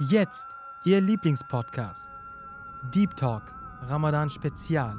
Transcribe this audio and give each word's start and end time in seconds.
Jetzt 0.00 0.46
Ihr 0.84 1.00
Lieblingspodcast. 1.00 2.08
Deep 2.94 3.16
Talk, 3.16 3.42
Ramadan 3.82 4.30
Spezial. 4.30 4.96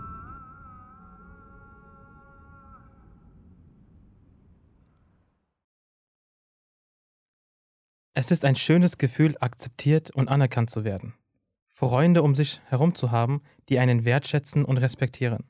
Es 8.13 8.29
ist 8.29 8.43
ein 8.43 8.57
schönes 8.57 8.97
Gefühl, 8.97 9.37
akzeptiert 9.39 10.11
und 10.11 10.27
anerkannt 10.27 10.69
zu 10.69 10.83
werden. 10.83 11.13
Freunde 11.69 12.21
um 12.21 12.35
sich 12.35 12.59
herum 12.65 12.93
zu 12.93 13.09
haben, 13.09 13.41
die 13.69 13.79
einen 13.79 14.03
wertschätzen 14.03 14.65
und 14.65 14.79
respektieren. 14.79 15.45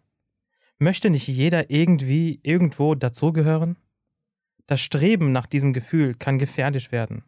Möchte 0.78 1.10
nicht 1.10 1.28
jeder 1.28 1.72
irgendwie 1.72 2.40
irgendwo 2.44 2.94
dazugehören? 2.94 3.78
Das 4.68 4.80
Streben 4.80 5.32
nach 5.32 5.48
diesem 5.48 5.74
Gefühl 5.74 6.14
kann 6.14 6.38
gefährlich 6.38 6.92
werden. 6.92 7.24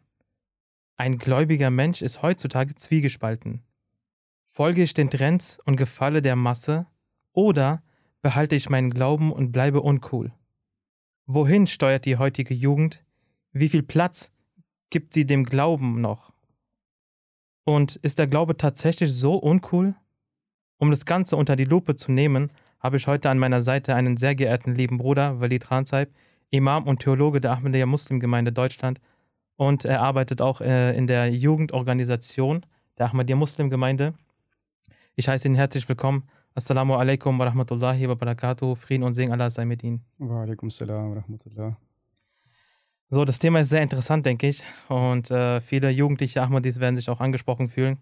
Ein 1.02 1.18
gläubiger 1.18 1.72
Mensch 1.72 2.00
ist 2.00 2.22
heutzutage 2.22 2.76
zwiegespalten. 2.76 3.64
Folge 4.44 4.84
ich 4.84 4.94
den 4.94 5.10
Trends 5.10 5.58
und 5.64 5.74
gefalle 5.74 6.22
der 6.22 6.36
Masse 6.36 6.86
oder 7.32 7.82
behalte 8.20 8.54
ich 8.54 8.70
meinen 8.70 8.90
Glauben 8.90 9.32
und 9.32 9.50
bleibe 9.50 9.80
uncool? 9.80 10.30
Wohin 11.26 11.66
steuert 11.66 12.04
die 12.04 12.18
heutige 12.18 12.54
Jugend? 12.54 13.04
Wie 13.50 13.68
viel 13.68 13.82
Platz 13.82 14.30
gibt 14.90 15.12
sie 15.12 15.26
dem 15.26 15.42
Glauben 15.42 16.00
noch? 16.00 16.32
Und 17.64 17.96
ist 17.96 18.20
der 18.20 18.28
Glaube 18.28 18.56
tatsächlich 18.56 19.12
so 19.12 19.34
uncool? 19.34 19.96
Um 20.78 20.90
das 20.90 21.04
Ganze 21.04 21.34
unter 21.34 21.56
die 21.56 21.64
Lupe 21.64 21.96
zu 21.96 22.12
nehmen, 22.12 22.52
habe 22.78 22.98
ich 22.98 23.08
heute 23.08 23.28
an 23.28 23.40
meiner 23.40 23.60
Seite 23.60 23.96
einen 23.96 24.18
sehr 24.18 24.36
geehrten 24.36 24.72
lieben 24.72 24.98
Bruder, 24.98 25.40
Walid 25.40 25.68
Ransaib, 25.68 26.14
Imam 26.50 26.86
und 26.86 27.00
Theologe 27.00 27.40
der 27.40 27.50
Ahmadiyya 27.50 27.86
Muslimgemeinde 27.86 28.52
Deutschland 28.52 29.00
und 29.66 29.84
er 29.84 30.00
arbeitet 30.02 30.42
auch 30.42 30.60
äh, 30.60 30.96
in 30.96 31.06
der 31.06 31.30
Jugendorganisation 31.30 32.66
der 32.98 33.06
Ahmadiyya 33.06 33.36
Muslimgemeinde. 33.36 34.14
Ich 35.14 35.28
heiße 35.28 35.46
ihn 35.46 35.54
herzlich 35.54 35.88
willkommen. 35.88 36.24
Assalamu 36.54 36.94
alaikum 36.94 37.38
wa 37.38 37.44
rahmatullahi 37.44 38.08
wa 38.08 38.14
barakatuh. 38.14 38.74
Frieden 38.74 39.04
und 39.04 39.14
Segen 39.14 39.30
Allah 39.32 39.50
sei 39.50 39.64
mit 39.64 39.84
Ihnen. 39.84 40.04
Wa 40.18 40.42
alaikum 40.42 40.68
salam 40.68 41.10
wa 41.10 41.20
rahmatullah. 41.20 41.76
So, 43.08 43.24
das 43.24 43.38
Thema 43.38 43.60
ist 43.60 43.70
sehr 43.70 43.82
interessant, 43.82 44.26
denke 44.26 44.48
ich. 44.48 44.64
Und 44.88 45.30
äh, 45.30 45.60
viele 45.60 45.90
jugendliche 45.90 46.42
Ahmadis 46.42 46.80
werden 46.80 46.96
sich 46.96 47.08
auch 47.08 47.20
angesprochen 47.20 47.68
fühlen. 47.68 47.98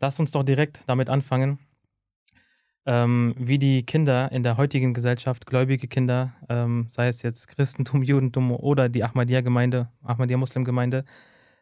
Lasst 0.00 0.18
uns 0.18 0.32
doch 0.32 0.42
direkt 0.42 0.82
damit 0.86 1.08
anfangen, 1.08 1.60
ähm, 2.86 3.34
wie 3.38 3.58
die 3.58 3.84
Kinder 3.84 4.30
in 4.32 4.42
der 4.42 4.56
heutigen 4.56 4.94
Gesellschaft, 4.94 5.46
gläubige 5.46 5.88
Kinder, 5.88 6.32
ähm, 6.48 6.86
sei 6.88 7.08
es 7.08 7.22
jetzt 7.22 7.48
Christentum, 7.48 8.02
Judentum 8.02 8.52
oder 8.52 8.88
die 8.88 9.04
Ahmadiyya-Gemeinde, 9.04 9.88
Ahmadiyya-Muslim-Gemeinde, 10.02 11.04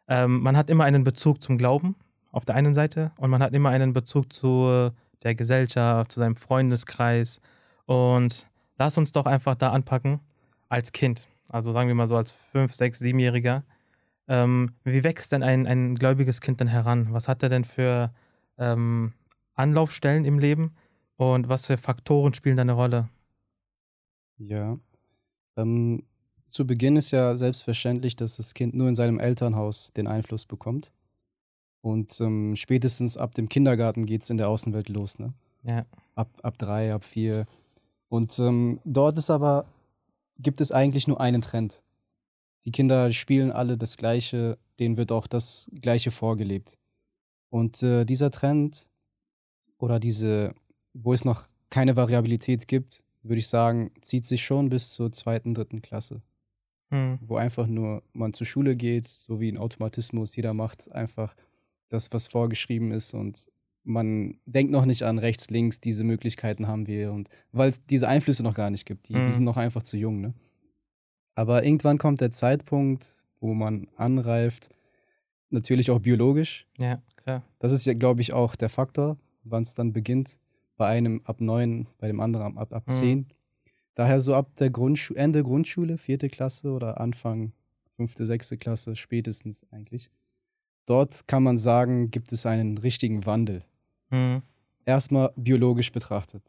ähm, 0.06 0.40
man 0.40 0.56
hat 0.56 0.70
immer 0.70 0.84
einen 0.84 1.04
Bezug 1.04 1.42
zum 1.42 1.58
Glauben 1.58 1.96
auf 2.30 2.44
der 2.44 2.54
einen 2.54 2.74
Seite 2.74 3.12
und 3.16 3.30
man 3.30 3.42
hat 3.42 3.54
immer 3.54 3.70
einen 3.70 3.92
Bezug 3.92 4.32
zu 4.32 4.90
der 5.22 5.34
Gesellschaft, 5.34 6.12
zu 6.12 6.20
seinem 6.20 6.36
Freundeskreis. 6.36 7.40
Und 7.86 8.46
lass 8.76 8.98
uns 8.98 9.12
doch 9.12 9.24
einfach 9.24 9.54
da 9.54 9.70
anpacken 9.70 10.20
als 10.68 10.92
Kind 10.92 11.28
also 11.54 11.72
sagen 11.72 11.88
wir 11.88 11.94
mal 11.94 12.06
so 12.06 12.16
als 12.16 12.30
fünf, 12.30 12.74
sechs, 12.74 12.98
siebenjähriger, 12.98 13.64
ähm, 14.26 14.74
wie 14.84 15.04
wächst 15.04 15.32
denn 15.32 15.42
ein, 15.42 15.66
ein 15.66 15.94
gläubiges 15.94 16.40
Kind 16.40 16.60
denn 16.60 16.68
heran? 16.68 17.08
Was 17.10 17.28
hat 17.28 17.42
er 17.42 17.48
denn 17.48 17.64
für 17.64 18.12
ähm, 18.58 19.12
Anlaufstellen 19.54 20.24
im 20.24 20.38
Leben 20.38 20.74
und 21.16 21.48
was 21.48 21.66
für 21.66 21.76
Faktoren 21.76 22.34
spielen 22.34 22.56
da 22.56 22.62
eine 22.62 22.72
Rolle? 22.72 23.08
Ja, 24.38 24.78
ähm, 25.56 26.02
zu 26.48 26.66
Beginn 26.66 26.96
ist 26.96 27.10
ja 27.10 27.36
selbstverständlich, 27.36 28.16
dass 28.16 28.36
das 28.36 28.54
Kind 28.54 28.74
nur 28.74 28.88
in 28.88 28.94
seinem 28.94 29.18
Elternhaus 29.18 29.92
den 29.92 30.06
Einfluss 30.06 30.46
bekommt. 30.46 30.92
Und 31.80 32.20
ähm, 32.20 32.56
spätestens 32.56 33.16
ab 33.16 33.34
dem 33.34 33.48
Kindergarten 33.48 34.06
geht 34.06 34.22
es 34.22 34.30
in 34.30 34.38
der 34.38 34.48
Außenwelt 34.48 34.88
los, 34.88 35.18
ne? 35.18 35.34
Ja. 35.64 35.84
Ab, 36.14 36.30
ab 36.42 36.58
drei, 36.58 36.94
ab 36.94 37.04
vier. 37.04 37.46
Und 38.08 38.38
ähm, 38.38 38.80
dort 38.84 39.18
ist 39.18 39.30
aber 39.30 39.66
gibt 40.38 40.60
es 40.60 40.72
eigentlich 40.72 41.08
nur 41.08 41.20
einen 41.20 41.42
Trend. 41.42 41.82
Die 42.64 42.70
Kinder 42.70 43.12
spielen 43.12 43.52
alle 43.52 43.76
das 43.76 43.96
Gleiche, 43.96 44.58
denen 44.78 44.96
wird 44.96 45.12
auch 45.12 45.26
das 45.26 45.70
Gleiche 45.80 46.10
vorgelebt. 46.10 46.78
Und 47.50 47.82
äh, 47.82 48.04
dieser 48.04 48.30
Trend 48.30 48.88
oder 49.78 50.00
diese, 50.00 50.54
wo 50.94 51.12
es 51.12 51.24
noch 51.24 51.48
keine 51.70 51.96
Variabilität 51.96 52.68
gibt, 52.68 53.02
würde 53.22 53.40
ich 53.40 53.48
sagen, 53.48 53.90
zieht 54.00 54.26
sich 54.26 54.44
schon 54.44 54.68
bis 54.68 54.92
zur 54.92 55.12
zweiten, 55.12 55.54
dritten 55.54 55.82
Klasse. 55.82 56.22
Hm. 56.90 57.18
Wo 57.20 57.36
einfach 57.36 57.66
nur 57.66 58.02
man 58.12 58.32
zur 58.32 58.46
Schule 58.46 58.76
geht, 58.76 59.08
so 59.08 59.40
wie 59.40 59.50
ein 59.50 59.58
Automatismus, 59.58 60.36
jeder 60.36 60.54
macht 60.54 60.92
einfach 60.92 61.34
das, 61.88 62.12
was 62.12 62.28
vorgeschrieben 62.28 62.92
ist 62.92 63.14
und 63.14 63.50
man 63.82 64.38
denkt 64.46 64.72
noch 64.72 64.86
nicht 64.86 65.02
an 65.02 65.18
rechts, 65.18 65.50
links, 65.50 65.80
diese 65.80 66.04
Möglichkeiten 66.04 66.66
haben 66.66 66.86
wir 66.86 67.12
und 67.12 67.28
weil 67.52 67.70
es 67.70 67.84
diese 67.84 68.08
Einflüsse 68.08 68.42
noch 68.42 68.54
gar 68.54 68.70
nicht 68.70 68.86
gibt, 68.86 69.08
die, 69.08 69.14
mhm. 69.14 69.24
die 69.26 69.32
sind 69.32 69.44
noch 69.44 69.58
einfach 69.58 69.82
zu 69.82 69.96
jung, 69.96 70.20
ne? 70.20 70.34
Aber 71.34 71.64
irgendwann 71.64 71.98
kommt 71.98 72.20
der 72.20 72.30
Zeitpunkt, 72.30 73.24
wo 73.40 73.54
man 73.54 73.88
anreift, 73.96 74.70
natürlich 75.50 75.90
auch 75.90 75.98
biologisch. 75.98 76.66
Ja, 76.78 77.02
klar. 77.16 77.42
Das 77.58 77.72
ist 77.72 77.86
ja, 77.86 77.94
glaube 77.94 78.20
ich, 78.20 78.32
auch 78.32 78.54
der 78.54 78.68
Faktor, 78.68 79.18
wann 79.42 79.64
es 79.64 79.74
dann 79.74 79.92
beginnt. 79.92 80.38
Bei 80.76 80.88
einem 80.88 81.20
ab 81.24 81.40
neun, 81.40 81.86
bei 81.98 82.08
dem 82.08 82.20
anderen 82.20 82.58
ab, 82.58 82.72
ab 82.72 82.84
mhm. 82.86 82.92
zehn. 82.92 83.26
Daher 83.94 84.20
so 84.20 84.34
ab 84.34 84.56
der 84.56 84.70
Grundschu 84.70 85.14
Ende 85.14 85.42
Grundschule, 85.42 85.98
vierte 85.98 86.28
Klasse 86.28 86.72
oder 86.72 87.00
Anfang 87.00 87.52
fünfte, 87.96 88.26
sechste 88.26 88.56
Klasse, 88.58 88.96
spätestens 88.96 89.66
eigentlich. 89.70 90.10
Dort 90.86 91.26
kann 91.28 91.42
man 91.42 91.58
sagen, 91.58 92.10
gibt 92.10 92.32
es 92.32 92.44
einen 92.44 92.78
richtigen 92.78 93.24
Wandel. 93.24 93.64
Mhm. 94.10 94.42
Erstmal 94.84 95.32
biologisch 95.36 95.92
betrachtet. 95.92 96.42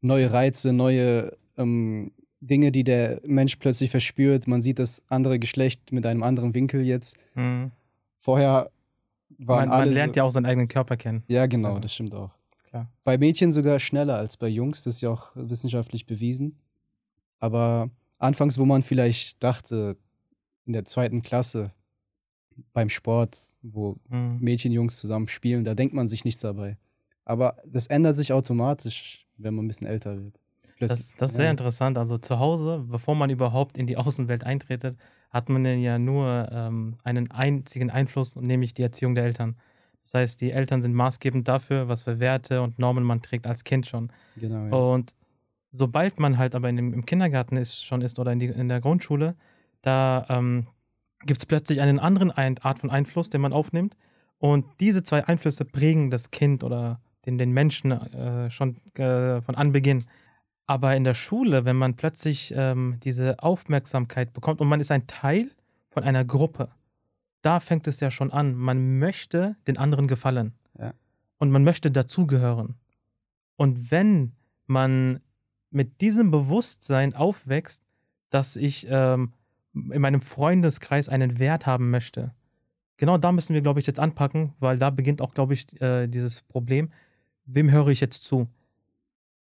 Neue 0.00 0.32
Reize, 0.32 0.72
neue 0.72 1.36
ähm, 1.56 2.12
Dinge, 2.40 2.72
die 2.72 2.84
der 2.84 3.20
Mensch 3.24 3.56
plötzlich 3.56 3.90
verspürt. 3.90 4.46
Man 4.46 4.62
sieht 4.62 4.78
das 4.78 5.02
andere 5.08 5.38
Geschlecht 5.38 5.92
mit 5.92 6.04
einem 6.06 6.22
anderen 6.22 6.54
Winkel 6.54 6.82
jetzt. 6.82 7.16
Mhm. 7.34 7.70
Vorher 8.18 8.70
waren 9.38 9.68
man, 9.68 9.70
alle. 9.70 9.86
Man 9.86 9.94
lernt 9.94 10.14
so, 10.14 10.18
ja 10.18 10.24
auch 10.24 10.30
seinen 10.30 10.46
eigenen 10.46 10.68
Körper 10.68 10.96
kennen. 10.96 11.22
Ja, 11.28 11.46
genau, 11.46 11.68
also, 11.68 11.80
das 11.80 11.94
stimmt 11.94 12.14
auch. 12.14 12.30
Klar. 12.66 12.90
Bei 13.04 13.18
Mädchen 13.18 13.52
sogar 13.52 13.80
schneller 13.80 14.16
als 14.16 14.36
bei 14.36 14.48
Jungs, 14.48 14.84
das 14.84 14.96
ist 14.96 15.00
ja 15.00 15.10
auch 15.10 15.32
wissenschaftlich 15.34 16.06
bewiesen. 16.06 16.58
Aber 17.38 17.90
anfangs, 18.18 18.58
wo 18.58 18.64
man 18.64 18.82
vielleicht 18.82 19.42
dachte, 19.42 19.96
in 20.66 20.72
der 20.72 20.84
zweiten 20.84 21.22
Klasse, 21.22 21.72
beim 22.72 22.88
Sport, 22.88 23.56
wo 23.62 23.96
mhm. 24.08 24.38
Mädchen, 24.40 24.72
Jungs 24.72 24.98
zusammen 24.98 25.28
spielen, 25.28 25.64
da 25.64 25.74
denkt 25.74 25.94
man 25.94 26.08
sich 26.08 26.24
nichts 26.24 26.40
dabei. 26.40 26.78
Aber 27.24 27.56
das 27.66 27.86
ändert 27.86 28.16
sich 28.16 28.32
automatisch, 28.32 29.26
wenn 29.36 29.54
man 29.54 29.64
ein 29.64 29.68
bisschen 29.68 29.86
älter 29.86 30.16
wird. 30.16 30.40
Das, 30.78 31.14
das, 31.16 31.30
ist 31.30 31.36
sehr 31.36 31.50
interessant. 31.50 31.96
Also 31.96 32.18
zu 32.18 32.38
Hause, 32.38 32.84
bevor 32.86 33.14
man 33.14 33.30
überhaupt 33.30 33.78
in 33.78 33.86
die 33.86 33.96
Außenwelt 33.96 34.44
eintretet, 34.44 34.98
hat 35.30 35.48
man 35.48 35.64
ja 35.64 35.98
nur 35.98 36.48
ähm, 36.52 36.96
einen 37.02 37.30
einzigen 37.30 37.90
Einfluss, 37.90 38.36
nämlich 38.36 38.74
die 38.74 38.82
Erziehung 38.82 39.14
der 39.14 39.24
Eltern. 39.24 39.56
Das 40.06 40.14
heißt, 40.14 40.40
die 40.40 40.52
Eltern 40.52 40.82
sind 40.82 40.94
maßgebend 40.94 41.48
dafür, 41.48 41.88
was 41.88 42.04
für 42.04 42.20
Werte 42.20 42.62
und 42.62 42.78
Normen 42.78 43.02
man 43.02 43.22
trägt 43.22 43.44
als 43.44 43.64
Kind 43.64 43.88
schon. 43.88 44.12
Genau. 44.36 44.66
Ja. 44.66 44.72
Und 44.72 45.16
sobald 45.72 46.20
man 46.20 46.38
halt 46.38 46.54
aber 46.54 46.68
in 46.68 46.76
dem, 46.76 46.94
im 46.94 47.04
Kindergarten 47.04 47.56
ist, 47.56 47.84
schon 47.84 48.02
ist 48.02 48.20
oder 48.20 48.30
in, 48.30 48.38
die, 48.38 48.46
in 48.46 48.68
der 48.68 48.80
Grundschule, 48.80 49.34
da 49.82 50.24
ähm, 50.28 50.68
gibt 51.24 51.40
es 51.40 51.46
plötzlich 51.46 51.80
einen 51.80 51.98
anderen 51.98 52.30
Art 52.30 52.78
von 52.78 52.88
Einfluss, 52.88 53.30
den 53.30 53.40
man 53.40 53.52
aufnimmt. 53.52 53.96
Und 54.38 54.64
diese 54.78 55.02
zwei 55.02 55.26
Einflüsse 55.26 55.64
prägen 55.64 56.12
das 56.12 56.30
Kind 56.30 56.62
oder 56.62 57.00
den, 57.24 57.36
den 57.36 57.50
Menschen 57.50 57.90
äh, 57.90 58.48
schon 58.48 58.76
äh, 58.94 59.40
von 59.40 59.56
Anbeginn. 59.56 60.04
Aber 60.68 60.94
in 60.94 61.02
der 61.02 61.14
Schule, 61.14 61.64
wenn 61.64 61.76
man 61.76 61.94
plötzlich 61.94 62.54
ähm, 62.56 63.00
diese 63.02 63.42
Aufmerksamkeit 63.42 64.32
bekommt 64.32 64.60
und 64.60 64.68
man 64.68 64.80
ist 64.80 64.92
ein 64.92 65.08
Teil 65.08 65.50
von 65.88 66.04
einer 66.04 66.24
Gruppe, 66.24 66.68
da 67.46 67.60
fängt 67.60 67.86
es 67.86 68.00
ja 68.00 68.10
schon 68.10 68.32
an. 68.32 68.54
Man 68.54 68.98
möchte 68.98 69.56
den 69.68 69.78
anderen 69.78 70.08
gefallen. 70.08 70.52
Ja. 70.78 70.94
Und 71.38 71.50
man 71.50 71.62
möchte 71.62 71.90
dazugehören. 71.92 72.74
Und 73.54 73.90
wenn 73.90 74.32
man 74.66 75.20
mit 75.70 76.00
diesem 76.00 76.30
Bewusstsein 76.30 77.14
aufwächst, 77.14 77.84
dass 78.30 78.56
ich 78.56 78.86
ähm, 78.90 79.32
in 79.74 80.00
meinem 80.00 80.22
Freundeskreis 80.22 81.08
einen 81.08 81.38
Wert 81.38 81.66
haben 81.66 81.90
möchte. 81.90 82.34
Genau 82.96 83.18
da 83.18 83.30
müssen 83.30 83.54
wir, 83.54 83.60
glaube 83.60 83.78
ich, 83.78 83.86
jetzt 83.86 84.00
anpacken, 84.00 84.54
weil 84.58 84.78
da 84.78 84.90
beginnt 84.90 85.20
auch, 85.20 85.34
glaube 85.34 85.54
ich, 85.54 85.80
äh, 85.80 86.08
dieses 86.08 86.42
Problem. 86.42 86.90
Wem 87.44 87.70
höre 87.70 87.88
ich 87.88 88.00
jetzt 88.00 88.24
zu? 88.24 88.48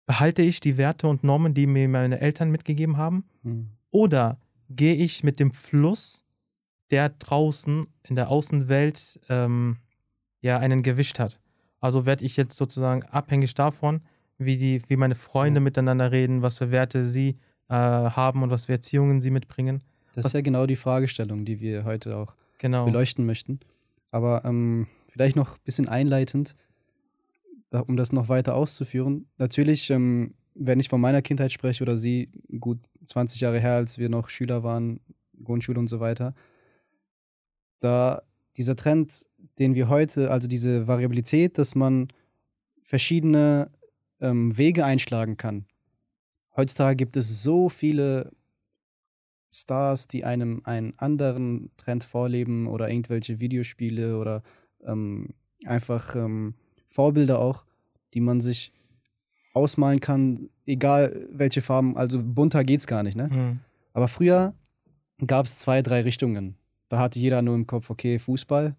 Behalte 0.05 0.43
ich 0.43 0.61
die 0.61 0.77
Werte 0.77 1.09
und 1.09 1.25
Normen, 1.25 1.55
die 1.55 1.67
mir 1.67 1.89
meine 1.89 2.21
Eltern 2.21 2.51
mitgegeben 2.51 2.97
haben? 2.97 3.25
Mhm. 3.43 3.71
Oder 3.91 4.39
gehe 4.69 4.95
ich 4.95 5.25
mit 5.25 5.41
dem 5.41 5.55
Fluss, 5.55 6.26
der 6.91 7.11
draußen 7.11 7.87
in 8.05 8.17
der 8.17 8.29
Außenwelt 8.29 9.21
ähm, 9.29 9.79
ja 10.41 10.59
einen 10.59 10.83
gewischt 10.83 11.19
hat? 11.19 11.41
Also 11.81 12.07
werde 12.07 12.25
ich 12.25 12.37
jetzt 12.37 12.57
sozusagen 12.57 13.03
abhängig 13.05 13.55
davon, 13.55 14.01
wie, 14.39 14.57
die, 14.57 14.83
wie 14.89 14.97
meine 14.97 15.15
Freunde 15.15 15.61
ja. 15.61 15.65
miteinander 15.65 16.13
reden, 16.13 16.43
was 16.43 16.59
für 16.59 16.71
Werte 16.71 17.09
sie 17.09 17.39
äh, 17.69 17.75
haben 17.75 18.43
und 18.43 18.51
was 18.51 18.67
für 18.67 18.73
Erziehungen 18.73 19.21
sie 19.21 19.31
mitbringen. 19.31 19.83
Das 20.15 20.27
ist 20.27 20.33
ja 20.33 20.41
genau 20.41 20.67
die 20.67 20.77
Fragestellung, 20.77 21.45
die 21.45 21.61
wir 21.61 21.85
heute 21.85 22.17
auch 22.17 22.35
genau. 22.59 22.87
beleuchten 22.87 23.27
möchten. 23.27 23.61
Aber 24.11 24.45
ähm, 24.45 24.87
vielleicht 25.09 25.37
noch 25.37 25.55
ein 25.55 25.65
bisschen 25.65 25.89
einleitend, 25.89 26.57
da, 27.71 27.81
um 27.81 27.97
das 27.97 28.13
noch 28.13 28.29
weiter 28.29 28.55
auszuführen. 28.55 29.27
Natürlich, 29.37 29.91
ähm, 29.91 30.35
wenn 30.55 30.81
ich 30.81 30.89
von 30.89 31.01
meiner 31.01 31.21
Kindheit 31.21 31.53
spreche 31.53 31.85
oder 31.85 31.97
sie, 31.97 32.31
gut 32.61 32.79
20 33.05 33.41
Jahre 33.43 33.61
her, 33.61 33.75
als 33.75 33.99
wir 33.99 34.09
noch 34.09 34.31
Schüler 34.31 34.63
waren, 34.63 35.01
Grundschule 35.45 35.79
und 35.79 35.89
so 35.89 36.01
weiter, 36.01 36.35
da 37.81 38.23
dieser 38.57 38.77
Trend, 38.77 39.27
den 39.59 39.75
wir 39.75 39.89
heute, 39.89 40.31
also 40.31 40.49
diese 40.49 40.87
Variabilität, 40.87 41.59
dass 41.59 41.75
man 41.75 42.09
verschiedene 42.83 43.71
ähm, 44.21 44.57
Wege 44.57 44.85
einschlagen 44.85 45.37
kann. 45.37 45.67
Heutzutage 46.57 46.97
gibt 46.97 47.17
es 47.17 47.43
so 47.43 47.69
viele 47.69 48.33
Stars, 49.53 50.09
die 50.09 50.25
einem 50.25 50.63
einen 50.65 50.99
anderen 50.99 51.71
Trend 51.77 52.05
vorleben 52.05 52.67
oder 52.67 52.89
irgendwelche 52.89 53.41
Videospiele 53.41 54.19
oder 54.19 54.43
ähm, 54.85 55.35
einfach 55.65 56.15
ähm, 56.15 56.55
Vorbilder 56.89 57.39
auch, 57.39 57.65
die 58.15 58.21
man 58.21 58.41
sich 58.41 58.73
ausmalen 59.55 60.01
kann, 60.01 60.51
egal 60.67 61.29
welche 61.31 61.63
Farben, 61.63 61.97
also 61.97 62.23
bunter 62.23 62.65
geht's 62.65 62.87
gar 62.87 63.03
nicht, 63.03 63.17
ne? 63.17 63.29
Mhm. 63.29 63.61
Aber 63.93 64.09
früher 64.09 64.55
gab 65.27 65.47
es 65.47 65.57
zwei, 65.57 65.81
drei 65.81 66.03
Richtungen. 66.03 66.57
Da 66.89 66.99
hatte 66.99 67.19
jeder 67.19 67.43
nur 67.43 67.55
im 67.55 67.67
Kopf, 67.67 67.91
okay, 67.91 68.19
Fußball 68.19 68.77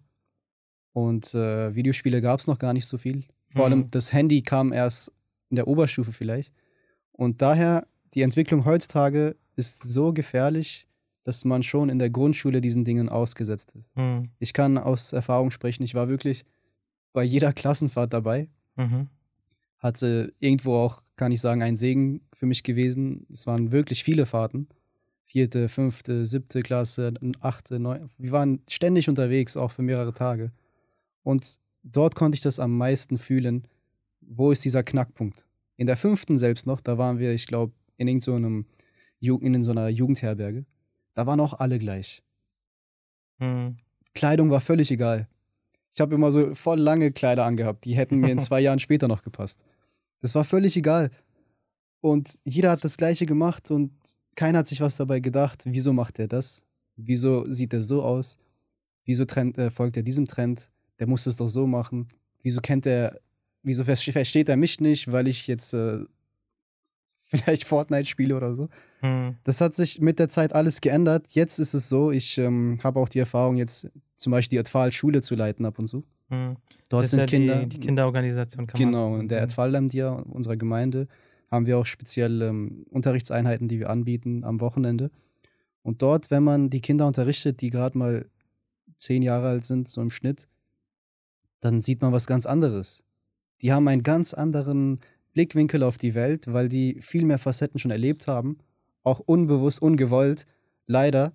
und 0.92 1.34
äh, 1.34 1.74
Videospiele 1.74 2.20
gab 2.20 2.40
es 2.40 2.46
noch 2.46 2.58
gar 2.58 2.72
nicht 2.72 2.86
so 2.86 2.96
viel. 2.98 3.24
Vor 3.50 3.66
Mhm. 3.66 3.72
allem 3.72 3.90
das 3.90 4.12
Handy 4.12 4.42
kam 4.42 4.72
erst 4.72 5.12
in 5.50 5.56
der 5.56 5.68
Oberstufe 5.68 6.12
vielleicht. 6.12 6.52
Und 7.12 7.42
daher, 7.42 7.86
die 8.14 8.22
Entwicklung 8.22 8.64
heutzutage 8.64 9.36
ist 9.56 9.82
so 9.82 10.12
gefährlich, 10.12 10.86
dass 11.24 11.44
man 11.44 11.62
schon 11.62 11.88
in 11.90 11.98
der 11.98 12.10
Grundschule 12.10 12.60
diesen 12.60 12.84
Dingen 12.84 13.08
ausgesetzt 13.08 13.74
ist. 13.76 13.94
Mhm. 13.96 14.30
Ich 14.38 14.52
kann 14.54 14.78
aus 14.78 15.12
Erfahrung 15.12 15.50
sprechen, 15.50 15.82
ich 15.82 15.94
war 15.94 16.08
wirklich 16.08 16.44
bei 17.12 17.22
jeder 17.24 17.52
Klassenfahrt 17.52 18.12
dabei. 18.12 18.48
Mhm. 18.76 19.08
Hatte 19.78 20.32
irgendwo 20.40 20.74
auch, 20.76 21.02
kann 21.16 21.32
ich 21.32 21.40
sagen, 21.40 21.62
ein 21.62 21.76
Segen 21.76 22.22
für 22.32 22.46
mich 22.46 22.62
gewesen. 22.62 23.26
Es 23.30 23.46
waren 23.46 23.70
wirklich 23.72 24.02
viele 24.04 24.26
Fahrten. 24.26 24.68
Vierte, 25.30 25.68
fünfte, 25.68 26.24
siebte 26.24 26.62
Klasse, 26.62 27.12
achte, 27.40 27.78
neunte. 27.78 28.08
Wir 28.16 28.32
waren 28.32 28.62
ständig 28.66 29.10
unterwegs, 29.10 29.58
auch 29.58 29.70
für 29.70 29.82
mehrere 29.82 30.14
Tage. 30.14 30.52
Und 31.22 31.60
dort 31.82 32.14
konnte 32.14 32.34
ich 32.36 32.40
das 32.40 32.58
am 32.58 32.74
meisten 32.78 33.18
fühlen. 33.18 33.68
Wo 34.22 34.50
ist 34.50 34.64
dieser 34.64 34.82
Knackpunkt? 34.82 35.46
In 35.76 35.86
der 35.86 35.98
fünften 35.98 36.38
selbst 36.38 36.66
noch, 36.66 36.80
da 36.80 36.96
waren 36.96 37.18
wir, 37.18 37.32
ich 37.34 37.46
glaube, 37.46 37.74
in 37.98 38.08
irgendeinem 38.08 38.64
Ju- 39.20 39.42
in 39.42 39.62
so 39.62 39.72
einer 39.72 39.88
Jugendherberge. 39.88 40.64
Da 41.12 41.26
waren 41.26 41.40
auch 41.40 41.52
alle 41.60 41.78
gleich. 41.78 42.22
Mhm. 43.38 43.76
Kleidung 44.14 44.50
war 44.50 44.62
völlig 44.62 44.90
egal. 44.90 45.28
Ich 45.92 46.00
habe 46.00 46.14
immer 46.14 46.32
so 46.32 46.54
voll 46.54 46.78
lange 46.80 47.12
Kleider 47.12 47.44
angehabt. 47.44 47.84
Die 47.84 47.96
hätten 47.96 48.16
mir 48.16 48.30
in 48.32 48.38
zwei 48.40 48.60
Jahren 48.60 48.78
später 48.78 49.08
noch 49.08 49.22
gepasst. 49.22 49.60
Das 50.22 50.34
war 50.34 50.44
völlig 50.44 50.74
egal. 50.76 51.10
Und 52.00 52.38
jeder 52.44 52.70
hat 52.70 52.82
das 52.82 52.96
Gleiche 52.96 53.26
gemacht 53.26 53.70
und 53.70 53.92
keiner 54.38 54.58
hat 54.60 54.68
sich 54.68 54.80
was 54.80 54.96
dabei 54.96 55.18
gedacht. 55.20 55.64
Wieso 55.66 55.92
macht 55.92 56.18
er 56.18 56.28
das? 56.28 56.62
Wieso 56.96 57.44
sieht 57.50 57.72
er 57.74 57.80
so 57.80 58.02
aus? 58.02 58.38
Wieso 59.04 59.24
trend, 59.24 59.58
äh, 59.58 59.70
folgt 59.70 59.96
er 59.96 60.02
diesem 60.02 60.26
Trend? 60.26 60.70
Der 60.98 61.06
muss 61.06 61.26
es 61.26 61.36
doch 61.36 61.48
so 61.48 61.66
machen. 61.66 62.08
Wieso 62.42 62.60
kennt 62.60 62.86
er, 62.86 63.20
wieso 63.62 63.84
ver- 63.84 63.96
versteht 63.96 64.48
er 64.48 64.56
mich 64.56 64.80
nicht, 64.80 65.10
weil 65.10 65.26
ich 65.28 65.46
jetzt 65.46 65.74
äh, 65.74 65.98
vielleicht 67.28 67.64
Fortnite 67.64 68.06
spiele 68.06 68.36
oder 68.36 68.54
so? 68.54 68.68
Mhm. 69.02 69.36
Das 69.44 69.60
hat 69.60 69.74
sich 69.76 70.00
mit 70.00 70.18
der 70.18 70.28
Zeit 70.28 70.52
alles 70.52 70.80
geändert. 70.80 71.26
Jetzt 71.30 71.58
ist 71.58 71.74
es 71.74 71.88
so, 71.88 72.10
ich 72.10 72.38
ähm, 72.38 72.78
habe 72.82 72.98
auch 73.00 73.08
die 73.08 73.18
Erfahrung, 73.18 73.56
jetzt 73.56 73.88
zum 74.16 74.30
Beispiel 74.32 74.56
die 74.56 74.60
Atfal-Schule 74.60 75.22
zu 75.22 75.34
leiten 75.34 75.64
ab 75.66 75.78
und 75.78 75.88
zu. 75.88 76.04
Mhm. 76.30 76.56
Dort 76.88 77.04
das 77.04 77.10
sind 77.12 77.20
ist 77.20 77.32
ja 77.32 77.38
Kinder. 77.38 77.60
Die, 77.64 77.68
die 77.68 77.80
Kinderorganisation 77.80 78.66
kann 78.66 78.78
genau, 78.78 79.16
in 79.18 79.28
der 79.28 79.38
Mhm. 79.40 79.44
Atfal-Lamdia 79.44 80.10
unserer 80.10 80.56
Gemeinde 80.56 81.06
haben 81.50 81.66
wir 81.66 81.78
auch 81.78 81.86
speziell 81.86 82.42
ähm, 82.42 82.84
Unterrichtseinheiten, 82.90 83.68
die 83.68 83.78
wir 83.78 83.90
anbieten 83.90 84.44
am 84.44 84.60
Wochenende. 84.60 85.10
Und 85.82 86.02
dort, 86.02 86.30
wenn 86.30 86.44
man 86.44 86.70
die 86.70 86.80
Kinder 86.80 87.06
unterrichtet, 87.06 87.60
die 87.60 87.70
gerade 87.70 87.96
mal 87.96 88.26
zehn 88.96 89.22
Jahre 89.22 89.48
alt 89.48 89.64
sind, 89.64 89.88
so 89.88 90.00
im 90.02 90.10
Schnitt, 90.10 90.48
dann 91.60 91.82
sieht 91.82 92.02
man 92.02 92.12
was 92.12 92.26
ganz 92.26 92.46
anderes. 92.46 93.04
Die 93.62 93.72
haben 93.72 93.88
einen 93.88 94.02
ganz 94.02 94.34
anderen 94.34 95.00
Blickwinkel 95.32 95.82
auf 95.82 95.98
die 95.98 96.14
Welt, 96.14 96.52
weil 96.52 96.68
die 96.68 97.00
viel 97.00 97.24
mehr 97.24 97.38
Facetten 97.38 97.78
schon 97.78 97.90
erlebt 97.90 98.26
haben, 98.26 98.58
auch 99.02 99.20
unbewusst, 99.20 99.80
ungewollt, 99.80 100.46
leider 100.86 101.32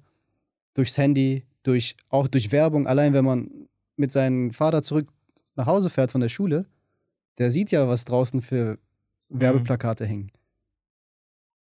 durchs 0.74 0.98
Handy, 0.98 1.44
durch, 1.64 1.96
auch 2.10 2.28
durch 2.28 2.52
Werbung. 2.52 2.88
Allein 2.88 3.14
wenn 3.14 3.26
man 3.26 3.50
mit 3.96 4.14
seinem 4.14 4.52
Vater 4.52 4.84
zurück 4.84 5.10
nach 5.56 5.66
Hause 5.66 5.90
fährt 5.90 6.12
von 6.12 6.22
der 6.22 6.30
Schule, 6.30 6.66
der 7.38 7.52
sieht 7.52 7.72
ja, 7.72 7.88
was 7.88 8.06
draußen 8.06 8.42
für 8.42 8.78
Werbeplakate 9.40 10.06
hängen. 10.06 10.32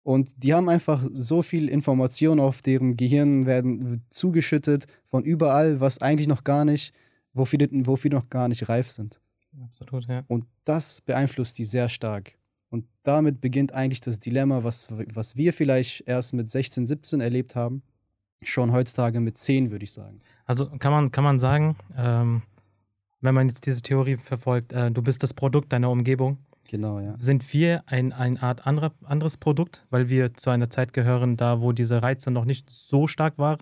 Und 0.05 0.31
die 0.37 0.53
haben 0.53 0.69
einfach 0.69 1.09
so 1.15 1.43
viel 1.43 1.69
Information 1.69 2.41
auf 2.41 2.61
deren 2.61 2.97
Gehirn 2.97 3.47
werden 3.47 4.03
zugeschüttet 4.11 4.87
von 5.05 5.23
überall, 5.25 5.81
was 5.81 5.99
eigentlich 6.03 6.27
noch 6.27 6.43
gar 6.43 6.65
nicht, 6.65 6.93
wofür, 7.35 7.59
die- 7.59 7.87
wofür 7.87 8.11
die 8.11 8.17
noch 8.17 8.29
gar 8.29 8.49
nicht 8.49 8.69
reif 8.69 8.91
sind. 8.91 9.21
Absolut, 9.63 10.07
ja. 10.09 10.25
Und 10.27 10.47
das 10.65 11.01
beeinflusst 11.03 11.59
die 11.59 11.65
sehr 11.65 11.89
stark. 11.89 12.33
Und 12.71 12.87
damit 13.05 13.41
beginnt 13.41 13.73
eigentlich 13.75 14.01
das 14.01 14.19
Dilemma, 14.19 14.65
was, 14.65 14.89
was 15.15 15.37
wir 15.37 15.53
vielleicht 15.53 16.03
erst 16.09 16.33
mit 16.35 16.51
16, 16.51 16.87
17 16.87 17.21
erlebt 17.21 17.55
haben, 17.55 17.83
schon 18.43 18.73
heutzutage 18.73 19.21
mit 19.21 19.39
10, 19.39 19.71
würde 19.71 19.85
ich 19.85 19.93
sagen. 19.93 20.17
Also 20.47 20.69
kann 20.79 20.91
man, 20.91 21.13
kann 21.13 21.23
man 21.23 21.39
sagen, 21.39 21.77
ähm, 21.97 22.43
wenn 23.21 23.35
man 23.37 23.47
jetzt 23.49 23.67
diese 23.67 23.83
Theorie 23.83 24.17
verfolgt, 24.17 24.73
äh, 24.73 24.91
du 24.91 25.01
bist 25.03 25.23
das 25.23 25.33
Produkt 25.33 25.73
deiner 25.73 25.91
Umgebung, 25.91 26.39
Genau, 26.69 27.01
ja. 27.01 27.15
sind 27.19 27.53
wir 27.53 27.83
ein, 27.87 28.13
eine 28.13 28.43
Art 28.43 28.67
andere, 28.67 28.93
anderes 29.05 29.37
Produkt, 29.37 29.87
weil 29.91 30.09
wir 30.09 30.35
zu 30.35 30.51
einer 30.51 30.71
Zeit 30.71 30.93
gehören, 30.93 31.37
da 31.37 31.61
wo 31.61 31.73
diese 31.73 32.03
Reize 32.03 32.31
noch 32.31 32.45
nicht 32.45 32.71
so 32.71 33.07
stark 33.07 33.39
waren, 33.39 33.59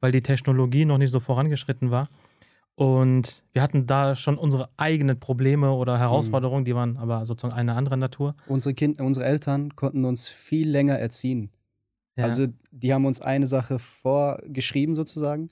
weil 0.00 0.12
die 0.12 0.22
Technologie 0.22 0.84
noch 0.84 0.98
nicht 0.98 1.10
so 1.10 1.20
vorangeschritten 1.20 1.90
war. 1.90 2.08
Und 2.74 3.44
wir 3.52 3.62
hatten 3.62 3.86
da 3.86 4.16
schon 4.16 4.38
unsere 4.38 4.70
eigenen 4.76 5.20
Probleme 5.20 5.72
oder 5.72 5.98
Herausforderungen, 5.98 6.64
die 6.64 6.74
waren 6.74 6.96
aber 6.96 7.24
sozusagen 7.26 7.54
einer 7.54 7.76
anderen 7.76 8.00
Natur. 8.00 8.34
Unsere, 8.46 8.74
kind, 8.74 9.00
unsere 9.00 9.26
Eltern 9.26 9.76
konnten 9.76 10.04
uns 10.04 10.28
viel 10.28 10.68
länger 10.68 10.98
erziehen. 10.98 11.50
Ja. 12.16 12.24
Also 12.24 12.46
die 12.70 12.92
haben 12.92 13.04
uns 13.04 13.20
eine 13.20 13.46
Sache 13.46 13.78
vorgeschrieben 13.78 14.94
sozusagen 14.94 15.50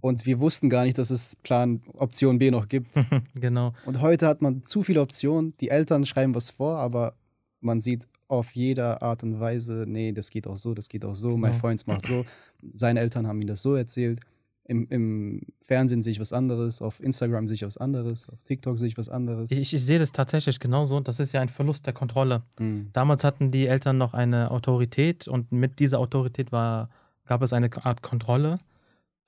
und 0.00 0.26
wir 0.26 0.40
wussten 0.40 0.70
gar 0.70 0.84
nicht, 0.84 0.98
dass 0.98 1.10
es 1.10 1.36
Plan 1.36 1.82
Option 1.94 2.38
B 2.38 2.50
noch 2.50 2.68
gibt. 2.68 2.94
genau. 3.34 3.72
Und 3.86 4.00
heute 4.00 4.26
hat 4.26 4.42
man 4.42 4.64
zu 4.64 4.82
viele 4.82 5.00
Optionen. 5.00 5.54
Die 5.60 5.70
Eltern 5.70 6.06
schreiben 6.06 6.34
was 6.34 6.50
vor, 6.50 6.78
aber 6.78 7.14
man 7.60 7.82
sieht 7.82 8.08
auf 8.28 8.52
jeder 8.52 9.02
Art 9.02 9.22
und 9.22 9.40
Weise, 9.40 9.84
nee, 9.88 10.12
das 10.12 10.30
geht 10.30 10.46
auch 10.46 10.56
so, 10.56 10.72
das 10.72 10.88
geht 10.88 11.04
auch 11.04 11.14
so, 11.14 11.36
mein 11.36 11.50
Genau. 11.50 11.60
Freund 11.60 11.86
macht 11.86 12.06
so, 12.06 12.24
seine 12.72 13.00
Eltern 13.00 13.26
haben 13.26 13.40
ihm 13.40 13.48
das 13.48 13.62
so 13.62 13.74
erzählt. 13.74 14.20
Im, 14.64 14.86
Im 14.88 15.40
Fernsehen 15.62 16.04
sehe 16.04 16.12
ich 16.12 16.20
was 16.20 16.32
anderes, 16.32 16.80
auf 16.80 17.02
Instagram 17.02 17.48
sehe 17.48 17.56
ich 17.56 17.64
was 17.64 17.76
anderes, 17.76 18.28
auf 18.28 18.44
TikTok 18.44 18.78
sehe 18.78 18.86
ich 18.86 18.96
was 18.96 19.08
anderes. 19.08 19.50
Ich, 19.50 19.74
ich, 19.74 19.84
sehe 19.84 19.98
das 19.98 20.12
tatsächlich 20.12 20.60
genauso. 20.60 21.00
Das 21.00 21.18
ist 21.18 21.32
ja 21.32 21.40
ein 21.40 21.48
Verlust 21.48 21.86
der 21.86 21.92
Kontrolle. 21.92 22.42
Mhm. 22.60 22.90
Damals 22.92 23.24
hatten 23.24 23.50
die 23.50 23.66
Eltern 23.66 23.98
noch 23.98 24.14
eine 24.14 24.52
Autorität 24.52 25.26
und 25.26 25.50
mit 25.50 25.80
dieser 25.80 25.98
Autorität 25.98 26.52
war, 26.52 26.88
gab 27.26 27.42
es 27.42 27.52
eine 27.52 27.68
Art 27.84 28.02
Kontrolle. 28.02 28.60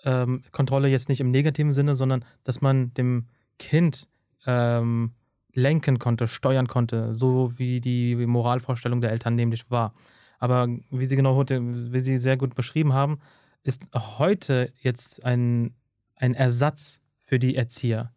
Ähm, 0.04 0.42
Kontrolle 0.52 0.88
jetzt 0.88 1.08
nicht 1.08 1.20
im 1.20 1.30
negativen 1.30 1.72
Sinne, 1.72 1.94
sondern 1.94 2.24
dass 2.44 2.60
man 2.60 2.92
dem 2.94 3.26
Kind 3.58 4.08
ähm, 4.46 5.12
lenken 5.54 5.98
konnte, 5.98 6.26
steuern 6.28 6.66
konnte, 6.66 7.14
so 7.14 7.58
wie 7.58 7.80
die 7.80 8.16
Moralvorstellung 8.16 9.00
der 9.00 9.12
Eltern 9.12 9.34
nämlich 9.34 9.70
war. 9.70 9.94
Aber 10.38 10.66
wie 10.90 11.04
Sie 11.04 11.14
genau 11.16 11.36
heute, 11.36 11.60
wie 11.92 12.00
Sie 12.00 12.18
sehr 12.18 12.36
gut 12.36 12.54
beschrieben 12.54 12.92
haben, 12.92 13.20
ist 13.62 13.84
heute 13.94 14.72
jetzt 14.80 15.24
ein, 15.24 15.74
ein 16.16 16.34
Ersatz 16.34 17.00
für 17.20 17.38
die 17.38 17.54
Erzieher 17.54 18.12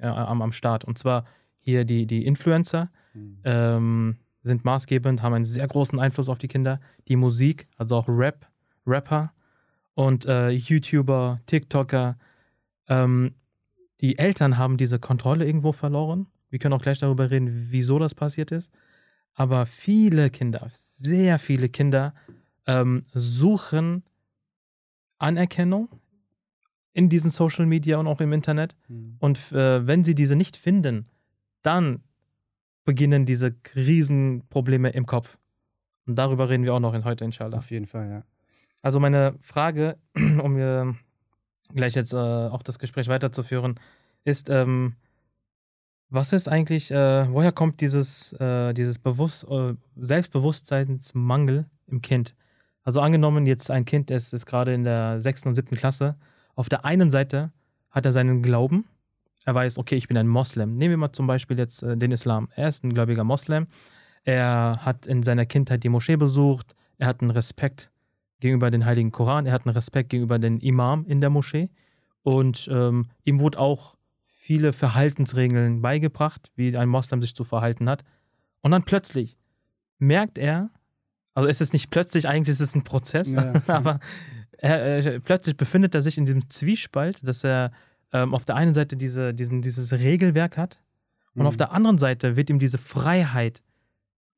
ja, 0.00 0.26
am, 0.28 0.40
am 0.40 0.52
Start. 0.52 0.84
Und 0.84 0.98
zwar 0.98 1.24
hier 1.56 1.84
die, 1.84 2.06
die 2.06 2.24
Influencer, 2.26 2.90
Mhm. 3.14 3.38
ähm, 3.44 4.16
sind 4.42 4.64
maßgebend, 4.64 5.22
haben 5.22 5.34
einen 5.34 5.44
sehr 5.44 5.66
großen 5.66 5.98
Einfluss 6.00 6.28
auf 6.28 6.38
die 6.38 6.48
Kinder. 6.48 6.80
Die 7.08 7.16
Musik, 7.16 7.68
also 7.76 7.96
auch 7.96 8.08
Rap, 8.08 8.46
Rapper 8.86 9.32
und 9.94 10.26
äh, 10.26 10.50
YouTuber, 10.50 11.40
TikToker. 11.46 12.18
Ähm, 12.88 13.34
die 14.00 14.18
Eltern 14.18 14.58
haben 14.58 14.76
diese 14.76 14.98
Kontrolle 14.98 15.46
irgendwo 15.46 15.72
verloren. 15.72 16.26
Wir 16.50 16.58
können 16.58 16.74
auch 16.74 16.82
gleich 16.82 16.98
darüber 16.98 17.30
reden, 17.30 17.68
wieso 17.70 17.98
das 17.98 18.14
passiert 18.14 18.52
ist. 18.52 18.72
Aber 19.34 19.66
viele 19.66 20.30
Kinder, 20.30 20.68
sehr 20.70 21.38
viele 21.38 21.68
Kinder 21.68 22.14
ähm, 22.66 23.06
suchen 23.12 24.04
Anerkennung 25.18 25.88
in 26.92 27.08
diesen 27.08 27.30
Social 27.30 27.66
Media 27.66 27.98
und 27.98 28.06
auch 28.06 28.20
im 28.20 28.32
Internet. 28.32 28.76
Mhm. 28.88 29.16
Und 29.18 29.52
äh, 29.52 29.86
wenn 29.86 30.04
sie 30.04 30.14
diese 30.14 30.36
nicht 30.36 30.56
finden, 30.56 31.08
dann 31.62 32.02
beginnen 32.84 33.26
diese 33.26 33.56
Riesenprobleme 33.74 34.90
im 34.90 35.06
Kopf. 35.06 35.38
Und 36.06 36.16
darüber 36.16 36.48
reden 36.48 36.64
wir 36.64 36.74
auch 36.74 36.80
noch 36.80 36.94
in 36.94 37.04
heute, 37.04 37.24
inshallah. 37.24 37.58
Auf 37.58 37.70
jeden 37.70 37.86
Fall, 37.86 38.08
ja. 38.08 38.24
Also 38.84 39.00
meine 39.00 39.38
Frage, 39.40 39.96
um 40.14 40.98
gleich 41.74 41.94
jetzt 41.94 42.12
äh, 42.12 42.16
auch 42.16 42.62
das 42.62 42.78
Gespräch 42.78 43.08
weiterzuführen, 43.08 43.80
ist, 44.24 44.50
ähm, 44.50 44.96
was 46.10 46.34
ist 46.34 46.48
eigentlich, 46.48 46.90
äh, 46.90 47.32
woher 47.32 47.50
kommt 47.50 47.80
dieses, 47.80 48.34
äh, 48.34 48.74
dieses 48.74 48.98
Bewusst 48.98 49.46
äh, 49.48 49.72
Selbstbewusstseinsmangel 49.96 51.64
im 51.86 52.02
Kind? 52.02 52.34
Also 52.82 53.00
angenommen, 53.00 53.46
jetzt 53.46 53.70
ein 53.70 53.86
Kind, 53.86 54.10
das 54.10 54.34
ist 54.34 54.44
gerade 54.44 54.74
in 54.74 54.84
der 54.84 55.18
sechsten 55.18 55.48
und 55.48 55.54
siebten 55.54 55.76
Klasse. 55.76 56.16
Auf 56.54 56.68
der 56.68 56.84
einen 56.84 57.10
Seite 57.10 57.52
hat 57.90 58.04
er 58.04 58.12
seinen 58.12 58.42
Glauben. 58.42 58.84
Er 59.46 59.54
weiß, 59.54 59.78
okay, 59.78 59.94
ich 59.94 60.08
bin 60.08 60.18
ein 60.18 60.28
Moslem. 60.28 60.76
Nehmen 60.76 60.90
wir 60.90 60.98
mal 60.98 61.12
zum 61.12 61.26
Beispiel 61.26 61.58
jetzt 61.58 61.82
äh, 61.82 61.96
den 61.96 62.12
Islam. 62.12 62.50
Er 62.54 62.68
ist 62.68 62.84
ein 62.84 62.92
gläubiger 62.92 63.24
Moslem. 63.24 63.66
Er 64.24 64.80
hat 64.82 65.06
in 65.06 65.22
seiner 65.22 65.46
Kindheit 65.46 65.84
die 65.84 65.88
Moschee 65.88 66.16
besucht. 66.16 66.76
Er 66.98 67.06
hat 67.06 67.22
einen 67.22 67.30
Respekt 67.30 67.90
gegenüber 68.44 68.70
dem 68.70 68.84
Heiligen 68.84 69.10
Koran. 69.10 69.46
Er 69.46 69.54
hat 69.54 69.64
einen 69.66 69.74
Respekt 69.74 70.10
gegenüber 70.10 70.38
dem 70.38 70.58
Imam 70.58 71.06
in 71.06 71.22
der 71.22 71.30
Moschee. 71.30 71.70
Und 72.22 72.68
ähm, 72.70 73.06
ihm 73.24 73.40
wurde 73.40 73.58
auch 73.58 73.96
viele 74.22 74.74
Verhaltensregeln 74.74 75.80
beigebracht, 75.80 76.52
wie 76.54 76.76
ein 76.76 76.90
Moslem 76.90 77.22
sich 77.22 77.34
zu 77.34 77.42
verhalten 77.42 77.88
hat. 77.88 78.04
Und 78.60 78.72
dann 78.72 78.82
plötzlich 78.82 79.38
merkt 79.98 80.36
er, 80.36 80.68
also 81.32 81.48
es 81.48 81.62
ist 81.62 81.72
nicht 81.72 81.90
plötzlich, 81.90 82.28
eigentlich 82.28 82.52
ist 82.52 82.60
es 82.60 82.74
ein 82.74 82.84
Prozess, 82.84 83.32
ja. 83.32 83.54
aber 83.66 83.98
er, 84.58 84.78
er, 84.78 85.20
plötzlich 85.20 85.56
befindet 85.56 85.94
er 85.94 86.02
sich 86.02 86.18
in 86.18 86.26
diesem 86.26 86.50
Zwiespalt, 86.50 87.26
dass 87.26 87.44
er 87.44 87.72
ähm, 88.12 88.34
auf 88.34 88.44
der 88.44 88.56
einen 88.56 88.74
Seite 88.74 88.98
diese, 88.98 89.32
diesen, 89.32 89.62
dieses 89.62 89.90
Regelwerk 89.94 90.58
hat 90.58 90.82
und 91.34 91.42
mhm. 91.42 91.46
auf 91.46 91.56
der 91.56 91.72
anderen 91.72 91.96
Seite 91.96 92.36
wird 92.36 92.50
ihm 92.50 92.58
diese 92.58 92.76
Freiheit 92.76 93.62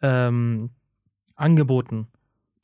ähm, 0.01 0.71
angeboten. 1.35 2.07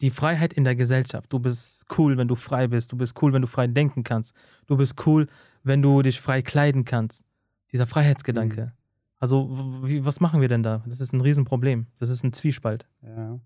Die 0.02 0.10
Freiheit 0.10 0.52
in 0.52 0.64
der 0.64 0.74
Gesellschaft. 0.74 1.32
Du 1.32 1.38
bist 1.38 1.86
cool, 1.96 2.18
wenn 2.18 2.26
du 2.26 2.34
frei 2.34 2.66
bist. 2.66 2.90
Du 2.90 2.96
bist 2.96 3.20
cool, 3.22 3.32
wenn 3.32 3.42
du 3.42 3.48
frei 3.48 3.68
denken 3.68 4.02
kannst. 4.02 4.34
Du 4.66 4.76
bist 4.76 5.06
cool, 5.06 5.28
wenn 5.62 5.80
du 5.80 6.02
dich 6.02 6.20
frei 6.20 6.42
kleiden 6.42 6.84
kannst. 6.84 7.24
Dieser 7.70 7.86
Freiheitsgedanke. 7.86 8.66
Mhm. 8.66 8.72
Also, 9.20 9.48
wie, 9.84 10.04
was 10.04 10.18
machen 10.18 10.40
wir 10.40 10.48
denn 10.48 10.64
da? 10.64 10.82
Das 10.88 11.00
ist 11.00 11.12
ein 11.12 11.20
Riesenproblem. 11.20 11.86
Das 12.00 12.10
ist 12.10 12.24
ein 12.24 12.32
Zwiespalt. 12.32 12.84
Ja. 13.02 13.38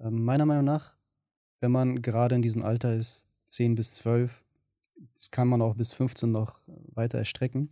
Ähm, 0.00 0.22
meiner 0.22 0.44
Meinung 0.44 0.64
nach, 0.64 0.92
wenn 1.60 1.72
man 1.72 2.02
gerade 2.02 2.34
in 2.34 2.42
diesem 2.42 2.62
Alter 2.62 2.94
ist, 2.94 3.26
10 3.48 3.76
bis 3.76 3.94
12, 3.94 4.44
das 5.14 5.30
kann 5.30 5.48
man 5.48 5.62
auch 5.62 5.74
bis 5.74 5.94
15 5.94 6.30
noch 6.30 6.60
weiter 6.66 7.16
erstrecken, 7.16 7.70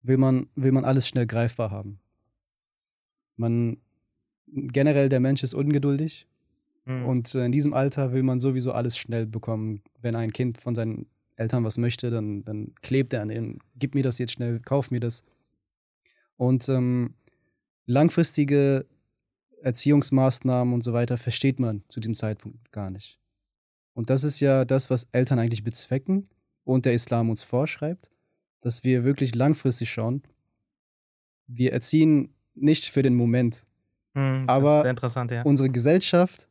will 0.00 0.16
man, 0.16 0.48
will 0.54 0.72
man 0.72 0.86
alles 0.86 1.06
schnell 1.06 1.26
greifbar 1.26 1.70
haben. 1.70 2.00
Man, 3.36 3.76
generell 4.46 5.10
der 5.10 5.20
Mensch 5.20 5.42
ist 5.42 5.52
ungeduldig 5.52 6.26
mhm. 6.88 7.06
und 7.06 7.34
in 7.34 7.52
diesem 7.52 7.74
Alter 7.74 8.12
will 8.12 8.22
man 8.22 8.40
sowieso 8.40 8.72
alles 8.72 8.96
schnell 8.96 9.26
bekommen. 9.26 9.82
Wenn 10.00 10.16
ein 10.16 10.32
Kind 10.32 10.58
von 10.58 10.74
seinen 10.74 11.06
Eltern 11.36 11.64
was 11.64 11.78
möchte, 11.78 12.10
dann, 12.10 12.44
dann 12.44 12.74
klebt 12.82 13.12
er 13.12 13.22
an 13.22 13.30
ihnen, 13.30 13.58
gib 13.76 13.94
mir 13.94 14.02
das 14.02 14.18
jetzt 14.18 14.32
schnell, 14.32 14.58
kauf 14.60 14.90
mir 14.90 15.00
das. 15.00 15.22
Und 16.36 16.68
ähm, 16.68 17.14
langfristige 17.86 18.86
Erziehungsmaßnahmen 19.62 20.74
und 20.74 20.82
so 20.82 20.92
weiter 20.92 21.18
versteht 21.18 21.60
man 21.60 21.82
zu 21.88 22.00
dem 22.00 22.14
Zeitpunkt 22.14 22.72
gar 22.72 22.90
nicht. 22.90 23.18
Und 23.94 24.10
das 24.10 24.24
ist 24.24 24.40
ja 24.40 24.64
das, 24.64 24.90
was 24.90 25.08
Eltern 25.12 25.38
eigentlich 25.38 25.64
bezwecken 25.64 26.28
und 26.64 26.86
der 26.86 26.94
Islam 26.94 27.30
uns 27.30 27.42
vorschreibt, 27.42 28.10
dass 28.60 28.84
wir 28.84 29.04
wirklich 29.04 29.34
langfristig 29.34 29.90
schauen. 29.90 30.22
Wir 31.46 31.72
erziehen 31.72 32.34
nicht 32.54 32.86
für 32.86 33.02
den 33.02 33.14
Moment, 33.14 33.66
hm, 34.14 34.44
aber 34.46 34.84
ja. 35.30 35.42
unsere 35.42 35.70
Gesellschaft 35.70 36.47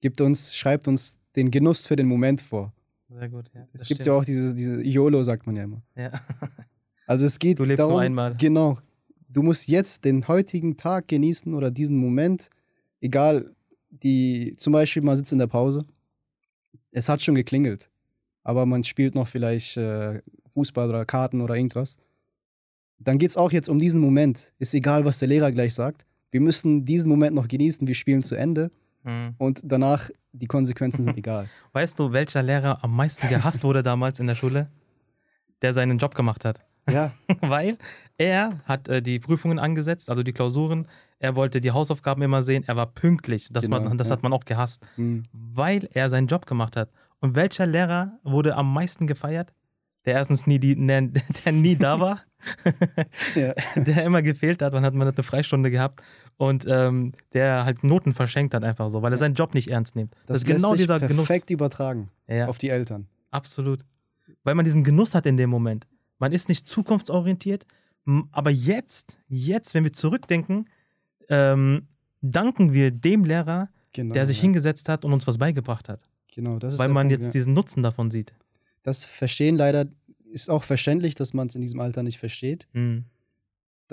gibt 0.00 0.20
uns, 0.20 0.54
schreibt 0.54 0.88
uns 0.88 1.16
den 1.36 1.50
Genuss 1.50 1.86
für 1.86 1.96
den 1.96 2.06
Moment 2.06 2.42
vor. 2.42 2.72
Sehr 3.08 3.28
gut, 3.28 3.50
ja. 3.54 3.66
Es 3.72 3.82
gibt 3.82 4.00
stimmt. 4.00 4.06
ja 4.06 4.12
auch 4.14 4.24
diese, 4.24 4.54
diese 4.54 4.82
YOLO, 4.82 5.22
sagt 5.22 5.46
man 5.46 5.56
ja 5.56 5.64
immer. 5.64 5.82
Ja. 5.96 6.12
Also 7.06 7.26
es 7.26 7.38
geht 7.38 7.58
du 7.58 7.64
lebst 7.64 7.80
darum, 7.80 7.92
nur 7.92 8.00
einmal. 8.00 8.34
Genau. 8.36 8.78
Du 9.28 9.42
musst 9.42 9.68
jetzt 9.68 10.06
den 10.06 10.26
heutigen 10.26 10.78
Tag 10.78 11.08
genießen 11.08 11.52
oder 11.52 11.70
diesen 11.70 11.98
Moment, 11.98 12.48
egal, 13.02 13.54
die, 13.90 14.54
zum 14.56 14.72
Beispiel, 14.72 15.02
man 15.02 15.14
sitzt 15.14 15.30
in 15.30 15.38
der 15.38 15.46
Pause, 15.46 15.84
es 16.92 17.08
hat 17.10 17.20
schon 17.20 17.34
geklingelt, 17.34 17.90
aber 18.42 18.64
man 18.64 18.84
spielt 18.84 19.14
noch 19.14 19.28
vielleicht 19.28 19.76
äh, 19.76 20.22
Fußball 20.54 20.88
oder 20.88 21.04
Karten 21.04 21.40
oder 21.42 21.56
irgendwas. 21.56 21.98
Dann 22.98 23.18
geht 23.18 23.30
es 23.30 23.36
auch 23.36 23.52
jetzt 23.52 23.68
um 23.68 23.78
diesen 23.78 24.00
Moment. 24.00 24.52
Ist 24.58 24.72
egal, 24.72 25.04
was 25.04 25.18
der 25.18 25.28
Lehrer 25.28 25.52
gleich 25.52 25.74
sagt. 25.74 26.06
Wir 26.30 26.40
müssen 26.40 26.84
diesen 26.84 27.08
Moment 27.08 27.34
noch 27.34 27.48
genießen, 27.48 27.86
wir 27.86 27.94
spielen 27.94 28.22
zu 28.22 28.34
Ende. 28.34 28.70
Mhm. 29.04 29.34
Und 29.38 29.60
danach, 29.62 30.10
die 30.32 30.46
Konsequenzen 30.46 31.04
sind 31.04 31.16
egal. 31.16 31.48
Weißt 31.72 31.98
du, 31.98 32.12
welcher 32.12 32.42
Lehrer 32.42 32.82
am 32.82 32.96
meisten 32.96 33.28
gehasst 33.28 33.62
wurde 33.62 33.82
damals 33.82 34.18
in 34.18 34.26
der 34.26 34.34
Schule? 34.34 34.68
Der 35.62 35.72
seinen 35.72 35.98
Job 35.98 36.14
gemacht 36.14 36.44
hat. 36.44 36.64
Ja. 36.90 37.12
Weil 37.40 37.78
er 38.18 38.60
hat 38.64 38.88
äh, 38.88 39.00
die 39.00 39.18
Prüfungen 39.18 39.58
angesetzt, 39.58 40.10
also 40.10 40.22
die 40.22 40.32
Klausuren. 40.32 40.88
Er 41.18 41.36
wollte 41.36 41.60
die 41.60 41.70
Hausaufgaben 41.70 42.22
immer 42.22 42.42
sehen. 42.42 42.64
Er 42.66 42.76
war 42.76 42.86
pünktlich. 42.86 43.48
Das, 43.50 43.64
genau, 43.64 43.80
man, 43.80 43.96
das 43.96 44.08
ja. 44.08 44.16
hat 44.16 44.22
man 44.22 44.32
auch 44.32 44.44
gehasst. 44.44 44.84
Mhm. 44.96 45.22
Weil 45.32 45.88
er 45.92 46.10
seinen 46.10 46.26
Job 46.26 46.46
gemacht 46.46 46.76
hat. 46.76 46.90
Und 47.20 47.34
welcher 47.36 47.66
Lehrer 47.66 48.18
wurde 48.22 48.56
am 48.56 48.72
meisten 48.72 49.06
gefeiert? 49.06 49.54
Der 50.04 50.14
erstens 50.14 50.46
nie, 50.46 50.58
die, 50.58 50.74
der, 50.74 51.02
der 51.44 51.52
nie 51.52 51.76
da 51.76 51.98
war. 51.98 52.20
ja. 53.34 53.54
Der 53.76 54.04
immer 54.04 54.20
gefehlt 54.20 54.60
hat. 54.60 54.74
Man 54.74 54.84
hat 54.84 54.92
mal 54.92 55.08
eine 55.08 55.22
Freistunde 55.22 55.70
gehabt 55.70 56.02
und 56.36 56.66
ähm, 56.68 57.12
der 57.32 57.64
halt 57.64 57.84
Noten 57.84 58.12
verschenkt 58.12 58.54
hat 58.54 58.64
einfach 58.64 58.90
so, 58.90 59.02
weil 59.02 59.12
er 59.12 59.18
seinen 59.18 59.34
Job 59.34 59.54
nicht 59.54 59.68
ernst 59.68 59.94
nimmt. 59.96 60.14
Das, 60.26 60.26
das 60.26 60.38
ist 60.38 60.44
genau 60.46 60.74
dieser 60.74 60.98
perfekt 60.98 61.08
Genuss. 61.08 61.26
Perfekt 61.26 61.50
übertragen 61.50 62.10
ja. 62.26 62.48
auf 62.48 62.58
die 62.58 62.70
Eltern. 62.70 63.06
Absolut. 63.30 63.84
Weil 64.42 64.54
man 64.54 64.64
diesen 64.64 64.84
Genuss 64.84 65.14
hat 65.14 65.26
in 65.26 65.36
dem 65.36 65.50
Moment. 65.50 65.86
Man 66.18 66.32
ist 66.32 66.48
nicht 66.48 66.68
zukunftsorientiert, 66.68 67.66
aber 68.32 68.50
jetzt, 68.50 69.18
jetzt, 69.28 69.74
wenn 69.74 69.84
wir 69.84 69.92
zurückdenken, 69.92 70.68
ähm, 71.28 71.88
danken 72.20 72.72
wir 72.72 72.90
dem 72.90 73.24
Lehrer, 73.24 73.68
genau, 73.92 74.12
der 74.12 74.26
sich 74.26 74.38
ja. 74.38 74.42
hingesetzt 74.42 74.88
hat 74.88 75.04
und 75.04 75.12
uns 75.12 75.26
was 75.26 75.38
beigebracht 75.38 75.88
hat. 75.88 76.00
Genau, 76.32 76.58
das 76.58 76.74
ist 76.74 76.78
Weil 76.80 76.88
man 76.88 77.08
Punkt, 77.08 77.22
jetzt 77.22 77.26
ja. 77.26 77.40
diesen 77.40 77.54
Nutzen 77.54 77.82
davon 77.82 78.10
sieht. 78.10 78.34
Das 78.82 79.04
Verstehen 79.04 79.56
leider 79.56 79.86
ist 80.30 80.50
auch 80.50 80.64
verständlich, 80.64 81.14
dass 81.14 81.32
man 81.32 81.46
es 81.46 81.54
in 81.54 81.60
diesem 81.60 81.80
Alter 81.80 82.02
nicht 82.02 82.18
versteht. 82.18 82.66
Mhm 82.72 83.04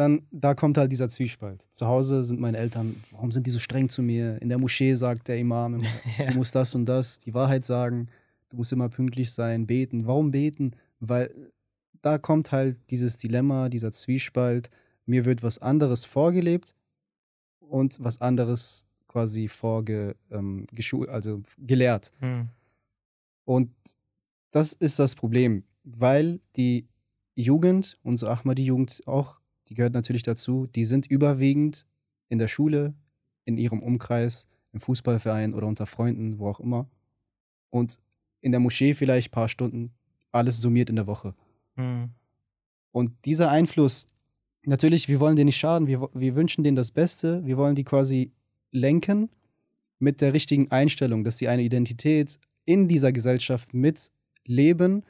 dann 0.02 0.24
da 0.32 0.56
kommt 0.56 0.80
halt 0.80 0.92
dieser 0.92 1.10
Zwiespalt. 1.10 1.68
Zu 1.70 1.86
Hause 1.86 2.24
sind 2.24 2.40
meine 2.40 2.58
Eltern, 2.58 3.04
warum 3.12 3.32
sind 3.32 3.46
die 3.46 3.52
so 3.52 3.60
streng 3.60 3.88
zu 3.88 4.02
mir? 4.02 4.42
In 4.42 4.50
der 4.50 4.58
Moschee 4.58 4.96
sagt 4.96 5.28
der 5.28 5.38
Imam 5.38 5.76
immer, 5.76 5.88
ja. 6.18 6.32
du 6.32 6.38
musst 6.38 6.56
das 6.56 6.74
und 6.74 6.88
das, 6.88 7.20
die 7.20 7.36
Wahrheit 7.36 7.66
sagen, 7.66 8.08
du 8.50 8.58
musst 8.58 8.74
immer 8.74 8.90
pünktlich 8.90 9.32
sein, 9.32 9.68
beten. 9.68 10.08
Warum 10.08 10.32
beten? 10.32 10.72
Weil 11.00 11.52
da 12.02 12.18
kommt 12.18 12.52
halt 12.52 12.78
dieses 12.90 13.18
Dilemma, 13.18 13.70
dieser 13.70 13.92
Zwiespalt. 13.92 14.72
Mir 15.06 15.26
wird 15.26 15.44
was 15.44 15.60
anderes 15.60 16.04
vorgelebt 16.06 16.74
und 17.60 18.04
was 18.04 18.22
anderes 18.22 18.88
quasi 19.08 19.48
vorge, 19.48 20.16
ähm, 20.32 20.66
also 21.10 21.42
gelehrt. 21.60 22.12
Hm. 22.20 22.50
Und 23.46 23.70
das 24.50 24.74
ist 24.74 24.98
das 24.98 25.14
Problem, 25.14 25.64
weil 25.84 26.40
die 26.56 26.88
Jugend, 27.36 28.00
unsere 28.04 28.32
Ahmadi-Jugend 28.32 29.04
auch 29.06 29.41
die 29.72 29.76
gehört 29.76 29.94
natürlich 29.94 30.24
dazu, 30.24 30.68
die 30.68 30.84
sind 30.84 31.08
überwiegend 31.08 31.86
in 32.28 32.40
der 32.40 32.50
Schule, 32.50 32.94
in 33.46 33.58
ihrem 33.58 33.82
Umkreis, 33.82 34.46
im 34.74 34.82
Fußballverein 34.82 35.54
oder 35.54 35.66
unter 35.66 35.86
Freunden, 35.86 36.40
wo 36.40 36.50
auch 36.50 36.60
immer. 36.60 36.90
Und 37.70 37.98
in 38.42 38.52
der 38.52 38.60
Moschee 38.60 38.94
vielleicht 38.94 39.30
ein 39.30 39.32
paar 39.32 39.48
Stunden, 39.48 39.94
alles 40.34 40.60
summiert 40.60 40.90
in 40.90 40.98
der 40.98 41.08
Woche. 41.08 41.34
Mhm. 41.78 42.10
Und 42.92 43.14
dieser 43.24 43.50
Einfluss, 43.50 44.08
natürlich, 44.66 45.08
wir 45.08 45.22
wollen 45.22 45.38
denen 45.38 45.46
nicht 45.46 45.58
schaden, 45.58 45.88
wir, 45.88 46.10
wir 46.14 46.36
wünschen 46.36 46.66
denen 46.66 46.76
das 46.76 46.92
Beste, 46.92 47.46
wir 47.46 47.56
wollen 47.56 47.76
die 47.76 47.86
quasi 47.86 48.34
lenken 48.72 49.30
mit 50.00 50.20
der 50.20 50.34
richtigen 50.34 50.70
Einstellung, 50.70 51.24
dass 51.24 51.38
sie 51.38 51.48
eine 51.48 51.64
Identität 51.64 52.40
in 52.66 52.90
dieser 52.90 53.14
Gesellschaft 53.14 53.74
mitleben, 53.74 55.06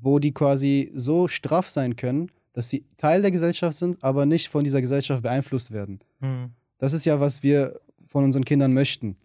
wo 0.00 0.20
die 0.20 0.32
quasi 0.32 0.92
so 0.94 1.26
straff 1.26 1.68
sein 1.68 1.96
können, 1.96 2.30
dass 2.60 2.68
sie 2.68 2.84
Teil 2.98 3.22
der 3.22 3.30
Gesellschaft 3.30 3.78
sind, 3.78 4.04
aber 4.04 4.26
nicht 4.26 4.48
von 4.48 4.64
dieser 4.64 4.82
Gesellschaft 4.82 5.22
beeinflusst 5.22 5.70
werden. 5.70 5.98
Mhm. 6.20 6.50
Das 6.76 6.92
ist 6.92 7.06
ja, 7.06 7.18
was 7.18 7.42
wir 7.42 7.80
von 8.04 8.22
unseren 8.22 8.44
Kindern 8.44 8.74
möchten. 8.74 9.16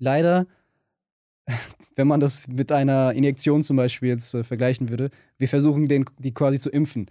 Leider, 0.00 0.48
wenn 1.94 2.08
man 2.08 2.18
das 2.18 2.48
mit 2.48 2.72
einer 2.72 3.12
Injektion 3.12 3.62
zum 3.62 3.76
Beispiel 3.76 4.08
jetzt 4.08 4.34
äh, 4.34 4.42
vergleichen 4.42 4.88
würde, 4.88 5.10
wir 5.38 5.48
versuchen 5.48 5.86
den, 5.86 6.04
die 6.18 6.34
quasi 6.34 6.58
zu 6.58 6.68
impfen. 6.68 7.08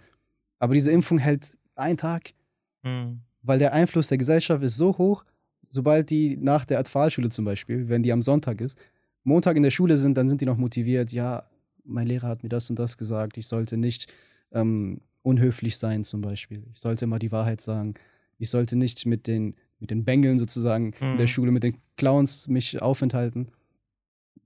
Aber 0.58 0.74
diese 0.74 0.90
Impfung 0.90 1.16
hält 1.16 1.56
einen 1.76 1.96
Tag, 1.96 2.34
mhm. 2.82 3.22
weil 3.40 3.58
der 3.58 3.72
Einfluss 3.72 4.08
der 4.08 4.18
Gesellschaft 4.18 4.62
ist 4.62 4.76
so 4.76 4.98
hoch, 4.98 5.24
sobald 5.70 6.10
die 6.10 6.36
nach 6.36 6.66
der 6.66 6.78
Atfalschule 6.78 7.30
zum 7.30 7.46
Beispiel, 7.46 7.88
wenn 7.88 8.02
die 8.02 8.12
am 8.12 8.20
Sonntag 8.20 8.60
ist, 8.60 8.78
Montag 9.22 9.56
in 9.56 9.62
der 9.62 9.70
Schule 9.70 9.96
sind, 9.96 10.18
dann 10.18 10.28
sind 10.28 10.42
die 10.42 10.46
noch 10.46 10.58
motiviert, 10.58 11.10
ja, 11.10 11.44
mein 11.84 12.06
Lehrer 12.06 12.28
hat 12.28 12.42
mir 12.42 12.50
das 12.50 12.68
und 12.68 12.78
das 12.78 12.98
gesagt, 12.98 13.38
ich 13.38 13.48
sollte 13.48 13.78
nicht 13.78 14.12
ähm, 14.52 15.00
unhöflich 15.24 15.78
sein 15.78 16.04
zum 16.04 16.20
Beispiel. 16.20 16.62
Ich 16.72 16.80
sollte 16.80 17.06
immer 17.06 17.18
die 17.18 17.32
Wahrheit 17.32 17.60
sagen. 17.60 17.94
Ich 18.38 18.50
sollte 18.50 18.76
nicht 18.76 19.06
mit 19.06 19.26
den, 19.26 19.56
mit 19.80 19.90
den 19.90 20.04
Bengeln 20.04 20.38
sozusagen 20.38 20.86
mhm. 21.00 21.12
in 21.12 21.16
der 21.16 21.26
mhm. 21.26 21.28
Schule, 21.28 21.50
mit 21.50 21.62
den 21.62 21.78
Clowns 21.96 22.46
mich 22.48 22.80
aufenthalten. 22.80 23.48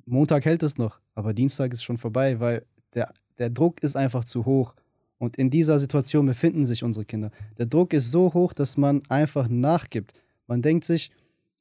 Montag 0.07 0.45
hält 0.45 0.63
es 0.63 0.79
noch, 0.79 1.01
aber 1.15 1.35
Dienstag 1.35 1.73
ist 1.73 1.83
schon 1.83 1.99
vorbei, 1.99 2.41
weil 2.41 2.65
der, 2.95 3.13
der 3.39 3.51
Druck 3.51 3.83
ist 3.83 3.97
einfach 3.97 4.25
zu 4.25 4.47
hoch. 4.47 4.75
Und 5.19 5.37
in 5.37 5.51
dieser 5.51 5.81
Situation 5.81 6.27
befinden 6.27 6.65
sich 6.65 6.85
unsere 6.85 7.05
Kinder. 7.05 7.33
Der 7.59 7.67
Druck 7.67 7.93
ist 7.93 8.13
so 8.13 8.33
hoch, 8.33 8.53
dass 8.53 8.77
man 8.77 9.03
einfach 9.09 9.49
nachgibt. 9.49 10.13
Man 10.47 10.63
denkt 10.63 10.85
sich, 10.85 11.11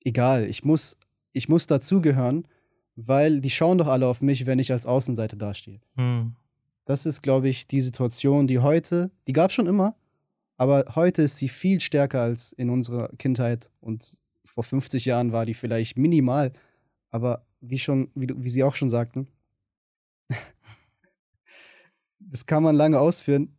egal, 0.05 0.45
ich 0.45 0.63
muss, 0.63 0.95
ich 1.33 1.49
muss 1.49 1.65
dazugehören, 1.65 2.47
weil 2.95 3.41
die 3.41 3.49
schauen 3.49 3.79
doch 3.79 3.87
alle 3.87 4.07
auf 4.07 4.21
mich, 4.21 4.45
wenn 4.45 4.59
ich 4.59 4.71
als 4.71 4.85
Außenseiter 4.85 5.37
dastehe. 5.37 5.79
Hm. 5.95 6.35
Das 6.87 7.05
ist, 7.05 7.21
glaube 7.21 7.49
ich, 7.49 7.67
die 7.67 7.81
Situation, 7.81 8.47
die 8.47 8.59
heute, 8.59 9.11
die 9.27 9.33
gab 9.33 9.49
es 9.49 9.55
schon 9.55 9.67
immer, 9.67 9.95
aber 10.55 10.85
heute 10.95 11.21
ist 11.21 11.37
sie 11.37 11.49
viel 11.49 11.79
stärker 11.81 12.21
als 12.21 12.53
in 12.53 12.69
unserer 12.69 13.09
Kindheit 13.17 13.69
und 13.81 14.17
vor 14.45 14.63
50 14.63 15.05
Jahren 15.05 15.31
war 15.33 15.45
die 15.45 15.53
vielleicht 15.53 15.97
minimal, 15.97 16.53
aber 17.11 17.45
wie 17.61 17.77
schon, 17.79 18.09
wie, 18.15 18.27
wie 18.37 18.49
Sie 18.49 18.63
auch 18.63 18.75
schon 18.75 18.89
sagten, 18.89 19.27
das 22.19 22.45
kann 22.45 22.63
man 22.63 22.75
lange 22.75 22.99
ausführen. 22.99 23.55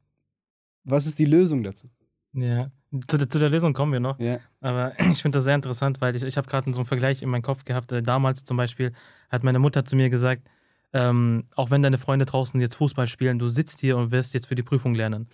Was 0.85 1.07
ist 1.07 1.19
die 1.19 1.25
Lösung 1.27 1.63
dazu? 1.63 1.89
Ja. 2.33 2.71
Zu, 3.07 3.19
der- 3.19 3.29
zu 3.29 3.39
der 3.39 3.51
Lösung 3.51 3.75
kommen 3.75 3.93
wir 3.93 4.01
noch. 4.01 4.19
Ja, 4.19 4.39
Aber 4.61 4.99
ich 5.13 5.21
finde 5.23 5.39
das 5.39 5.45
sehr 5.45 5.55
interessant, 5.55 6.01
weil 6.01 6.17
ich, 6.17 6.23
ich 6.23 6.37
habe 6.37 6.49
gerade 6.49 6.73
so 6.73 6.81
einen 6.81 6.87
Vergleich 6.87 7.23
in 7.23 7.29
meinem 7.29 7.43
Kopf 7.43 7.65
gehabt. 7.65 7.93
Äh, 7.93 8.03
damals 8.03 8.45
zum 8.45 8.57
Beispiel 8.57 8.93
hat 9.29 9.45
meine 9.45 9.59
Mutter 9.59 9.85
zu 9.85 9.97
mir 9.97 10.09
gesagt, 10.11 10.49
ähm, 10.93 11.45
auch 11.55 11.71
wenn 11.71 11.83
deine 11.83 11.99
Freunde 11.99 12.25
draußen 12.27 12.61
jetzt 12.61 12.77
Fußball 12.77 13.07
spielen, 13.07 13.39
du 13.39 13.49
sitzt 13.49 13.81
hier 13.81 13.97
und 13.97 14.11
wirst 14.11 14.35
jetzt 14.35 14.47
für 14.47 14.55
die 14.55 14.63
Prüfung 14.63 14.95
lernen. 14.95 15.29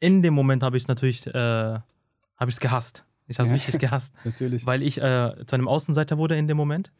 In 0.00 0.22
dem 0.22 0.34
Moment 0.34 0.62
habe 0.62 0.76
ich 0.76 0.84
es 0.84 0.88
natürlich, 0.88 1.26
äh, 1.26 1.32
habe 1.32 1.82
ich 2.48 2.54
es 2.54 2.60
gehasst. 2.60 3.04
Ich 3.28 3.38
habe 3.38 3.46
es 3.46 3.50
Ja. 3.52 3.56
richtig 3.56 3.78
gehasst, 3.78 4.14
natürlich. 4.24 4.66
weil 4.66 4.82
ich 4.82 4.98
äh, 5.00 5.34
zu 5.46 5.54
einem 5.56 5.68
Außenseiter 5.68 6.18
wurde 6.18 6.36
in 6.36 6.48
dem 6.48 6.56
Moment. 6.56 6.92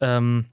Ähm, 0.00 0.46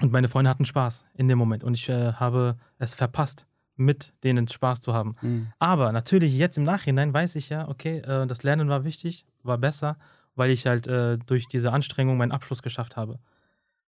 und 0.00 0.12
meine 0.12 0.28
Freunde 0.28 0.50
hatten 0.50 0.64
Spaß 0.66 1.04
in 1.14 1.26
dem 1.28 1.38
Moment. 1.38 1.64
Und 1.64 1.74
ich 1.74 1.88
äh, 1.88 2.12
habe 2.12 2.56
es 2.78 2.94
verpasst, 2.94 3.46
mit 3.76 4.12
denen 4.24 4.46
Spaß 4.48 4.80
zu 4.82 4.92
haben. 4.94 5.16
Mhm. 5.22 5.48
Aber 5.58 5.92
natürlich 5.92 6.36
jetzt 6.36 6.58
im 6.58 6.64
Nachhinein 6.64 7.12
weiß 7.12 7.36
ich 7.36 7.48
ja, 7.48 7.68
okay, 7.68 7.98
äh, 7.98 8.26
das 8.26 8.42
Lernen 8.42 8.68
war 8.68 8.84
wichtig, 8.84 9.26
war 9.42 9.58
besser, 9.58 9.96
weil 10.34 10.50
ich 10.50 10.66
halt 10.66 10.86
äh, 10.86 11.16
durch 11.18 11.46
diese 11.48 11.72
Anstrengung 11.72 12.16
meinen 12.18 12.32
Abschluss 12.32 12.62
geschafft 12.62 12.96
habe. 12.96 13.18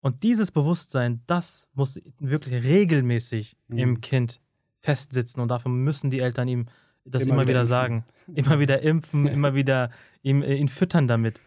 Und 0.01 0.23
dieses 0.23 0.51
Bewusstsein, 0.51 1.23
das 1.27 1.69
muss 1.75 2.01
wirklich 2.19 2.65
regelmäßig 2.65 3.57
Mhm. 3.69 3.79
im 3.79 4.01
Kind 4.01 4.41
festsitzen. 4.81 5.41
Und 5.41 5.49
dafür 5.51 5.71
müssen 5.71 6.11
die 6.11 6.21
Eltern 6.21 6.49
ihm 6.49 6.67
das 7.05 7.25
Immer 7.25 7.35
immer, 7.35 7.43
wieder 7.49 7.61
impfen. 7.61 7.69
sagen. 7.69 8.05
Immer 8.35 8.59
wieder 8.61 8.83
impfen, 8.83 9.27
immer 9.27 9.55
wieder 9.55 9.91
ihm, 10.23 10.43
äh, 10.43 10.55
ihn 10.55 10.69
füttern 10.69 11.07
damit. 11.09 11.41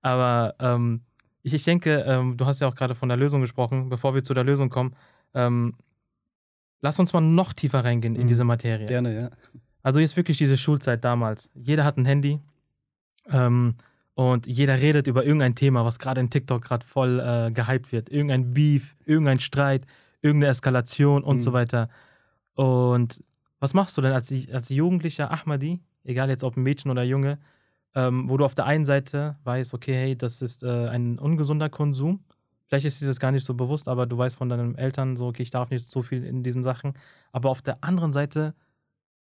Aber 0.00 0.54
ähm, 0.58 1.02
ich, 1.42 1.54
ich 1.54 1.64
denke, 1.64 2.04
ähm, 2.06 2.36
du 2.36 2.46
hast 2.46 2.60
ja 2.60 2.68
auch 2.68 2.74
gerade 2.74 2.94
von 2.94 3.08
der 3.08 3.18
Lösung 3.18 3.40
gesprochen. 3.40 3.88
Bevor 3.88 4.14
wir 4.14 4.22
zu 4.24 4.32
der 4.34 4.44
Lösung 4.44 4.68
kommen, 4.70 4.94
ähm, 5.34 5.74
lass 6.80 6.98
uns 6.98 7.12
mal 7.12 7.20
noch 7.20 7.52
tiefer 7.52 7.84
reingehen 7.84 8.14
in 8.16 8.22
Mhm. 8.22 8.26
diese 8.28 8.44
Materie. 8.44 8.86
Gerne, 8.86 9.14
ja. 9.22 9.30
Also 9.82 10.00
jetzt 10.00 10.16
wirklich 10.16 10.38
diese 10.38 10.56
Schulzeit 10.58 11.04
damals. 11.04 11.50
Jeder 11.54 11.84
hat 11.84 11.96
ein 11.98 12.04
Handy 12.04 12.40
ähm, 13.30 13.74
und 14.18 14.48
jeder 14.48 14.80
redet 14.80 15.06
über 15.06 15.24
irgendein 15.24 15.54
Thema, 15.54 15.84
was 15.84 16.00
gerade 16.00 16.20
in 16.20 16.28
TikTok 16.28 16.60
gerade 16.60 16.84
voll 16.84 17.20
äh, 17.20 17.52
gehypt 17.52 17.92
wird. 17.92 18.08
Irgendein 18.10 18.52
Beef, 18.52 18.96
irgendein 19.04 19.38
Streit, 19.38 19.84
irgendeine 20.22 20.50
Eskalation 20.50 21.22
und 21.22 21.36
Mhm. 21.36 21.40
so 21.40 21.52
weiter. 21.52 21.88
Und 22.54 23.22
was 23.60 23.74
machst 23.74 23.96
du 23.96 24.00
denn 24.02 24.10
als, 24.12 24.34
als 24.52 24.70
jugendlicher 24.70 25.30
Ahmadi, 25.30 25.78
egal 26.02 26.30
jetzt 26.30 26.42
ob 26.42 26.56
ein 26.56 26.64
Mädchen 26.64 26.90
oder 26.90 27.04
Junge, 27.04 27.38
ähm, 27.94 28.28
wo 28.28 28.36
du 28.36 28.44
auf 28.44 28.56
der 28.56 28.66
einen 28.66 28.84
Seite 28.84 29.36
weißt, 29.44 29.72
okay, 29.72 29.94
hey, 29.94 30.16
das 30.18 30.42
ist 30.42 30.64
äh, 30.64 30.88
ein 30.88 31.20
ungesunder 31.20 31.68
Konsum. 31.68 32.24
Vielleicht 32.66 32.86
ist 32.86 33.00
dir 33.00 33.06
das 33.06 33.20
gar 33.20 33.30
nicht 33.30 33.44
so 33.44 33.54
bewusst, 33.54 33.86
aber 33.86 34.06
du 34.06 34.18
weißt 34.18 34.34
von 34.34 34.48
deinen 34.48 34.74
Eltern 34.76 35.16
so, 35.16 35.28
okay, 35.28 35.44
ich 35.44 35.50
darf 35.52 35.70
nicht 35.70 35.88
so 35.88 36.02
viel 36.02 36.24
in 36.24 36.42
diesen 36.42 36.64
Sachen. 36.64 36.94
Aber 37.30 37.50
auf 37.50 37.62
der 37.62 37.84
anderen 37.84 38.12
Seite 38.12 38.54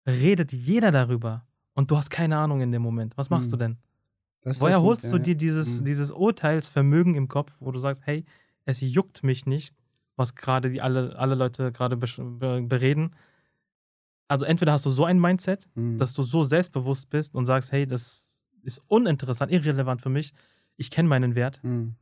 redet 0.06 0.52
jeder 0.54 0.90
darüber 0.90 1.44
und 1.74 1.90
du 1.90 1.98
hast 1.98 2.08
keine 2.08 2.38
Ahnung 2.38 2.62
in 2.62 2.72
dem 2.72 2.80
Moment. 2.80 3.18
Was 3.18 3.28
machst 3.28 3.48
Mhm. 3.48 3.52
du 3.52 3.56
denn? 3.58 3.76
Woher 4.44 4.78
gut, 4.78 4.86
holst 4.86 5.04
ja, 5.04 5.10
du 5.10 5.18
dir 5.20 5.34
dieses, 5.36 5.80
Mhm. 5.80 5.84
dieses 5.84 6.10
Urteilsvermögen 6.10 7.14
im 7.14 7.28
Kopf, 7.28 7.52
wo 7.60 7.70
du 7.72 7.78
sagst, 7.78 8.02
hey, 8.06 8.24
es 8.64 8.80
juckt 8.80 9.22
mich 9.22 9.46
nicht, 9.46 9.74
was 10.16 10.34
gerade 10.34 10.70
die 10.70 10.80
alle, 10.80 11.16
alle 11.18 11.34
Leute 11.34 11.72
gerade 11.72 11.96
bereden. 11.96 13.14
Also 14.28 14.46
entweder 14.46 14.72
hast 14.72 14.86
du 14.86 14.90
so 14.90 15.04
ein 15.04 15.18
Mindset, 15.20 15.68
Mhm. 15.74 15.98
dass 15.98 16.14
du 16.14 16.22
so 16.22 16.44
selbstbewusst 16.44 17.10
bist 17.10 17.34
und 17.34 17.46
sagst, 17.46 17.72
hey, 17.72 17.86
das 17.86 18.30
ist 18.62 18.82
uninteressant, 18.86 19.50
irrelevant 19.52 20.02
für 20.02 20.10
mich, 20.10 20.32
ich 20.76 20.90
kenne 20.90 21.08
meinen 21.08 21.34
Wert. 21.34 21.62
Mhm. 21.62 21.96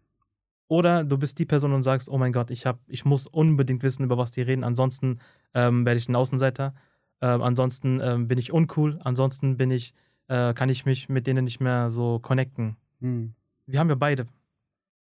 Oder 0.68 1.02
du 1.04 1.16
bist 1.16 1.38
die 1.38 1.46
Person 1.46 1.72
und 1.72 1.82
sagst, 1.82 2.10
oh 2.10 2.18
mein 2.18 2.32
Gott, 2.32 2.50
ich, 2.50 2.66
hab, 2.66 2.80
ich 2.88 3.04
muss 3.06 3.26
unbedingt 3.26 3.82
wissen, 3.82 4.04
über 4.04 4.18
was 4.18 4.30
die 4.30 4.42
reden, 4.42 4.64
ansonsten 4.64 5.18
ähm, 5.54 5.86
werde 5.86 5.98
ich 5.98 6.08
ein 6.08 6.16
Außenseiter, 6.16 6.74
ähm, 7.22 7.42
ansonsten 7.42 8.00
ähm, 8.02 8.28
bin 8.28 8.38
ich 8.38 8.52
uncool, 8.52 8.98
ansonsten 9.02 9.56
bin 9.56 9.70
ich, 9.70 9.94
äh, 10.28 10.54
kann 10.54 10.68
ich 10.68 10.86
mich 10.86 11.08
mit 11.08 11.26
denen 11.26 11.44
nicht 11.44 11.60
mehr 11.60 11.90
so 11.90 12.18
connecten. 12.18 12.76
Mhm. 13.00 13.34
Wir 13.66 13.80
haben 13.80 13.88
ja 13.88 13.94
beide. 13.94 14.26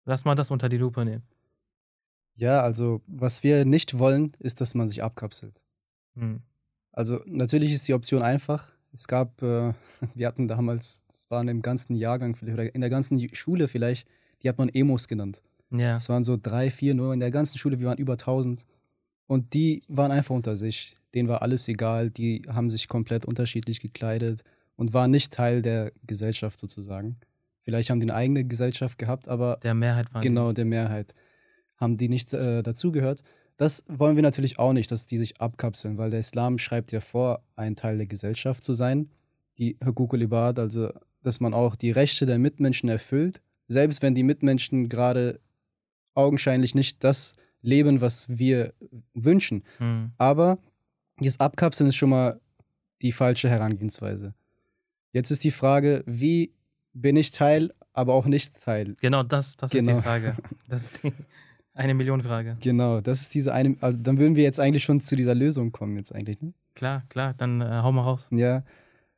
Lass 0.05 0.25
mal 0.25 0.35
das 0.35 0.51
unter 0.51 0.69
die 0.69 0.77
Lupe 0.77 1.05
nehmen. 1.05 1.23
Ja, 2.35 2.61
also 2.61 3.01
was 3.05 3.43
wir 3.43 3.65
nicht 3.65 3.99
wollen, 3.99 4.35
ist, 4.39 4.61
dass 4.61 4.73
man 4.73 4.87
sich 4.87 5.03
abkapselt. 5.03 5.61
Hm. 6.15 6.41
Also 6.91 7.21
natürlich 7.25 7.73
ist 7.73 7.87
die 7.87 7.93
Option 7.93 8.21
einfach. 8.21 8.71
Es 8.93 9.07
gab, 9.07 9.41
äh, 9.41 9.73
wir 10.15 10.27
hatten 10.27 10.47
damals, 10.47 11.03
das 11.07 11.29
waren 11.29 11.47
im 11.47 11.61
ganzen 11.61 11.95
Jahrgang 11.95 12.35
vielleicht, 12.35 12.53
oder 12.53 12.73
in 12.73 12.81
der 12.81 12.89
ganzen 12.89 13.35
Schule 13.35 13.67
vielleicht, 13.67 14.07
die 14.41 14.49
hat 14.49 14.57
man 14.57 14.69
Emos 14.69 15.07
genannt. 15.07 15.43
Ja. 15.69 15.97
Es 15.97 16.09
waren 16.09 16.23
so 16.23 16.37
drei, 16.41 16.71
vier 16.71 16.95
nur 16.95 17.13
in 17.13 17.19
der 17.19 17.29
ganzen 17.29 17.57
Schule, 17.57 17.79
wir 17.79 17.87
waren 17.87 17.97
über 17.97 18.13
1000. 18.13 18.65
Und 19.27 19.53
die 19.53 19.83
waren 19.87 20.11
einfach 20.11 20.33
unter 20.33 20.55
sich. 20.55 20.95
Denen 21.13 21.27
war 21.27 21.41
alles 21.41 21.67
egal, 21.67 22.09
die 22.09 22.41
haben 22.47 22.69
sich 22.69 22.87
komplett 22.87 23.25
unterschiedlich 23.25 23.79
gekleidet 23.79 24.43
und 24.79 24.93
waren 24.93 25.11
nicht 25.11 25.33
Teil 25.33 25.61
der 25.61 25.91
Gesellschaft 26.07 26.57
sozusagen. 26.57 27.17
Vielleicht 27.59 27.89
haben 27.89 27.99
die 27.99 28.05
eine 28.05 28.15
eigene 28.15 28.45
Gesellschaft 28.45 28.97
gehabt, 28.97 29.27
aber 29.27 29.59
Der 29.61 29.73
Mehrheit 29.73 30.13
war. 30.13 30.21
genau 30.21 30.53
der 30.53 30.63
Mehrheit 30.63 31.13
haben 31.75 31.97
die 31.97 32.07
nicht 32.07 32.33
äh, 32.33 32.63
dazugehört. 32.63 33.21
Das 33.57 33.83
wollen 33.89 34.15
wir 34.15 34.23
natürlich 34.23 34.57
auch 34.57 34.71
nicht, 34.71 34.89
dass 34.89 35.05
die 35.05 35.17
sich 35.17 35.41
abkapseln, 35.41 35.97
weil 35.97 36.11
der 36.11 36.21
Islam 36.21 36.57
schreibt 36.57 36.93
ja 36.93 37.01
vor, 37.01 37.43
ein 37.57 37.75
Teil 37.75 37.97
der 37.97 38.07
Gesellschaft 38.07 38.63
zu 38.63 38.73
sein. 38.73 39.09
Die 39.57 39.77
Hukukul 39.85 40.21
Ibad, 40.21 40.59
also 40.59 40.93
dass 41.23 41.41
man 41.41 41.53
auch 41.53 41.75
die 41.75 41.91
Rechte 41.91 42.25
der 42.25 42.39
Mitmenschen 42.39 42.87
erfüllt, 42.87 43.41
selbst 43.67 44.01
wenn 44.01 44.15
die 44.15 44.23
Mitmenschen 44.23 44.87
gerade 44.87 45.41
augenscheinlich 46.13 46.73
nicht 46.73 47.03
das 47.03 47.33
leben, 47.61 47.99
was 47.99 48.29
wir 48.29 48.73
wünschen. 49.13 49.63
Hm. 49.79 50.13
Aber 50.17 50.57
dieses 51.19 51.41
Abkapseln 51.41 51.89
ist 51.89 51.97
schon 51.97 52.11
mal 52.11 52.39
die 53.01 53.11
falsche 53.11 53.49
Herangehensweise. 53.49 54.33
Jetzt 55.11 55.31
ist 55.31 55.43
die 55.43 55.51
Frage, 55.51 56.03
wie 56.05 56.53
bin 56.93 57.15
ich 57.17 57.31
Teil, 57.31 57.73
aber 57.93 58.13
auch 58.13 58.25
nicht 58.25 58.61
Teil? 58.61 58.95
Genau, 59.01 59.23
das, 59.23 59.55
das 59.57 59.73
ist 59.73 59.79
Genau. 59.85 59.97
die 59.97 60.03
Frage. 60.03 60.35
Das 60.67 60.83
ist 60.83 61.03
die 61.03 61.13
eine 61.73 61.93
Million 61.93 62.21
Frage. 62.21 62.57
Genau, 62.61 63.01
das 63.01 63.21
ist 63.21 63.33
diese 63.33 63.53
eine, 63.53 63.75
also 63.81 63.99
dann 64.01 64.17
würden 64.19 64.35
wir 64.35 64.43
jetzt 64.43 64.59
eigentlich 64.59 64.83
schon 64.83 64.99
zu 65.01 65.15
dieser 65.15 65.35
Lösung 65.35 65.71
kommen 65.71 65.97
jetzt 65.97 66.13
eigentlich, 66.13 66.41
ne? 66.41 66.53
Klar, 66.75 67.03
klar, 67.09 67.33
dann 67.33 67.61
äh, 67.61 67.65
hau 67.83 67.91
mal 67.91 68.03
raus. 68.03 68.29
Ja, 68.31 68.63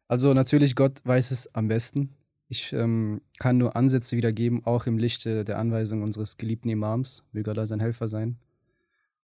also 0.08 0.34
natürlich, 0.34 0.76
Gott 0.76 1.00
weiß 1.04 1.32
es 1.32 1.54
am 1.54 1.68
besten. 1.68 2.10
Ich 2.48 2.74
ähm, 2.74 3.22
kann 3.40 3.58
nur 3.58 3.76
Ansätze 3.76 4.18
wiedergeben, 4.18 4.66
auch 4.66 4.86
im 4.88 4.98
Lichte 4.98 5.46
der 5.46 5.58
Anweisung 5.60 6.02
unseres 6.02 6.38
geliebten 6.38 6.70
Imams, 6.70 7.24
möge 7.32 7.52
Allah 7.52 7.66
sein 7.66 7.80
Helfer 7.80 8.08
sein. 8.08 8.38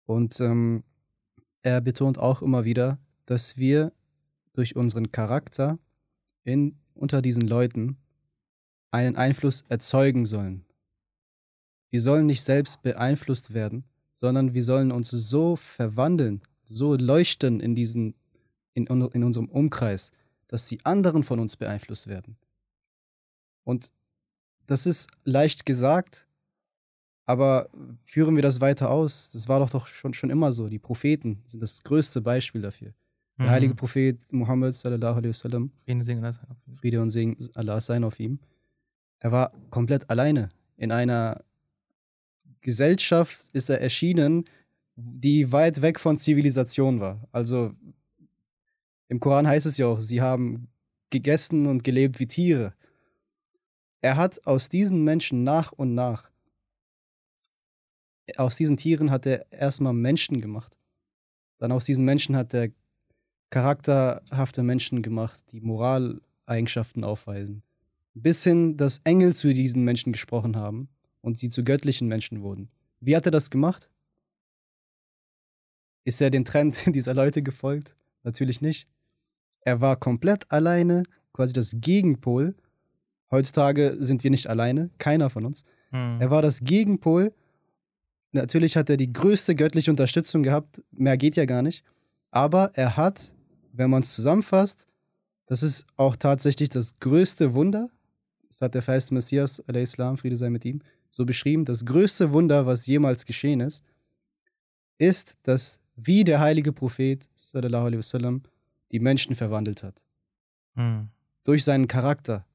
Und 0.06 0.40
ähm, 0.40 0.84
er 1.62 1.82
betont 1.82 2.18
auch 2.18 2.42
immer 2.42 2.64
wieder, 2.64 3.00
dass 3.26 3.58
wir 3.58 3.92
durch 4.54 4.76
unseren 4.78 5.12
Charakter 5.12 5.78
in, 6.48 6.78
unter 6.94 7.22
diesen 7.22 7.42
Leuten 7.42 7.98
einen 8.92 9.18
Einfluss 9.18 9.66
erzeugen 9.68 10.26
sollen. 10.26 10.66
Wir 11.90 12.02
sollen 12.02 12.26
nicht 12.26 12.42
selbst 12.42 12.82
beeinflusst 12.82 13.54
werden, 13.54 13.84
sondern 14.14 14.54
wir 14.54 14.64
sollen 14.64 14.92
uns 14.92 15.12
so 15.12 15.58
verwandeln, 15.58 16.42
so 16.64 16.96
leuchten 16.96 17.60
in, 17.60 17.76
diesen, 17.76 18.16
in, 18.74 18.88
in 18.88 19.24
unserem 19.24 19.50
Umkreis, 19.50 20.12
dass 20.48 20.68
die 20.68 20.84
anderen 20.86 21.24
von 21.24 21.40
uns 21.40 21.58
beeinflusst 21.58 22.08
werden. 22.08 22.38
Und 23.64 23.92
das 24.68 24.86
ist 24.86 25.10
leicht 25.26 25.66
gesagt, 25.66 26.28
aber 27.26 27.70
führen 28.04 28.38
wir 28.38 28.44
das 28.44 28.62
weiter 28.62 28.90
aus? 28.90 29.32
Das 29.34 29.50
war 29.50 29.60
doch, 29.60 29.70
doch 29.70 29.88
schon, 29.88 30.14
schon 30.14 30.30
immer 30.30 30.54
so. 30.54 30.70
Die 30.70 30.80
Propheten 30.80 31.44
sind 31.46 31.60
das 31.60 31.84
größte 31.84 32.22
Beispiel 32.22 32.62
dafür. 32.62 32.94
Der 33.38 33.46
Mhm. 33.46 33.50
heilige 33.52 33.76
Prophet 33.76 34.18
Muhammad 34.34 34.74
sallallahu 34.76 35.18
alaihi 35.18 35.30
wasallam. 35.30 35.72
Friede 36.74 37.02
und 37.02 37.10
Segen 37.12 37.38
Allah 37.54 37.80
sein 37.80 38.04
auf 38.04 38.20
ihm, 38.20 38.40
er 39.20 39.32
war 39.32 39.52
komplett 39.70 40.10
alleine. 40.10 40.50
In 40.78 40.92
einer 40.92 41.44
Gesellschaft 42.62 43.50
ist 43.54 43.70
er 43.70 43.80
erschienen, 43.82 44.46
die 44.96 45.52
weit 45.52 45.82
weg 45.82 46.00
von 46.00 46.18
Zivilisation 46.18 47.00
war. 47.00 47.28
Also 47.32 47.74
im 49.08 49.20
Koran 49.20 49.48
heißt 49.48 49.66
es 49.68 49.78
ja 49.78 49.86
auch, 49.88 50.00
sie 50.00 50.22
haben 50.22 50.68
gegessen 51.12 51.68
und 51.68 51.84
gelebt 51.84 52.20
wie 52.20 52.28
Tiere. 52.28 52.74
Er 54.02 54.18
hat 54.18 54.46
aus 54.46 54.70
diesen 54.70 55.04
Menschen 55.04 55.44
nach 55.44 55.72
und 55.72 55.94
nach, 55.94 56.30
aus 58.36 58.58
diesen 58.58 58.78
Tieren 58.78 59.12
hat 59.12 59.26
er 59.26 59.52
erstmal 59.52 59.94
Menschen 59.94 60.42
gemacht. 60.42 60.76
Dann 61.60 61.72
aus 61.72 61.86
diesen 61.86 62.04
Menschen 62.06 62.36
hat 62.36 62.54
er 62.54 62.70
charakterhafte 63.50 64.64
Menschen 64.64 65.02
gemacht, 65.02 65.42
die 65.52 65.62
Moraleigenschaften 65.62 67.04
aufweisen. 67.04 67.64
Bis 68.14 68.44
hin, 68.44 68.78
dass 68.78 69.02
Engel 69.04 69.36
zu 69.36 69.54
diesen 69.54 69.84
Menschen 69.84 70.12
gesprochen 70.12 70.58
haben 70.58 70.90
und 71.22 71.38
sie 71.38 71.50
zu 71.50 71.64
göttlichen 71.64 72.08
Menschen 72.08 72.42
wurden. 72.42 72.70
Wie 73.00 73.16
hat 73.16 73.26
er 73.26 73.32
das 73.32 73.50
gemacht? 73.50 73.90
Ist 76.04 76.22
er 76.22 76.30
den 76.30 76.46
Trend 76.46 76.84
dieser 76.96 77.14
Leute 77.14 77.44
gefolgt? 77.44 77.96
Natürlich 78.24 78.62
nicht. 78.62 78.88
Er 79.62 79.82
war 79.82 79.98
komplett 79.98 80.50
alleine, 80.52 81.04
quasi 81.34 81.54
das 81.54 81.76
Gegenpol. 81.80 82.56
Heutzutage 83.30 83.98
sind 84.00 84.24
wir 84.24 84.32
nicht 84.32 84.48
alleine, 84.48 84.90
keiner 84.98 85.30
von 85.30 85.46
uns. 85.46 85.64
Hm. 85.92 86.22
Er 86.22 86.32
war 86.32 86.42
das 86.42 86.62
Gegenpol. 86.62 87.34
Natürlich 88.32 88.78
hat 88.78 88.90
er 88.90 88.98
die 88.98 89.12
größte 89.12 89.56
göttliche 89.56 89.92
Unterstützung 89.92 90.44
gehabt, 90.44 90.82
mehr 90.92 91.18
geht 91.18 91.36
ja 91.36 91.46
gar 91.46 91.62
nicht. 91.62 91.84
Aber 92.32 92.72
er 92.74 92.98
hat, 92.98 93.34
wenn 93.78 93.90
man 93.90 94.04
es 94.04 94.14
zusammenfasst, 94.14 94.88
das 95.46 95.64
ist 95.64 95.86
auch 95.96 96.16
tatsächlich 96.16 96.70
das 96.70 97.00
größte 97.00 97.54
Wunder. 97.54 97.90
Das 98.48 98.62
hat 98.62 98.74
der 98.74 98.82
feiste 98.82 99.14
Messias, 99.14 99.60
Islam, 99.60 100.18
Friede 100.18 100.36
sei 100.36 100.50
mit 100.50 100.66
ihm, 100.66 100.82
so 101.10 101.26
beschrieben. 101.26 101.64
Das 101.64 101.86
größte 101.86 102.32
Wunder, 102.32 102.66
was 102.66 102.88
jemals 102.88 103.26
geschehen 103.26 103.60
ist, 103.62 103.84
ist, 104.98 105.38
dass 105.44 105.80
wie 105.96 106.24
der 106.24 106.40
heilige 106.40 106.74
Prophet, 106.74 107.30
sallallahu 107.36 107.86
alaihi 107.86 108.00
wasallam, 108.00 108.44
die 108.92 109.00
Menschen 109.00 109.36
verwandelt 109.36 109.84
hat. 109.84 110.04
Hm. 110.76 111.10
Durch 111.44 111.64
seinen 111.64 111.88
Charakter. 111.88 112.46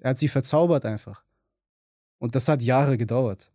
Er 0.00 0.10
hat 0.10 0.18
sie 0.18 0.28
verzaubert 0.28 0.84
einfach. 0.84 1.24
Und 2.18 2.34
das 2.34 2.48
hat 2.48 2.62
Jahre 2.62 2.98
gedauert. 2.98 3.50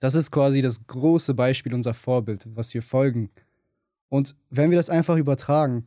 Das 0.00 0.14
ist 0.14 0.30
quasi 0.30 0.60
das 0.60 0.86
große 0.86 1.34
Beispiel, 1.34 1.74
unser 1.74 1.94
Vorbild, 1.94 2.46
was 2.54 2.72
wir 2.74 2.82
folgen. 2.82 3.30
Und 4.08 4.36
wenn 4.50 4.70
wir 4.70 4.76
das 4.76 4.90
einfach 4.90 5.16
übertragen 5.16 5.86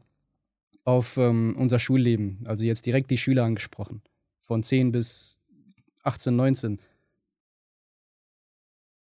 auf 0.83 1.17
ähm, 1.17 1.55
unser 1.57 1.79
Schulleben, 1.79 2.39
also 2.45 2.63
jetzt 2.65 2.85
direkt 2.85 3.11
die 3.11 3.17
Schüler 3.17 3.43
angesprochen, 3.43 4.01
von 4.41 4.63
10 4.63 4.91
bis 4.91 5.37
18, 6.03 6.35
19, 6.35 6.79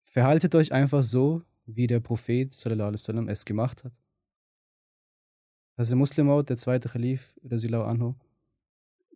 verhaltet 0.04 0.56
euch 0.56 0.72
einfach 0.72 1.04
so, 1.04 1.44
wie 1.66 1.88
der 1.88 2.00
Prophet 2.00 2.52
wasallam 2.52 3.28
es 3.28 3.46
gemacht 3.46 3.84
hat. 3.84 3.94
Also 5.76 5.96
Muslimaut, 5.96 6.50
der 6.50 6.58
zweite 6.58 6.90
Khalif, 6.90 7.40
Rasilau 7.44 7.84
Anhu, 7.84 8.16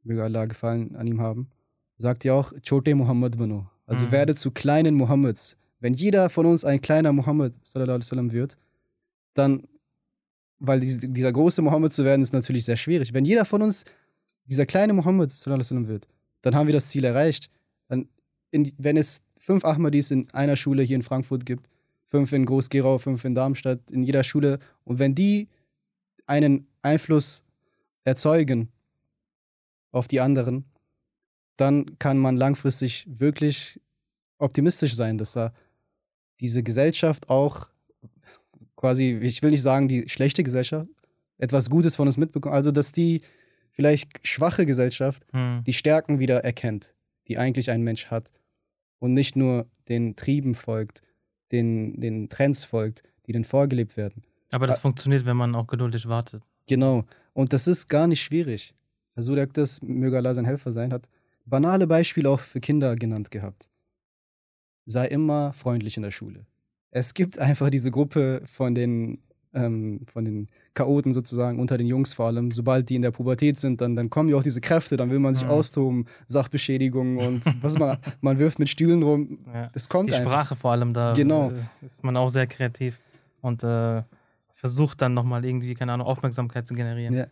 möge 0.03 0.23
Allah 0.23 0.45
gefallen 0.45 0.95
an 0.95 1.07
ihm 1.07 1.19
haben, 1.19 1.49
sagt 1.97 2.23
ja 2.23 2.33
auch, 2.33 2.53
Chote 2.67 2.95
Muhammad 2.95 3.37
Banu. 3.37 3.65
Also 3.85 4.05
Mhm. 4.05 4.11
werde 4.11 4.35
zu 4.35 4.51
kleinen 4.51 4.95
Muhammads. 4.95 5.57
Wenn 5.79 5.93
jeder 5.93 6.29
von 6.29 6.45
uns 6.45 6.63
ein 6.63 6.79
kleiner 6.81 7.11
Muhammad 7.11 7.53
wasallam 7.61 8.31
wird, 8.31 8.57
dann, 9.33 9.67
weil 10.59 10.79
dies- 10.79 10.99
dieser 10.99 11.31
große 11.31 11.61
Muhammad 11.61 11.93
zu 11.93 12.05
werden, 12.05 12.21
ist 12.21 12.33
natürlich 12.33 12.65
sehr 12.65 12.77
schwierig. 12.77 13.13
Wenn 13.13 13.25
jeder 13.25 13.45
von 13.45 13.61
uns 13.61 13.83
dieser 14.45 14.65
kleine 14.65 14.95
wasallam 14.95 15.87
wird, 15.87 16.07
dann 16.41 16.55
haben 16.55 16.67
wir 16.67 16.73
das 16.73 16.89
Ziel 16.89 17.03
erreicht. 17.03 17.49
Dann, 17.87 18.07
in, 18.51 18.71
wenn 18.77 18.97
es 18.97 19.21
fünf 19.37 19.65
Ahmadis 19.65 20.11
in 20.11 20.29
einer 20.31 20.55
Schule 20.55 20.83
hier 20.83 20.95
in 20.95 21.03
Frankfurt 21.03 21.45
gibt, 21.45 21.67
fünf 22.07 22.31
in 22.31 22.45
Groß-Gerau, 22.45 22.97
fünf 22.97 23.25
in 23.25 23.35
Darmstadt, 23.35 23.79
in 23.91 24.03
jeder 24.03 24.23
Schule, 24.23 24.59
und 24.83 24.99
wenn 24.99 25.15
die 25.15 25.47
einen 26.25 26.67
Einfluss 26.81 27.43
erzeugen 28.03 28.69
auf 29.91 30.07
die 30.07 30.19
anderen, 30.19 30.65
dann 31.57 31.97
kann 31.99 32.17
man 32.17 32.37
langfristig 32.37 33.05
wirklich 33.09 33.79
optimistisch 34.37 34.95
sein, 34.95 35.17
dass 35.17 35.33
da 35.33 35.53
diese 36.39 36.63
Gesellschaft 36.63 37.29
auch 37.29 37.69
quasi, 38.83 39.17
ich 39.21 39.41
will 39.41 39.51
nicht 39.51 39.61
sagen, 39.61 39.87
die 39.87 40.09
schlechte 40.09 40.43
Gesellschaft, 40.43 40.89
etwas 41.37 41.69
Gutes 41.69 41.95
von 41.95 42.05
uns 42.05 42.17
mitbekommt. 42.17 42.53
Also, 42.53 42.71
dass 42.71 42.91
die 42.91 43.21
vielleicht 43.71 44.27
schwache 44.27 44.65
Gesellschaft 44.65 45.23
Hm. 45.31 45.63
die 45.65 45.71
Stärken 45.71 46.19
wieder 46.19 46.43
erkennt, 46.43 46.93
die 47.29 47.37
eigentlich 47.37 47.69
ein 47.71 47.81
Mensch 47.81 48.07
hat 48.07 48.33
und 48.99 49.13
nicht 49.13 49.37
nur 49.37 49.67
den 49.87 50.17
Trieben 50.17 50.53
folgt, 50.53 51.01
den, 51.53 51.99
den 52.01 52.27
Trends 52.27 52.65
folgt, 52.65 53.03
die 53.25 53.31
dann 53.31 53.45
vorgelebt 53.45 53.95
werden. 53.95 54.23
Aber 54.51 54.67
das 54.67 54.79
Ä- 54.79 54.81
funktioniert, 54.81 55.25
wenn 55.25 55.37
man 55.37 55.55
auch 55.55 55.67
geduldig 55.67 56.07
wartet. 56.09 56.43
Genau. 56.67 57.05
Und 57.31 57.53
das 57.53 57.67
ist 57.67 57.87
gar 57.87 58.07
nicht 58.07 58.21
schwierig. 58.21 58.73
Herr 59.13 59.23
Sudak, 59.23 59.53
das 59.53 59.81
möge 59.81 60.17
Allah 60.17 60.33
sein 60.33 60.45
Helfer 60.45 60.73
sein, 60.73 60.91
hat 60.91 61.07
banale 61.45 61.87
Beispiele 61.87 62.29
auch 62.29 62.41
für 62.41 62.59
Kinder 62.59 62.95
genannt 62.97 63.31
gehabt. 63.31 63.69
Sei 64.85 65.07
immer 65.07 65.53
freundlich 65.53 65.95
in 65.95 66.03
der 66.03 66.11
Schule. 66.11 66.45
Es 66.95 67.13
gibt 67.15 67.39
einfach 67.39 67.69
diese 67.71 67.89
Gruppe 67.89 68.43
von 68.45 68.75
den, 68.75 69.17
ähm, 69.55 70.01
von 70.05 70.25
den 70.25 70.47
Chaoten 70.75 71.11
sozusagen, 71.11 71.59
unter 71.59 71.77
den 71.77 71.87
Jungs 71.87 72.13
vor 72.13 72.27
allem. 72.27 72.51
Sobald 72.51 72.89
die 72.89 72.95
in 72.95 73.01
der 73.01 73.09
Pubertät 73.11 73.59
sind, 73.59 73.81
dann, 73.81 73.95
dann 73.95 74.09
kommen 74.11 74.29
ja 74.29 74.35
auch 74.35 74.43
diese 74.43 74.61
Kräfte, 74.61 74.95
dann 74.95 75.09
will 75.09 75.17
man 75.19 75.33
sich 75.33 75.43
Mhm. 75.43 75.49
austoben, 75.49 76.05
Sachbeschädigung 76.27 77.17
und 77.27 77.43
was 77.63 77.77
man, 77.79 77.97
man 78.21 78.37
wirft 78.37 78.59
mit 78.59 78.69
Stühlen 78.69 79.01
rum. 79.01 79.39
Ja. 79.53 79.69
Das 79.73 79.89
kommt 79.89 80.09
Die 80.09 80.13
einfach. 80.13 80.31
Sprache 80.31 80.55
vor 80.55 80.71
allem, 80.71 80.93
da 80.93 81.13
Genau. 81.13 81.51
äh, 81.51 81.85
ist 81.85 82.03
man 82.03 82.15
auch 82.15 82.29
sehr 82.29 82.45
kreativ 82.47 82.99
und 83.41 83.63
äh, 83.63 84.03
versucht 84.51 85.01
dann 85.01 85.13
nochmal 85.15 85.43
irgendwie, 85.45 85.73
keine 85.73 85.93
Ahnung, 85.93 86.05
Aufmerksamkeit 86.07 86.67
zu 86.67 86.75
generieren. 86.75 87.15
Ja. 87.15 87.25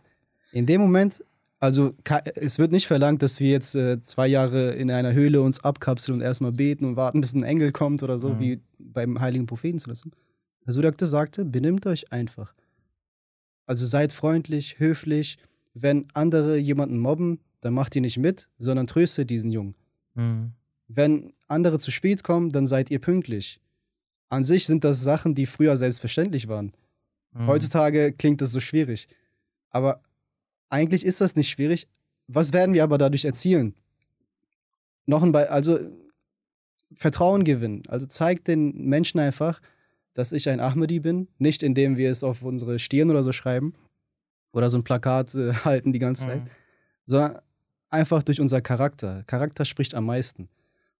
In 0.52 0.66
dem 0.66 0.80
Moment, 0.80 1.24
also 1.62 1.94
es 2.34 2.58
wird 2.58 2.72
nicht 2.72 2.88
verlangt, 2.88 3.22
dass 3.22 3.38
wir 3.38 3.48
jetzt 3.48 3.76
äh, 3.76 4.02
zwei 4.02 4.26
Jahre 4.26 4.72
in 4.74 4.90
einer 4.90 5.12
Höhle 5.12 5.40
uns 5.42 5.62
abkapseln 5.62 6.16
und 6.16 6.20
erstmal 6.20 6.50
beten 6.50 6.84
und 6.84 6.96
warten, 6.96 7.20
bis 7.20 7.34
ein 7.34 7.44
Engel 7.44 7.70
kommt 7.70 8.02
oder 8.02 8.18
so, 8.18 8.30
Mhm. 8.30 8.40
wie 8.40 8.60
beim 8.80 9.20
heiligen 9.20 9.46
Propheten 9.46 9.78
zu 9.78 9.88
lassen. 9.88 10.10
Sudakte 10.66 11.06
sagte, 11.06 11.44
benimmt 11.44 11.86
euch 11.86 12.12
einfach. 12.12 12.52
Also 13.66 13.86
seid 13.86 14.12
freundlich, 14.12 14.80
höflich. 14.80 15.38
Wenn 15.72 16.06
andere 16.14 16.56
jemanden 16.58 16.98
mobben, 16.98 17.38
dann 17.60 17.74
macht 17.74 17.94
ihr 17.94 18.02
nicht 18.02 18.18
mit, 18.18 18.48
sondern 18.58 18.88
tröstet 18.88 19.30
diesen 19.30 19.52
Jungen. 19.52 19.76
Mhm. 20.14 20.52
Wenn 20.88 21.32
andere 21.46 21.78
zu 21.78 21.92
spät 21.92 22.24
kommen, 22.24 22.50
dann 22.50 22.66
seid 22.66 22.90
ihr 22.90 22.98
pünktlich. 22.98 23.60
An 24.30 24.42
sich 24.42 24.66
sind 24.66 24.82
das 24.82 25.00
Sachen, 25.04 25.36
die 25.36 25.46
früher 25.46 25.76
selbstverständlich 25.76 26.48
waren. 26.48 26.72
Mhm. 27.34 27.46
Heutzutage 27.46 28.12
klingt 28.12 28.40
das 28.40 28.50
so 28.50 28.58
schwierig. 28.58 29.06
Aber 29.70 30.02
eigentlich 30.72 31.04
ist 31.04 31.20
das 31.20 31.36
nicht 31.36 31.50
schwierig. 31.50 31.86
Was 32.28 32.52
werden 32.52 32.74
wir 32.74 32.82
aber 32.82 32.98
dadurch 32.98 33.24
erzielen? 33.24 33.74
Noch 35.06 35.22
ein 35.22 35.32
Be 35.32 35.50
also 35.50 35.78
Vertrauen 36.94 37.44
gewinnen. 37.44 37.82
Also 37.88 38.06
zeigt 38.06 38.48
den 38.48 38.86
Menschen 38.86 39.20
einfach, 39.20 39.60
dass 40.14 40.32
ich 40.32 40.48
ein 40.48 40.60
Ahmadi 40.60 41.00
bin. 41.00 41.28
Nicht 41.38 41.62
indem 41.62 41.96
wir 41.96 42.10
es 42.10 42.24
auf 42.24 42.42
unsere 42.42 42.78
Stirn 42.78 43.10
oder 43.10 43.22
so 43.22 43.32
schreiben 43.32 43.74
oder 44.52 44.70
so 44.70 44.78
ein 44.78 44.84
Plakat 44.84 45.34
äh, 45.34 45.52
halten 45.64 45.92
die 45.92 45.98
ganze 45.98 46.26
Zeit, 46.26 46.44
Mhm. 46.44 46.50
sondern 47.06 47.40
einfach 47.90 48.22
durch 48.22 48.40
unser 48.40 48.60
Charakter. 48.60 49.24
Charakter 49.26 49.64
spricht 49.64 49.94
am 49.94 50.06
meisten. 50.06 50.48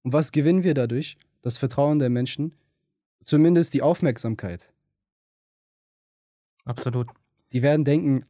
Und 0.03 0.13
was 0.13 0.33
gewinnen 0.33 0.65
wir 0.65 0.75
dadurch? 0.75 1.17
Das 1.43 1.59
Vertrauen 1.59 1.99
der 1.99 2.11
Menschen, 2.11 2.55
zumindest 3.25 3.75
die 3.75 3.83
Aufmerksamkeit. 3.83 4.73
Absolut. 6.65 7.09
Die 7.53 7.63
werden 7.63 7.85
denken, 7.85 8.25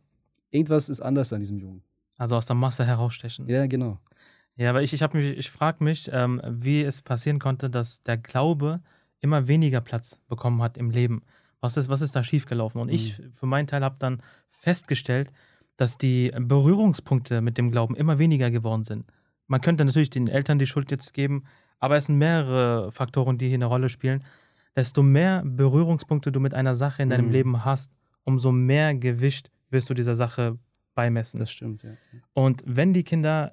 irgendwas 0.52 0.88
ist 0.88 1.00
anders 1.00 1.32
an 1.32 1.40
diesem 1.40 1.58
Jungen. 1.58 1.82
Also 2.18 2.36
aus 2.36 2.46
der 2.46 2.54
Masse 2.54 2.84
herausstechen. 2.86 3.48
Ja, 3.48 3.66
genau. 3.66 3.98
Ja, 4.54 4.70
aber 4.70 4.82
ich, 4.82 4.92
ich, 4.92 5.00
mich- 5.12 5.36
ich 5.38 5.50
frage 5.50 5.82
mich, 5.82 6.08
ähm, 6.12 6.40
wie 6.46 6.82
es 6.82 7.00
passieren 7.02 7.38
konnte, 7.40 7.68
dass 7.70 8.02
der 8.04 8.18
Glaube 8.18 8.80
immer 9.20 9.48
weniger 9.48 9.80
Platz 9.80 10.20
bekommen 10.28 10.62
hat 10.62 10.76
im 10.78 10.90
Leben. 10.90 11.22
Was 11.60 11.76
ist, 11.76 11.88
was 11.88 12.00
ist 12.02 12.14
da 12.14 12.22
schiefgelaufen? 12.22 12.80
Und 12.80 12.88
ich 12.90 13.18
Mhm. 13.18 13.32
für 13.32 13.46
meinen 13.46 13.66
Teil 13.66 13.82
habe 13.82 13.96
dann 13.98 14.22
festgestellt, 14.50 15.32
dass 15.76 15.96
die 15.96 16.30
Berührungspunkte 16.38 17.40
mit 17.40 17.56
dem 17.58 17.70
Glauben 17.70 17.94
immer 17.96 18.18
weniger 18.18 18.50
geworden 18.50 18.84
sind. 18.84 19.06
Man 19.46 19.60
könnte 19.60 19.84
natürlich 19.84 20.10
den 20.10 20.28
Eltern 20.28 20.58
die 20.58 20.66
Schuld 20.66 20.90
jetzt 20.90 21.14
geben, 21.14 21.44
aber 21.78 21.96
es 21.96 22.06
sind 22.06 22.18
mehrere 22.18 22.90
Faktoren, 22.92 23.38
die 23.38 23.46
hier 23.48 23.56
eine 23.56 23.66
Rolle 23.66 23.88
spielen. 23.88 24.22
Desto 24.76 25.02
mehr 25.02 25.42
Berührungspunkte 25.44 26.32
du 26.32 26.40
mit 26.40 26.52
einer 26.54 26.74
Sache 26.74 27.02
in 27.02 27.10
deinem 27.10 27.26
Mhm. 27.26 27.32
Leben 27.32 27.64
hast, 27.64 27.92
umso 28.24 28.52
mehr 28.52 28.94
Gewicht 28.94 29.50
wirst 29.72 29.90
du 29.90 29.94
dieser 29.94 30.14
Sache 30.14 30.58
beimessen. 30.94 31.40
Das 31.40 31.50
stimmt, 31.50 31.82
ja. 31.82 31.90
Und 32.34 32.62
wenn 32.66 32.92
die 32.92 33.04
Kinder 33.04 33.52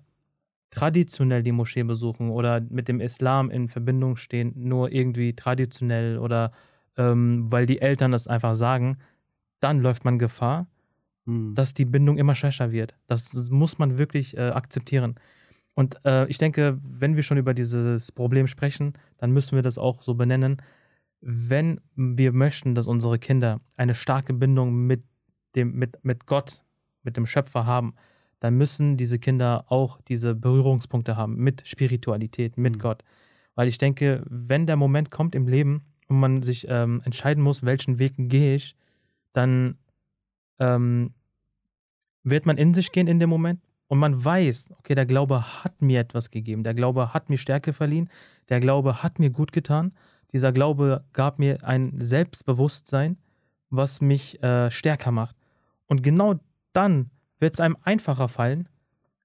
traditionell 0.69 1.41
die 1.41 1.51
Moschee 1.51 1.83
besuchen 1.83 2.29
oder 2.29 2.61
mit 2.61 2.87
dem 2.87 2.99
Islam 3.01 3.49
in 3.49 3.67
Verbindung 3.69 4.17
stehen, 4.17 4.53
nur 4.55 4.91
irgendwie 4.91 5.33
traditionell 5.35 6.19
oder 6.19 6.51
ähm, 6.97 7.51
weil 7.51 7.65
die 7.65 7.81
Eltern 7.81 8.11
das 8.11 8.27
einfach 8.27 8.55
sagen, 8.55 8.97
dann 9.61 9.79
läuft 9.79 10.05
man 10.05 10.19
Gefahr, 10.19 10.67
Mhm. 11.29 11.53
dass 11.55 11.73
die 11.73 11.85
Bindung 11.85 12.17
immer 12.17 12.35
schwächer 12.35 12.71
wird. 12.71 12.95
Das 13.07 13.31
muss 13.49 13.77
man 13.77 13.97
wirklich 13.97 14.35
äh, 14.35 14.49
akzeptieren. 14.49 15.15
Und 15.75 15.97
äh, 16.03 16.27
ich 16.27 16.37
denke, 16.37 16.79
wenn 16.83 17.15
wir 17.15 17.23
schon 17.23 17.37
über 17.37 17.53
dieses 17.53 18.11
Problem 18.11 18.47
sprechen, 18.47 18.93
dann 19.17 19.31
müssen 19.31 19.55
wir 19.55 19.61
das 19.61 19.77
auch 19.77 20.01
so 20.01 20.15
benennen. 20.15 20.61
Wenn 21.21 21.79
wir 21.95 22.31
möchten, 22.31 22.75
dass 22.75 22.87
unsere 22.87 23.19
Kinder 23.19 23.61
eine 23.77 23.93
starke 23.93 24.33
Bindung 24.33 24.87
mit, 24.87 25.03
dem, 25.55 25.73
mit, 25.73 26.03
mit 26.03 26.25
Gott, 26.25 26.63
mit 27.03 27.17
dem 27.17 27.25
Schöpfer 27.25 27.65
haben, 27.65 27.93
dann 28.39 28.55
müssen 28.55 28.97
diese 28.97 29.19
Kinder 29.19 29.65
auch 29.67 29.99
diese 30.01 30.35
Berührungspunkte 30.35 31.17
haben 31.17 31.35
mit 31.35 31.67
Spiritualität, 31.67 32.57
mit 32.57 32.75
Mhm. 32.75 32.79
Gott. 32.79 33.03
Weil 33.55 33.67
ich 33.67 33.77
denke, 33.77 34.23
wenn 34.29 34.65
der 34.65 34.77
Moment 34.77 35.11
kommt 35.11 35.35
im 35.35 35.47
Leben 35.47 35.83
und 36.07 36.19
man 36.19 36.41
sich 36.41 36.65
ähm, 36.69 37.01
entscheiden 37.03 37.43
muss, 37.43 37.63
welchen 37.63 37.99
Weg 37.99 38.13
gehe 38.17 38.55
ich, 38.55 38.75
dann 39.33 39.77
ähm, 40.59 41.13
wird 42.23 42.45
man 42.45 42.57
in 42.57 42.73
sich 42.73 42.91
gehen 42.91 43.07
in 43.07 43.19
dem 43.19 43.29
Moment 43.29 43.61
und 43.87 43.99
man 43.99 44.23
weiß, 44.23 44.69
okay, 44.77 44.95
der 44.95 45.05
Glaube 45.05 45.63
hat 45.63 45.81
mir 45.81 45.99
etwas 45.99 46.29
gegeben, 46.29 46.63
der 46.63 46.73
Glaube 46.73 47.13
hat 47.13 47.29
mir 47.29 47.37
Stärke 47.37 47.73
verliehen, 47.73 48.09
der 48.49 48.59
Glaube 48.59 49.03
hat 49.03 49.19
mir 49.19 49.29
gut 49.29 49.51
getan, 49.51 49.93
dieser 50.31 50.51
Glaube 50.51 51.03
gab 51.13 51.39
mir 51.39 51.57
ein 51.63 51.93
Selbstbewusstsein, 51.99 53.17
was 53.69 53.99
mich 54.01 54.41
äh, 54.43 54.69
stärker 54.71 55.11
macht. 55.11 55.35
Und 55.89 56.01
genau 56.03 56.35
dann 56.71 57.09
wird 57.39 57.55
es 57.55 57.59
einem 57.59 57.75
einfacher 57.81 58.29
fallen, 58.29 58.69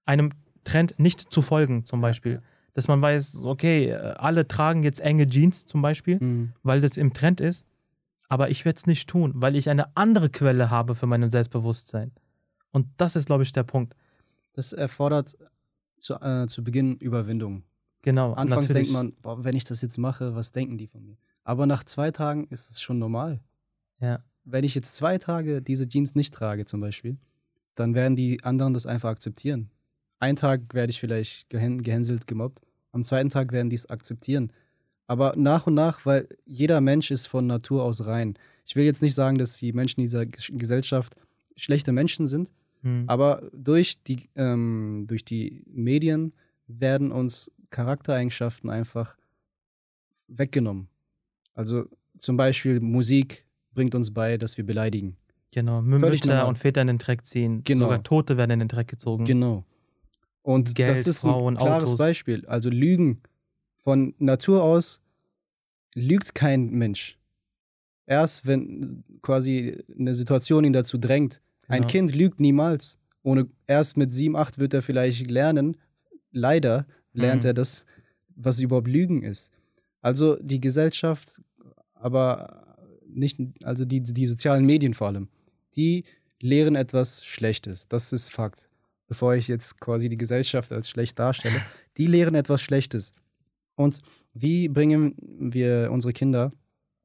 einem 0.05 0.31
Trend 0.65 0.99
nicht 0.99 1.21
zu 1.21 1.41
folgen, 1.43 1.85
zum 1.85 2.01
Beispiel. 2.01 2.43
Dass 2.73 2.89
man 2.89 3.01
weiß, 3.01 3.45
okay, 3.45 3.91
äh, 3.91 3.95
alle 4.17 4.49
tragen 4.49 4.83
jetzt 4.83 4.99
enge 5.01 5.29
Jeans 5.29 5.67
zum 5.67 5.81
Beispiel, 5.83 6.19
Mhm. 6.21 6.53
weil 6.65 6.81
das 6.81 6.97
im 6.97 7.13
Trend 7.13 7.41
ist, 7.41 7.67
aber 8.29 8.51
ich 8.51 8.65
werde 8.65 8.79
es 8.79 8.87
nicht 8.87 9.09
tun, 9.09 9.31
weil 9.37 9.55
ich 9.55 9.69
eine 9.71 9.97
andere 9.97 10.29
Quelle 10.31 10.71
habe 10.71 10.97
für 10.97 11.07
mein 11.07 11.31
Selbstbewusstsein. 11.31 12.11
Und 12.73 12.89
das 12.97 13.15
ist, 13.15 13.27
glaube 13.27 13.45
ich, 13.45 13.53
der 13.53 13.63
Punkt. 13.63 13.95
Das 14.55 14.73
erfordert 14.73 15.37
zu, 15.99 16.15
äh, 16.15 16.47
zu 16.49 16.65
Beginn 16.65 16.97
Überwindung. 16.97 17.63
Genau. 18.03 18.33
Anfangs 18.33 18.69
natürlich. 18.69 18.89
denkt 18.89 18.93
man, 18.93 19.13
boah, 19.23 19.45
wenn 19.45 19.55
ich 19.55 19.65
das 19.65 19.81
jetzt 19.83 19.99
mache, 19.99 20.35
was 20.35 20.51
denken 20.53 20.77
die 20.77 20.89
von 20.89 21.05
mir? 21.05 21.17
Aber 21.45 21.67
nach 21.67 21.85
zwei 21.85 22.11
Tagen 22.11 22.47
ist 22.49 22.71
es 22.71 22.81
schon 22.83 22.99
normal. 22.99 23.41
Ja. 24.01 24.19
Wenn 24.45 24.65
ich 24.65 24.75
jetzt 24.75 24.97
zwei 24.97 25.19
Tage 25.19 25.63
diese 25.63 25.89
Jeans 25.89 26.15
nicht 26.15 26.35
trage, 26.35 26.67
zum 26.67 26.81
Beispiel, 26.81 27.17
dann 27.75 27.95
werden 27.95 28.15
die 28.17 28.43
anderen 28.45 28.75
das 28.75 28.87
einfach 28.87 29.11
akzeptieren. 29.11 29.71
Einen 30.19 30.37
Tag 30.37 30.75
werde 30.75 30.91
ich 30.91 31.01
vielleicht 31.01 31.51
gehän 31.51 31.83
gehänselt, 31.83 32.27
gemobbt. 32.27 32.63
Am 32.93 33.05
zweiten 33.05 33.31
Tag 33.31 33.53
werden 33.53 33.71
die 33.71 33.77
es 33.77 33.87
akzeptieren. 33.91 34.53
Aber 35.07 35.35
nach 35.37 35.67
und 35.67 35.75
nach, 35.75 36.07
weil 36.07 36.29
jeder 36.47 36.81
Mensch 36.81 37.11
ist 37.11 37.27
von 37.27 37.47
Natur 37.47 37.83
aus 37.83 38.07
rein. 38.07 38.39
Ich 38.65 38.77
will 38.77 38.85
jetzt 38.85 39.03
nicht 39.03 39.15
sagen, 39.15 39.37
dass 39.39 39.57
die 39.59 39.73
Menschen 39.73 40.01
dieser 40.01 40.21
Ges- 40.21 40.57
Gesellschaft 40.57 41.17
schlechte 41.57 41.93
Menschen 41.93 42.27
sind, 42.27 42.51
Hm. 42.83 43.05
aber 43.07 43.51
durch 43.53 44.03
die, 44.05 44.29
ähm, 44.37 45.05
durch 45.07 45.25
die 45.25 45.63
Medien 45.67 46.33
werden 46.67 47.13
uns 47.13 47.51
Charaktereigenschaften 47.71 48.71
einfach 48.71 49.17
weggenommen. 50.29 50.89
Also 51.55 51.87
zum 52.19 52.37
Beispiel 52.37 52.81
Musik 52.81 53.44
bringt 53.75 53.95
uns 53.95 54.13
bei, 54.13 54.37
dass 54.39 54.57
wir 54.57 54.65
beleidigen. 54.65 55.17
Genau. 55.51 55.83
Mütter 55.83 56.49
und 56.49 56.59
Väter 56.59 56.81
in 56.81 56.89
den 56.89 56.99
Dreck 56.99 57.27
ziehen. 57.27 57.63
Genau. 57.65 57.85
Sogar 57.87 58.03
Tote 58.03 58.37
werden 58.37 58.53
in 58.53 58.59
den 58.61 58.69
Dreck 58.69 58.89
gezogen. 58.89 59.25
Genau. 59.25 59.65
Und 60.43 60.75
Geld, 60.75 60.91
das 60.91 61.07
ist 61.07 61.21
Frauen, 61.21 61.57
ein 61.57 61.65
klares 61.65 61.85
Autos. 61.91 61.97
Beispiel. 61.99 62.45
Also 62.47 62.71
Lügen. 62.71 63.21
Von 63.79 64.15
Natur 64.19 64.63
aus 64.63 65.01
lügt 65.95 66.35
kein 66.35 66.71
Mensch. 66.71 67.19
Erst 68.07 68.47
wenn 68.47 69.05
quasi 69.23 69.79
eine 69.99 70.15
Situation 70.15 70.65
ihn 70.65 70.73
dazu 70.73 70.99
drängt. 70.99 71.41
Ein 71.69 71.83
Genau. 71.83 71.89
Kind 71.91 72.15
lügt 72.15 72.41
niemals. 72.41 72.99
Ohne, 73.23 73.49
erst 73.67 73.97
mit 73.97 74.13
sieben, 74.13 74.37
acht 74.37 74.59
wird 74.59 74.75
er 74.75 74.83
vielleicht 74.83 75.31
lernen. 75.31 75.77
Leider 76.33 76.87
lernt 77.13 77.45
Mhm. 77.45 77.49
er 77.51 77.55
das, 77.55 77.87
was 78.35 78.61
überhaupt 78.61 78.89
Lügen 78.89 79.23
ist. 79.23 79.53
Also 80.03 80.37
die 80.43 80.61
Gesellschaft, 80.61 81.41
aber 81.95 82.74
nicht, 83.15 83.39
also 83.63 83.85
die, 83.85 84.03
die 84.03 84.27
sozialen 84.27 84.65
Medien 84.67 84.95
vor 84.95 85.09
allem, 85.09 85.29
die 85.77 86.05
lehren 86.41 86.75
etwas 86.77 87.25
Schlechtes. 87.25 87.89
Das 87.89 88.13
ist 88.13 88.31
Fakt. 88.31 88.69
Bevor 89.07 89.35
ich 89.35 89.49
jetzt 89.49 89.81
quasi 89.81 90.09
die 90.09 90.17
Gesellschaft 90.17 90.73
als 90.73 90.89
schlecht 90.89 91.19
darstelle, 91.19 91.61
die 91.97 92.07
lehren 92.07 92.35
etwas 92.35 92.63
Schlechtes. 92.63 93.13
Und 93.77 94.01
wie 94.33 94.69
bringen 94.69 95.15
wir 95.19 95.91
unsere 95.93 96.13
Kinder 96.13 96.53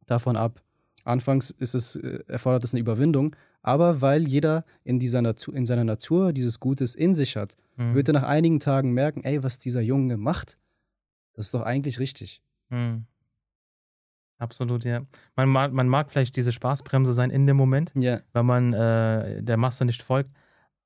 davon 0.05 0.35
ab? 0.35 0.61
Anfangs 1.03 1.49
ist 1.51 1.73
es, 1.75 1.95
äh, 1.95 2.19
erfordert 2.27 2.63
es 2.63 2.73
eine 2.73 2.81
Überwindung, 2.81 3.35
aber 3.61 4.01
weil 4.01 4.27
jeder 4.27 4.65
in, 4.83 4.99
dieser 4.99 5.21
Natur, 5.21 5.55
in 5.55 5.65
seiner 5.65 5.83
Natur 5.83 6.33
dieses 6.33 6.59
Gutes 6.59 6.95
in 6.95 7.13
sich 7.13 7.35
hat, 7.35 7.55
Hm. 7.79 7.95
wird 7.95 8.09
er 8.09 8.13
nach 8.13 8.23
einigen 8.23 8.59
Tagen 8.59 8.91
merken, 8.91 9.23
ey, 9.23 9.41
was 9.41 9.57
dieser 9.57 9.79
Junge 9.81 10.17
macht, 10.17 10.57
das 11.33 11.45
ist 11.45 11.53
doch 11.53 11.61
eigentlich 11.61 11.97
richtig. 11.99 12.41
Hm. 12.69 13.05
Absolut, 14.39 14.85
ja. 14.85 15.01
Man 15.35 15.49
mag, 15.49 15.73
man 15.73 15.87
mag 15.87 16.11
vielleicht 16.11 16.35
diese 16.37 16.51
Spaßbremse 16.51 17.13
sein 17.13 17.29
in 17.29 17.45
dem 17.45 17.57
Moment, 17.57 17.91
Ja, 17.93 18.21
weil 18.33 18.43
man 18.43 18.73
äh, 18.73 19.43
der 19.43 19.57
Masse 19.57 19.85
nicht 19.85 20.01
folgt. 20.01 20.31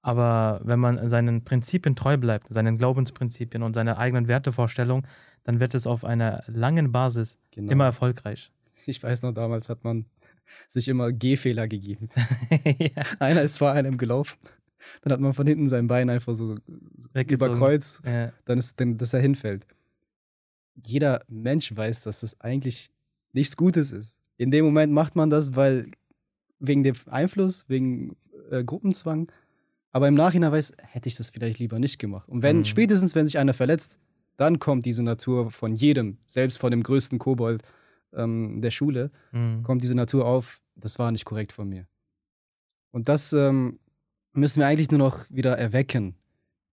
Aber 0.02 0.60
wenn 0.66 0.80
man 0.80 1.08
seinen 1.08 1.46
Prinzipien 1.46 1.96
treu 1.96 2.18
bleibt, 2.18 2.50
seinen 2.50 2.78
Glaubensprinzipien 2.78 3.64
und 3.64 3.74
seiner 3.74 4.00
eigenen 4.00 4.28
Wertevorstellung, 4.28 5.08
dann 5.46 5.62
wird 5.62 5.76
es 5.76 5.88
auf 5.88 6.04
einer 6.04 6.44
langen 6.48 6.92
Basis 6.92 7.38
genau. 7.52 7.72
immer 7.72 7.86
erfolgreich. 7.86 8.52
Ich 8.86 9.02
weiß 9.02 9.22
noch, 9.22 9.32
damals 9.32 9.70
hat 9.70 9.86
man 9.86 10.06
sich 10.68 10.90
immer 10.90 11.14
Gehfehler 11.14 11.70
gegeben. 11.70 12.10
ja. 12.80 13.04
Einer 13.20 13.44
ist 13.44 13.58
vor 13.58 13.72
einem 13.72 13.98
gelaufen, 13.98 14.38
dann 15.04 15.14
hat 15.14 15.22
man 15.22 15.34
von 15.34 15.48
hinten 15.48 15.70
sein 15.70 15.88
Bein 15.88 16.10
einfach 16.10 16.34
so, 16.34 16.56
so 16.98 17.10
über 17.14 17.56
Kreuz, 17.56 18.02
Ja. 18.06 18.34
dann 18.44 18.58
ist, 18.58 18.78
dann, 18.82 18.98
dass 18.98 19.14
er 19.14 19.22
hinfällt. 19.22 19.66
Jeder 20.86 21.22
Mensch 21.30 21.74
weiß, 21.74 22.02
dass 22.02 22.22
das 22.22 22.42
eigentlich 22.42 22.92
nichts 23.34 23.58
Gutes 23.58 23.92
ist. 23.92 24.18
In 24.38 24.52
dem 24.52 24.66
Moment 24.66 24.94
macht 24.94 25.16
man 25.16 25.30
das, 25.30 25.56
weil 25.56 25.92
wegen 26.60 26.84
dem 26.84 26.96
Einfluss, 27.08 27.66
wegen 27.68 28.16
äh, 28.52 28.64
Gruppenzwang. 28.64 29.32
Aber 29.92 30.08
im 30.08 30.16
Nachhinein 30.16 30.52
weiß, 30.52 30.74
hätte 30.80 31.08
ich 31.10 31.16
das 31.18 31.30
vielleicht 31.30 31.60
lieber 31.60 31.78
nicht 31.78 32.00
gemacht. 32.00 32.28
Und 32.30 32.42
wenn, 32.42 32.60
Mhm. 32.60 32.66
spätestens 32.66 33.14
wenn 33.16 33.28
sich 33.28 33.38
einer 33.38 33.54
verletzt, 33.54 34.00
dann 34.38 34.58
kommt 34.58 34.86
diese 34.86 35.04
Natur 35.04 35.52
von 35.52 35.76
jedem, 35.76 36.18
selbst 36.26 36.58
von 36.58 36.72
dem 36.72 36.82
größten 36.82 37.20
Kobold 37.20 37.62
ähm, 38.14 38.62
der 38.62 38.72
Schule, 38.72 39.12
Hm. 39.32 39.62
kommt 39.64 39.84
diese 39.84 39.96
Natur 39.96 40.26
auf, 40.26 40.62
das 40.76 40.98
war 41.00 41.12
nicht 41.12 41.26
korrekt 41.26 41.52
von 41.52 41.70
mir. 41.70 41.88
Und 42.92 43.08
das 43.10 43.34
ähm, 43.34 43.80
müssen 44.34 44.60
wir 44.60 44.68
eigentlich 44.68 44.90
nur 44.92 44.98
noch 45.00 45.26
wieder 45.30 45.58
erwecken. 45.58 46.16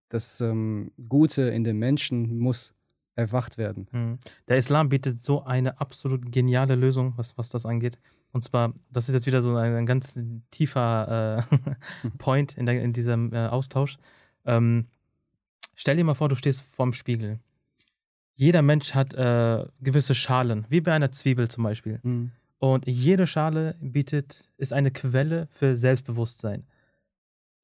Das 0.08 0.40
ähm, 0.40 0.90
Gute 1.08 1.42
in 1.42 1.62
den 1.64 1.78
Menschen 1.78 2.38
muss 2.38 2.72
erwacht 3.20 3.58
werden. 3.58 3.86
Hm. 3.90 4.18
Der 4.48 4.56
Islam 4.56 4.88
bietet 4.88 5.22
so 5.22 5.44
eine 5.44 5.80
absolut 5.80 6.32
geniale 6.32 6.74
Lösung, 6.74 7.12
was, 7.16 7.38
was 7.38 7.48
das 7.48 7.66
angeht. 7.66 7.98
Und 8.32 8.42
zwar, 8.42 8.74
das 8.90 9.08
ist 9.08 9.14
jetzt 9.14 9.26
wieder 9.26 9.42
so 9.42 9.54
ein, 9.56 9.74
ein 9.74 9.86
ganz 9.86 10.18
tiefer 10.50 11.46
äh, 11.52 12.08
Point 12.18 12.56
in, 12.56 12.66
der, 12.66 12.82
in 12.82 12.92
diesem 12.92 13.32
äh, 13.32 13.46
Austausch. 13.46 13.98
Ähm, 14.44 14.86
stell 15.74 15.96
dir 15.96 16.04
mal 16.04 16.14
vor, 16.14 16.28
du 16.28 16.36
stehst 16.36 16.62
vorm 16.62 16.92
Spiegel. 16.92 17.38
Jeder 18.34 18.62
Mensch 18.62 18.94
hat 18.94 19.12
äh, 19.14 19.66
gewisse 19.80 20.14
Schalen, 20.14 20.64
wie 20.68 20.80
bei 20.80 20.92
einer 20.92 21.12
Zwiebel 21.12 21.48
zum 21.48 21.64
Beispiel. 21.64 22.00
Und 22.58 22.86
jede 22.86 23.26
Schale 23.26 23.76
bietet, 23.80 24.48
ist 24.56 24.72
eine 24.72 24.90
Quelle 24.90 25.48
für 25.50 25.76
Selbstbewusstsein. 25.76 26.64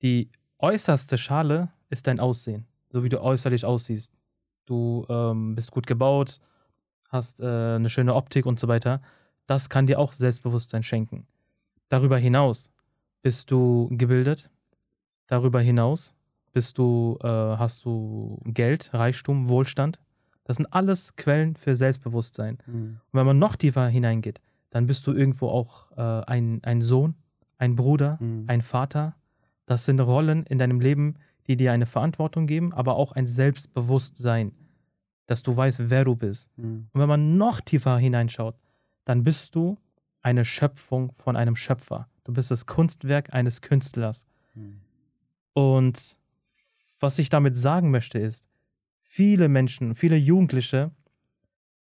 Die 0.02 0.30
äußerste 0.58 1.18
Schale 1.18 1.70
ist 1.90 2.06
dein 2.06 2.20
Aussehen, 2.20 2.66
so 2.90 3.04
wie 3.04 3.08
du 3.08 3.20
äußerlich 3.22 3.64
aussiehst. 3.64 4.12
Du 4.66 5.06
ähm, 5.08 5.54
bist 5.54 5.70
gut 5.70 5.86
gebaut, 5.86 6.40
hast 7.08 7.40
äh, 7.40 7.44
eine 7.76 7.88
schöne 7.88 8.14
Optik 8.14 8.46
und 8.46 8.60
so 8.60 8.68
weiter. 8.68 9.00
Das 9.46 9.68
kann 9.68 9.86
dir 9.86 9.98
auch 9.98 10.12
Selbstbewusstsein 10.12 10.82
schenken. 10.82 11.26
Darüber 11.88 12.18
hinaus 12.18 12.70
bist 13.22 13.50
du 13.50 13.88
gebildet. 13.92 14.50
Darüber 15.28 15.60
hinaus 15.60 16.14
bist 16.52 16.78
du, 16.78 17.18
äh, 17.22 17.26
hast 17.26 17.84
du 17.84 18.40
Geld, 18.44 18.90
Reichtum, 18.92 19.48
Wohlstand. 19.48 20.00
Das 20.44 20.56
sind 20.56 20.72
alles 20.72 21.14
Quellen 21.16 21.56
für 21.56 21.74
Selbstbewusstsein. 21.76 22.58
Und 22.94 23.00
wenn 23.12 23.26
man 23.26 23.38
noch 23.38 23.56
tiefer 23.56 23.88
hineingeht, 23.88 24.40
dann 24.70 24.86
bist 24.86 25.06
du 25.06 25.12
irgendwo 25.12 25.48
auch 25.48 25.90
äh, 25.96 26.24
ein, 26.26 26.60
ein 26.62 26.82
Sohn, 26.82 27.14
ein 27.58 27.74
Bruder, 27.76 28.18
ein 28.46 28.62
Vater. 28.62 29.16
Das 29.66 29.84
sind 29.84 30.00
Rollen 30.00 30.44
in 30.44 30.58
deinem 30.58 30.80
Leben, 30.80 31.16
die 31.48 31.56
dir 31.56 31.72
eine 31.72 31.86
Verantwortung 31.86 32.46
geben, 32.46 32.72
aber 32.72 32.96
auch 32.96 33.12
ein 33.12 33.26
Selbstbewusstsein, 33.26 34.52
dass 35.26 35.42
du 35.42 35.56
weißt, 35.56 35.90
wer 35.90 36.04
du 36.04 36.16
bist. 36.16 36.50
Und 36.92 37.00
wenn 37.00 37.08
man 37.08 37.36
noch 37.36 37.60
tiefer 37.60 37.98
hineinschaut, 37.98 38.56
dann 39.04 39.22
bist 39.22 39.54
du 39.54 39.78
eine 40.22 40.44
Schöpfung 40.44 41.12
von 41.12 41.36
einem 41.36 41.56
Schöpfer. 41.56 42.08
Du 42.24 42.32
bist 42.32 42.50
das 42.50 42.66
Kunstwerk 42.66 43.32
eines 43.32 43.60
Künstlers. 43.60 44.26
Und 45.52 46.18
was 47.00 47.18
ich 47.18 47.28
damit 47.28 47.56
sagen 47.56 47.90
möchte 47.90 48.18
ist, 48.18 48.48
viele 49.02 49.48
Menschen, 49.48 49.94
viele 49.94 50.16
Jugendliche 50.16 50.90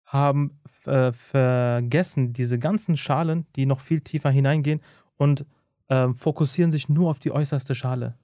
haben 0.04 0.58
äh, 0.86 1.12
vergessen 1.12 2.32
diese 2.32 2.58
ganzen 2.58 2.96
Schalen, 2.96 3.46
die 3.56 3.66
noch 3.66 3.80
viel 3.80 4.00
tiefer 4.00 4.30
hineingehen 4.30 4.80
und 5.16 5.44
äh, 5.88 6.08
fokussieren 6.14 6.72
sich 6.72 6.88
nur 6.88 7.10
auf 7.10 7.18
die 7.18 7.30
äußerste 7.30 7.74
Schale. 7.74 8.16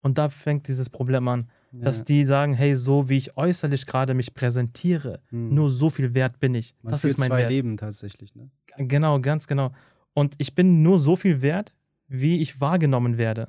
Und 0.00 0.18
da 0.18 0.28
fängt 0.28 0.68
dieses 0.68 0.90
Problem 0.90 1.26
an, 1.28 1.48
dass 1.72 2.04
die 2.04 2.24
sagen, 2.24 2.54
hey, 2.54 2.76
so 2.76 3.08
wie 3.08 3.16
ich 3.16 3.36
äußerlich 3.36 3.84
gerade 3.86 4.14
mich 4.14 4.32
präsentiere, 4.32 5.20
nur 5.30 5.68
so 5.68 5.90
viel 5.90 6.14
wert 6.14 6.40
bin 6.40 6.54
ich. 6.54 6.74
Man 6.82 6.92
das 6.92 7.04
ist 7.04 7.18
mein 7.18 7.28
zwei 7.28 7.38
Wert. 7.40 7.50
Leben 7.50 7.76
tatsächlich. 7.76 8.34
Ne? 8.34 8.50
Genau, 8.78 9.20
ganz 9.20 9.46
genau. 9.46 9.72
Und 10.14 10.34
ich 10.38 10.54
bin 10.54 10.82
nur 10.82 10.98
so 10.98 11.16
viel 11.16 11.42
wert, 11.42 11.74
wie 12.06 12.40
ich 12.40 12.60
wahrgenommen 12.60 13.18
werde. 13.18 13.48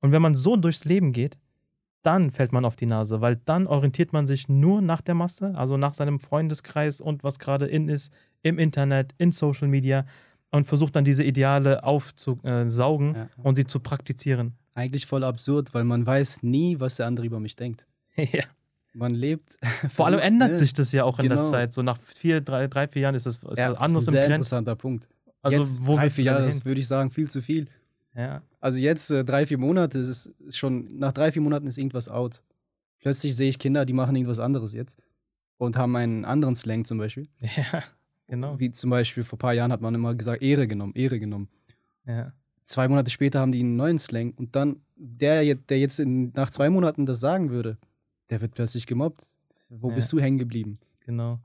Und 0.00 0.12
wenn 0.12 0.22
man 0.22 0.34
so 0.34 0.56
durchs 0.56 0.84
Leben 0.84 1.12
geht, 1.12 1.38
dann 2.02 2.30
fällt 2.30 2.52
man 2.52 2.64
auf 2.64 2.76
die 2.76 2.86
Nase, 2.86 3.20
weil 3.20 3.36
dann 3.44 3.66
orientiert 3.66 4.12
man 4.12 4.28
sich 4.28 4.48
nur 4.48 4.80
nach 4.80 5.00
der 5.00 5.14
Masse, 5.14 5.54
also 5.56 5.76
nach 5.76 5.94
seinem 5.94 6.20
Freundeskreis 6.20 7.00
und 7.00 7.24
was 7.24 7.40
gerade 7.40 7.66
in 7.66 7.88
ist, 7.88 8.12
im 8.42 8.60
Internet, 8.60 9.12
in 9.18 9.32
Social 9.32 9.66
Media 9.66 10.06
und 10.50 10.66
versucht 10.68 10.94
dann 10.94 11.04
diese 11.04 11.24
Ideale 11.24 11.82
aufzusaugen 11.82 13.14
Ja. 13.14 13.28
und 13.42 13.56
sie 13.56 13.64
zu 13.66 13.80
praktizieren. 13.80 14.54
Eigentlich 14.76 15.06
voll 15.06 15.24
absurd, 15.24 15.74
weil 15.74 15.84
man 15.84 16.06
weiß 16.06 16.42
nie, 16.42 16.78
was 16.78 16.96
der 16.96 17.06
andere 17.06 17.26
über 17.26 17.40
mich 17.40 17.56
denkt. 17.56 17.86
ja. 18.16 18.44
Man 18.94 19.14
lebt. 19.14 19.56
Vor 19.94 20.06
allem 20.06 20.20
ändert 20.20 20.52
ne? 20.52 20.58
sich 20.58 20.72
das 20.72 20.92
ja 20.92 21.04
auch 21.04 21.18
in 21.18 21.28
der 21.28 21.38
Genau. 21.38 21.50
Zeit. 21.50 21.72
So 21.74 21.82
nach 21.82 21.98
vier, 21.98 22.40
drei, 22.40 22.66
drei 22.66 22.88
vier 22.88 23.02
Jahren 23.02 23.14
ist 23.14 23.26
das 23.26 23.36
ist 23.36 23.42
Ja, 23.42 23.48
was 23.48 23.56
das 23.56 23.78
anderes 23.78 24.04
ist 24.04 24.08
ein 24.08 24.12
im 24.14 24.14
sehr 24.14 24.20
Trend. 24.22 24.34
interessanter 24.36 24.76
Punkt. 24.76 25.08
Also 25.42 25.58
jetzt, 25.58 25.86
wo 25.86 25.96
drei, 25.96 26.10
vier 26.10 26.24
Jahre, 26.24 26.46
das 26.46 26.64
würde 26.64 26.80
ich 26.80 26.86
sagen, 26.88 27.10
viel 27.10 27.30
zu 27.30 27.42
viel. 27.42 27.68
Ja. 28.14 28.42
Also 28.60 28.78
jetzt 28.78 29.10
äh, 29.10 29.24
drei, 29.24 29.46
vier 29.46 29.58
Monate 29.58 29.98
ist 29.98 30.26
ist 30.26 30.56
schon, 30.56 30.98
nach 30.98 31.12
drei, 31.12 31.30
vier 31.30 31.42
Monaten 31.42 31.66
ist 31.66 31.76
irgendwas 31.78 32.08
out. 32.08 32.42
Plötzlich 33.00 33.36
sehe 33.36 33.50
ich 33.50 33.58
Kinder, 33.58 33.84
die 33.84 33.92
machen 33.92 34.16
irgendwas 34.16 34.38
anderes 34.40 34.72
jetzt 34.72 34.98
und 35.58 35.76
haben 35.76 35.94
einen 35.96 36.24
anderen 36.24 36.56
Slang 36.56 36.84
zum 36.86 36.98
Beispiel. 36.98 37.28
ja, 37.40 37.82
genau. 38.26 38.58
Wie 38.58 38.72
zum 38.72 38.90
Beispiel 38.90 39.22
vor 39.24 39.36
ein 39.36 39.40
paar 39.40 39.52
Jahren 39.52 39.70
hat 39.72 39.82
man 39.82 39.94
immer 39.94 40.14
gesagt, 40.14 40.42
Ehre 40.42 40.66
genommen, 40.66 40.94
Ehre 40.94 41.20
genommen. 41.20 41.48
Ja. 42.06 42.32
Zwei 42.66 42.88
Monate 42.88 43.10
später 43.10 43.40
haben 43.40 43.52
die 43.52 43.60
einen 43.60 43.76
neuen 43.76 43.98
Slang 43.98 44.32
und 44.36 44.54
dann 44.56 44.76
der, 44.96 45.54
der 45.54 45.78
jetzt 45.78 45.98
in, 46.00 46.32
nach 46.34 46.50
zwei 46.50 46.68
Monaten 46.68 47.06
das 47.06 47.20
sagen 47.20 47.50
würde, 47.50 47.78
der 48.30 48.40
wird 48.40 48.54
plötzlich 48.54 48.86
gemobbt. 48.86 49.24
Wo 49.68 49.88
Ja. 49.90 49.94
bist 49.96 50.12
du 50.12 50.20
hängen 50.20 50.38
geblieben? 50.38 50.78
Genau. 51.04 51.38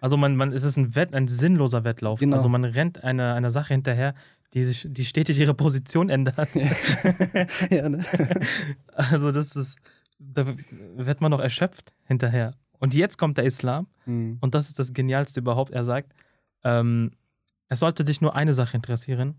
Also 0.00 0.16
man, 0.16 0.34
man 0.36 0.52
es 0.52 0.64
ist 0.64 0.76
ein 0.78 0.94
Wett, 0.94 1.14
ein 1.14 1.28
sinnloser 1.28 1.84
Wettlauf. 1.84 2.18
Genau. 2.20 2.36
Also 2.36 2.48
man 2.48 2.64
rennt 2.64 3.04
einer, 3.04 3.34
einer 3.34 3.50
Sache 3.50 3.74
hinterher, 3.74 4.14
die 4.54 4.64
sich, 4.64 4.86
die 4.90 5.04
stetig 5.04 5.38
ihre 5.38 5.54
Position 5.54 6.08
ändert. 6.10 6.36
ja, 7.70 7.88
ne? 7.88 8.04
also 8.94 9.30
das 9.32 9.54
ist, 9.56 9.78
da 10.18 10.46
wird 10.96 11.20
man 11.20 11.30
noch 11.30 11.40
erschöpft 11.40 11.92
hinterher. 12.04 12.54
Und 12.78 12.94
jetzt 12.94 13.16
kommt 13.18 13.36
der 13.38 13.44
Islam 13.44 13.86
Hm. 14.04 14.38
und 14.40 14.54
das 14.54 14.68
ist 14.68 14.78
das 14.78 14.92
Genialste 14.92 15.38
überhaupt. 15.40 15.70
Er 15.70 15.84
sagt, 15.84 16.12
ähm, 16.64 17.12
es 17.68 17.80
sollte 17.80 18.04
dich 18.04 18.20
nur 18.20 18.34
eine 18.34 18.52
Sache 18.54 18.76
interessieren, 18.76 19.36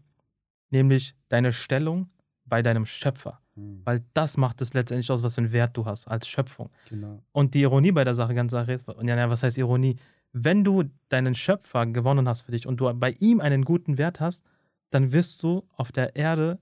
nämlich 0.73 1.15
deine 1.29 1.53
Stellung 1.53 2.09
bei 2.45 2.61
deinem 2.61 2.85
Schöpfer. 2.85 3.39
Hm. 3.55 3.81
Weil 3.85 4.03
das 4.13 4.35
macht 4.35 4.59
es 4.61 4.73
letztendlich 4.73 5.09
aus, 5.11 5.23
was 5.23 5.35
für 5.35 5.41
einen 5.41 5.53
Wert 5.53 5.77
du 5.77 5.85
hast 5.85 6.07
als 6.07 6.27
Schöpfung. 6.27 6.69
Genau. 6.89 7.21
Und 7.31 7.53
die 7.53 7.61
Ironie 7.61 7.91
bei 7.93 8.03
der 8.03 8.15
Sache 8.15 8.33
ganz 8.33 8.51
Sache 8.51 8.73
ist, 8.73 8.87
und 8.87 9.07
ja, 9.07 9.15
ja, 9.15 9.29
was 9.29 9.43
heißt 9.43 9.57
Ironie? 9.57 9.95
Wenn 10.33 10.63
du 10.63 10.83
deinen 11.09 11.35
Schöpfer 11.35 11.85
gewonnen 11.85 12.27
hast 12.27 12.41
für 12.41 12.51
dich 12.51 12.67
und 12.67 12.77
du 12.77 12.91
bei 12.95 13.11
ihm 13.19 13.39
einen 13.39 13.63
guten 13.63 13.97
Wert 13.97 14.19
hast, 14.19 14.43
dann 14.89 15.13
wirst 15.13 15.43
du 15.43 15.63
auf 15.77 15.91
der 15.91 16.15
Erde 16.15 16.59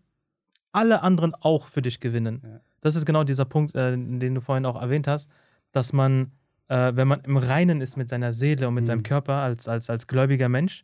alle 0.74 1.02
anderen 1.02 1.34
auch 1.36 1.68
für 1.68 1.82
dich 1.82 2.00
gewinnen. 2.00 2.42
Ja. 2.44 2.60
Das 2.82 2.96
ist 2.96 3.06
genau 3.06 3.24
dieser 3.24 3.46
Punkt, 3.46 3.76
äh, 3.76 3.92
den 3.92 4.36
du 4.36 4.42
vorhin 4.42 4.66
auch 4.66 4.80
erwähnt 4.82 5.08
hast, 5.08 5.32
dass 5.72 5.94
man, 5.94 6.32
äh, 6.68 6.92
wenn 6.96 7.08
man 7.08 7.22
im 7.22 7.38
Reinen 7.38 7.80
ist 7.82 7.96
mit 7.96 8.10
seiner 8.10 8.34
Seele 8.34 8.68
und 8.68 8.74
mit 8.74 8.84
Mhm. 8.84 8.88
seinem 8.88 9.04
Körper 9.04 9.36
als, 9.36 9.68
als, 9.68 9.90
als 9.90 10.08
gläubiger 10.08 10.50
Mensch, 10.50 10.84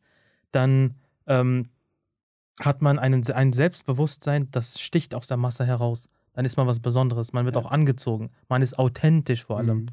dann 0.52 0.96
ähm, 1.26 1.70
hat 2.60 2.82
man 2.82 2.98
einen, 3.00 3.26
ein 3.32 3.54
Selbstbewusstsein, 3.54 4.50
das 4.52 4.80
sticht 4.80 5.14
aus 5.16 5.28
der 5.28 5.38
Masse 5.38 5.66
heraus. 5.66 6.10
Dann 6.34 6.46
ist 6.46 6.58
man 6.58 6.68
was 6.68 6.80
Besonderes. 6.80 7.34
Man 7.34 7.46
wird 7.46 7.56
Ja. 7.56 7.62
auch 7.62 7.72
angezogen. 7.72 8.32
Man 8.48 8.62
ist 8.62 8.78
authentisch 8.78 9.44
vor 9.44 9.58
allem. 9.58 9.78
Mhm. 9.78 9.88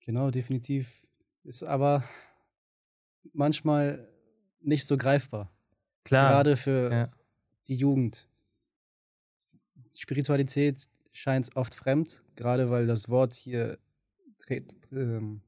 Genau, 0.00 0.30
definitiv. 0.30 1.02
Ist 1.44 1.62
aber 1.62 2.04
manchmal 3.32 4.06
nicht 4.60 4.86
so 4.86 4.96
greifbar. 4.96 5.50
Klar. 6.04 6.30
Gerade 6.30 6.56
für 6.56 6.92
Ja. 6.92 7.08
die 7.68 7.76
Jugend. 7.76 8.28
Spiritualität 9.94 10.88
scheint 11.12 11.54
oft 11.56 11.74
fremd, 11.74 12.22
gerade 12.36 12.70
weil 12.70 12.86
das 12.86 13.08
Wort 13.08 13.32
hier 13.32 13.78
dreht, 14.38 14.74
ähm, 14.92 15.40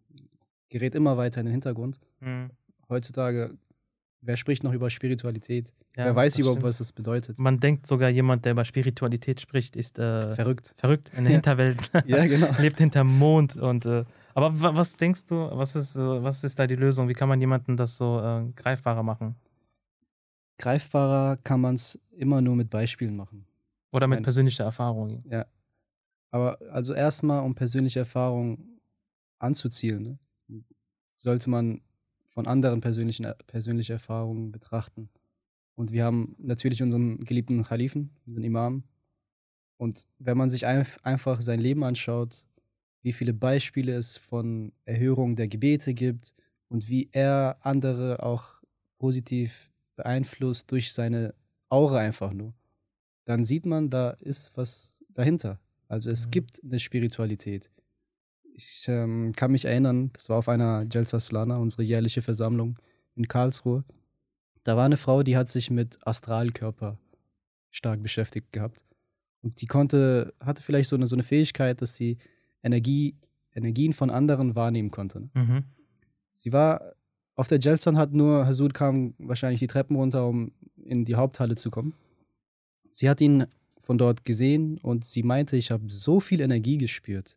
gerät 0.69 0.95
immer 0.95 1.17
weiter 1.17 1.41
in 1.41 1.47
den 1.47 1.53
Hintergrund. 1.53 2.01
Mhm. 2.21 2.51
Heutzutage, 2.89 3.59
wer 4.21 4.37
spricht 4.37 4.65
noch 4.65 4.73
über 4.73 4.91
Spiritualität? 4.91 5.73
Ja, 5.97 6.05
wer 6.07 6.15
weiß 6.17 6.39
überhaupt, 6.39 6.57
stimmt. 6.57 6.65
was 6.69 6.79
das 6.79 6.93
bedeutet? 6.93 7.39
Man 7.39 7.59
denkt 7.61 7.87
sogar, 7.87 8.09
jemand, 8.11 8.45
der 8.45 8.53
über 8.53 8.65
Spiritualität 8.65 9.41
spricht, 9.41 9.77
ist 9.77 9.99
äh, 9.99 10.35
Verrückt. 10.35 10.75
verrückt 10.77 11.11
in 11.17 11.25
der. 11.25 11.33
Hinterwelt. 11.35 11.79
Ja, 12.07 12.27
genau. 12.27 12.49
Lebt 12.59 12.79
hinterm 12.79 13.17
Mond. 13.19 13.57
Und, 13.57 13.87
äh, 13.87 14.05
aber 14.35 14.61
wa- 14.61 14.75
was 14.77 14.97
denkst 14.97 15.25
du, 15.27 15.37
was 15.53 15.77
ist, 15.77 15.97
äh, 15.97 16.23
was 16.23 16.45
ist 16.45 16.59
da 16.59 16.67
die 16.67 16.77
Lösung? 16.77 17.09
Wie 17.09 17.15
kann 17.15 17.29
man 17.29 17.41
jemanden 17.41 17.77
das 17.77 17.97
so 17.97 18.21
äh, 18.21 18.51
greifbarer 18.55 19.03
machen? 19.03 19.37
Greifbarer 20.59 21.37
kann 21.39 21.61
man 21.61 21.75
es 21.75 21.99
immer 22.13 22.41
nur 22.41 22.57
mit 22.57 22.71
Beispielen 22.71 23.15
machen. 23.17 23.47
Oder 23.93 24.07
Ich 24.07 24.11
mit 24.11 24.17
mein- 24.19 24.23
persönlicher 24.25 24.65
Erfahrung? 24.65 25.23
Ja. 25.31 25.47
Aber 26.31 26.59
also 26.73 26.93
erstmal, 26.95 27.43
um 27.43 27.55
persönliche 27.55 28.01
Erfahrung 28.01 28.81
anzuzielen, 29.39 30.19
ne, 30.49 30.65
sollte 31.17 31.49
man 31.51 31.81
von 32.37 32.47
anderen 32.47 32.83
persönlichen 32.83 33.27
persönliche 33.49 33.95
Erfahrungen 33.95 34.53
betrachten. 34.53 35.11
Und 35.77 35.93
wir 35.93 36.05
haben 36.05 36.37
natürlich 36.39 36.83
unseren 36.83 37.25
geliebten 37.25 37.65
Khalifen, 37.65 38.13
unseren 38.27 38.45
Imam. 38.45 38.85
Und 39.79 40.07
wenn 40.19 40.39
man 40.39 40.51
sich 40.51 40.67
einf 40.67 40.99
einfach 41.03 41.43
sein 41.43 41.61
Leben 41.61 41.85
anschaut, 41.85 42.47
wie 43.03 43.13
viele 43.15 43.35
Beispiele 43.35 43.95
es 43.97 44.19
von 44.19 44.73
Erhörung 44.85 45.37
der 45.37 45.49
Gebete 45.49 45.95
gibt 45.95 46.35
und 46.69 46.89
wie 46.91 47.09
er 47.13 47.59
andere 47.63 48.23
auch 48.23 48.63
positiv 48.99 49.73
beeinflusst 49.97 50.71
durch 50.73 50.93
seine 50.93 51.35
Aura 51.71 52.01
einfach 52.01 52.35
nur, 52.35 52.55
dann 53.27 53.47
sieht 53.47 53.67
man, 53.67 53.91
da 53.91 54.11
ist 54.11 54.57
was 54.57 55.05
dahinter. 55.11 55.61
Also 55.89 56.11
es 56.11 56.27
Mhm. 56.27 56.31
gibt 56.33 56.63
eine 56.65 56.81
Spiritualität. 56.81 57.71
Ich 58.59 58.87
ähm, 58.89 59.33
kann 59.37 59.53
mich 59.53 59.67
erinnern, 59.67 60.11
das 60.15 60.31
war 60.31 60.39
auf 60.39 60.49
einer 60.49 60.87
Jalsa 60.91 61.21
Slana, 61.21 61.59
unsere 61.59 61.83
jährliche 61.83 62.23
Versammlung 62.23 62.79
in 63.15 63.29
Karlsruhe. 63.29 63.85
Da 64.65 64.77
war 64.77 64.87
eine 64.87 64.97
Frau, 64.97 65.23
die 65.23 65.37
hat 65.37 65.51
sich 65.51 65.71
mit 65.71 65.99
Astralkörper 66.07 66.99
stark 67.71 68.03
beschäftigt 68.03 68.53
gehabt. 68.53 68.83
Und 69.43 69.61
die 69.61 69.67
konnte, 69.67 70.33
hatte 70.41 70.63
vielleicht 70.63 70.89
so 70.89 70.97
eine, 70.97 71.07
so 71.07 71.15
eine 71.15 71.23
Fähigkeit, 71.23 71.83
dass 71.83 71.97
sie 71.97 72.17
Energie, 72.63 73.15
Energien 73.55 73.93
von 73.93 74.09
anderen 74.09 74.55
wahrnehmen 74.55 74.91
konnte. 74.91 75.21
Ne? 75.21 75.31
Mhm. 75.35 75.65
Sie 76.35 76.53
war 76.53 76.95
auf 77.35 77.49
der 77.49 77.61
Jalsa 77.61 77.91
und 77.91 77.99
hat 77.99 78.15
nur, 78.15 78.47
Hasud 78.47 78.73
kam 78.73 79.15
wahrscheinlich 79.19 79.61
die 79.61 79.67
Treppen 79.67 79.97
runter, 79.97 80.27
um 80.27 80.53
in 80.83 81.05
die 81.05 81.15
Haupthalle 81.15 81.57
zu 81.57 81.71
kommen. 81.71 81.93
Sie 82.91 83.11
hat 83.11 83.21
ihn 83.21 83.47
von 83.83 83.99
dort 83.99 84.25
gesehen 84.25 84.79
und 84.79 85.07
sie 85.07 85.23
meinte, 85.23 85.59
ich 85.59 85.71
habe 85.71 85.85
so 85.89 86.21
viel 86.21 86.41
Energie 86.41 86.79
gespürt. 86.79 87.37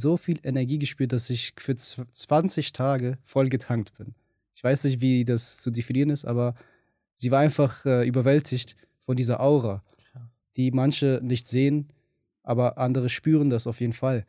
So 0.00 0.16
viel 0.16 0.38
Energie 0.42 0.78
gespürt, 0.78 1.12
dass 1.12 1.30
ich 1.30 1.52
für 1.58 1.72
zw- 1.72 2.06
20 2.12 2.72
Tage 2.72 3.18
voll 3.22 3.48
getankt 3.48 3.96
bin. 3.96 4.14
Ich 4.54 4.62
weiß 4.64 4.84
nicht, 4.84 5.00
wie 5.00 5.24
das 5.24 5.58
zu 5.58 5.70
definieren 5.70 6.10
ist, 6.10 6.24
aber 6.24 6.54
sie 7.14 7.30
war 7.30 7.40
einfach 7.40 7.84
äh, 7.86 8.06
überwältigt 8.06 8.76
von 9.00 9.16
dieser 9.16 9.40
Aura, 9.40 9.82
Krass. 10.12 10.46
die 10.56 10.70
manche 10.70 11.20
nicht 11.22 11.46
sehen, 11.46 11.88
aber 12.42 12.78
andere 12.78 13.08
spüren 13.08 13.50
das 13.50 13.66
auf 13.66 13.80
jeden 13.80 13.92
Fall. 13.92 14.26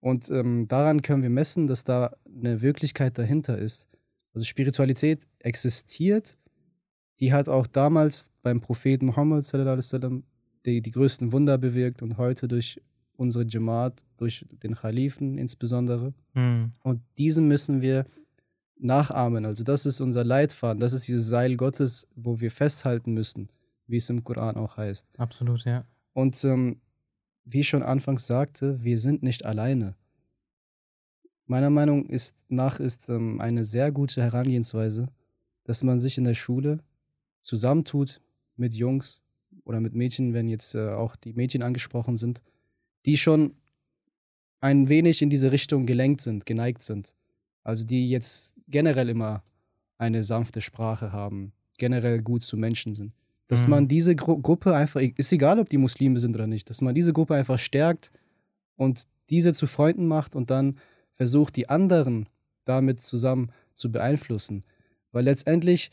Und 0.00 0.30
ähm, 0.30 0.68
daran 0.68 1.02
können 1.02 1.22
wir 1.22 1.30
messen, 1.30 1.66
dass 1.66 1.84
da 1.84 2.14
eine 2.26 2.60
Wirklichkeit 2.62 3.16
dahinter 3.16 3.58
ist. 3.58 3.88
Also 4.34 4.44
Spiritualität 4.44 5.26
existiert, 5.38 6.36
die 7.20 7.32
hat 7.32 7.48
auch 7.48 7.66
damals 7.66 8.30
beim 8.42 8.60
Propheten 8.60 9.06
Muhammad 9.06 9.50
die, 10.66 10.80
die 10.80 10.90
größten 10.90 11.32
Wunder 11.32 11.58
bewirkt 11.58 12.02
und 12.02 12.16
heute 12.18 12.48
durch 12.48 12.80
unsere 13.16 13.44
Jamaat, 13.46 14.04
durch 14.16 14.46
den 14.62 14.74
Khalifen 14.74 15.38
insbesondere. 15.38 16.14
Mhm. 16.34 16.70
Und 16.82 17.00
diesen 17.18 17.48
müssen 17.48 17.82
wir 17.82 18.06
nachahmen. 18.78 19.46
Also 19.46 19.64
das 19.64 19.86
ist 19.86 20.00
unser 20.00 20.24
Leitfaden, 20.24 20.80
das 20.80 20.92
ist 20.92 21.08
dieses 21.08 21.28
Seil 21.28 21.56
Gottes, 21.56 22.06
wo 22.14 22.40
wir 22.40 22.50
festhalten 22.50 23.12
müssen, 23.12 23.48
wie 23.86 23.96
es 23.96 24.10
im 24.10 24.24
Koran 24.24 24.56
auch 24.56 24.76
heißt. 24.76 25.06
Absolut, 25.18 25.64
ja. 25.64 25.84
Und 26.12 26.42
ähm, 26.44 26.80
wie 27.44 27.60
ich 27.60 27.68
schon 27.68 27.82
anfangs 27.82 28.26
sagte, 28.26 28.82
wir 28.82 28.98
sind 28.98 29.22
nicht 29.22 29.44
alleine. 29.44 29.96
Meiner 31.46 31.70
Meinung 31.70 32.06
ist, 32.06 32.36
nach 32.48 32.80
ist 32.80 33.08
ähm, 33.10 33.40
eine 33.40 33.64
sehr 33.64 33.92
gute 33.92 34.22
Herangehensweise, 34.22 35.08
dass 35.64 35.82
man 35.82 35.98
sich 35.98 36.16
in 36.16 36.24
der 36.24 36.34
Schule 36.34 36.78
zusammentut 37.42 38.22
mit 38.56 38.72
Jungs 38.74 39.22
oder 39.64 39.80
mit 39.80 39.94
Mädchen, 39.94 40.32
wenn 40.32 40.48
jetzt 40.48 40.74
äh, 40.74 40.88
auch 40.88 41.16
die 41.16 41.34
Mädchen 41.34 41.62
angesprochen 41.62 42.16
sind, 42.16 42.42
die 43.06 43.16
schon 43.16 43.54
ein 44.60 44.88
wenig 44.88 45.20
in 45.22 45.30
diese 45.30 45.52
Richtung 45.52 45.86
gelenkt 45.86 46.20
sind, 46.22 46.46
geneigt 46.46 46.82
sind. 46.82 47.14
Also 47.62 47.84
die 47.84 48.08
jetzt 48.08 48.54
generell 48.68 49.08
immer 49.08 49.42
eine 49.98 50.22
sanfte 50.22 50.60
Sprache 50.60 51.12
haben, 51.12 51.52
generell 51.78 52.22
gut 52.22 52.42
zu 52.42 52.56
Menschen 52.56 52.94
sind. 52.94 53.14
Dass 53.46 53.64
Mhm. 53.64 53.70
man 53.70 53.88
diese 53.88 54.16
Gru 54.16 54.38
Gruppe 54.40 54.74
einfach, 54.74 55.00
ist 55.00 55.32
egal, 55.32 55.58
ob 55.58 55.68
die 55.68 55.76
Muslime 55.78 56.18
sind 56.18 56.34
oder 56.34 56.46
nicht, 56.46 56.70
dass 56.70 56.80
man 56.80 56.94
diese 56.94 57.12
Gruppe 57.12 57.34
einfach 57.34 57.58
stärkt 57.58 58.10
und 58.76 59.06
diese 59.30 59.52
zu 59.52 59.66
Freunden 59.66 60.06
macht 60.06 60.34
und 60.34 60.50
dann 60.50 60.78
versucht, 61.14 61.56
die 61.56 61.68
anderen 61.68 62.28
damit 62.64 63.02
zusammen 63.02 63.50
zu 63.74 63.92
beeinflussen. 63.92 64.64
Weil 65.12 65.24
letztendlich, 65.24 65.90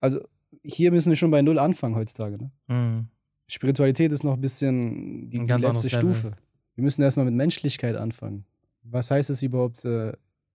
also 0.00 0.20
hier 0.62 0.90
müssen 0.90 1.10
wir 1.10 1.16
schon 1.16 1.30
bei 1.30 1.42
Null 1.42 1.58
anfangen 1.58 1.94
heutzutage. 1.94 2.36
Ne? 2.38 2.50
Mhm. 2.66 3.08
Spiritualität 3.48 4.12
ist 4.12 4.24
noch 4.24 4.34
ein 4.34 4.40
bisschen 4.40 5.30
die, 5.30 5.38
Ein 5.38 5.46
die 5.46 5.52
letzte 5.54 5.88
Level. 5.88 6.14
Stufe. 6.14 6.32
Wir 6.74 6.84
müssen 6.84 7.02
erstmal 7.02 7.26
mit 7.26 7.34
Menschlichkeit 7.34 7.96
anfangen. 7.96 8.44
Was 8.82 9.10
heißt 9.10 9.30
es 9.30 9.42
überhaupt, 9.42 9.84
äh, 9.84 10.12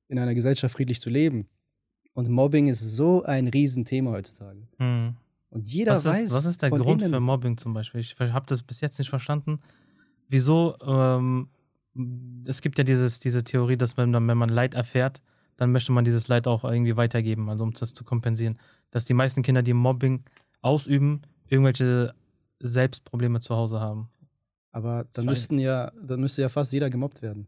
in 0.07 0.19
einer 0.19 0.35
Gesellschaft 0.35 0.75
friedlich 0.75 0.99
zu 0.99 1.09
leben? 1.09 1.47
Und 2.13 2.29
Mobbing 2.29 2.67
ist 2.67 2.81
so 2.95 3.23
ein 3.23 3.47
Riesenthema 3.47 4.11
heutzutage. 4.11 4.67
Mhm. 4.77 5.15
Und 5.49 5.69
jeder 5.69 5.95
was 5.95 6.05
weiß. 6.05 6.23
Ist, 6.25 6.33
was 6.33 6.45
ist 6.45 6.61
der 6.61 6.69
Grund 6.69 7.01
innen, 7.01 7.13
für 7.13 7.19
Mobbing 7.19 7.57
zum 7.57 7.73
Beispiel? 7.73 8.01
Ich 8.01 8.15
habe 8.19 8.45
das 8.47 8.63
bis 8.63 8.81
jetzt 8.81 8.99
nicht 8.99 9.09
verstanden. 9.09 9.59
Wieso? 10.27 10.75
Ähm, 10.85 11.49
es 12.45 12.61
gibt 12.61 12.77
ja 12.77 12.83
dieses, 12.83 13.19
diese 13.19 13.43
Theorie, 13.43 13.77
dass 13.77 13.97
man, 13.97 14.13
wenn 14.13 14.37
man 14.37 14.49
Leid 14.49 14.73
erfährt, 14.73 15.21
dann 15.57 15.71
möchte 15.71 15.91
man 15.91 16.05
dieses 16.05 16.27
Leid 16.27 16.47
auch 16.47 16.63
irgendwie 16.63 16.95
weitergeben, 16.95 17.49
also 17.49 17.63
um 17.63 17.73
das 17.73 17.93
zu 17.93 18.03
kompensieren. 18.03 18.57
Dass 18.91 19.05
die 19.05 19.13
meisten 19.13 19.43
Kinder, 19.43 19.61
die 19.61 19.73
Mobbing 19.73 20.23
ausüben, 20.61 21.21
irgendwelche 21.47 22.13
Selbstprobleme 22.62 23.39
zu 23.41 23.55
Hause 23.55 23.80
haben. 23.80 24.09
Aber 24.72 25.05
dann 25.14 25.26
müssten 25.26 25.59
ja, 25.59 25.91
dann 26.01 26.20
müsste 26.22 26.41
ja 26.41 26.49
fast 26.49 26.72
jeder 26.74 26.89
gemobbt 26.89 27.22
werden. 27.22 27.47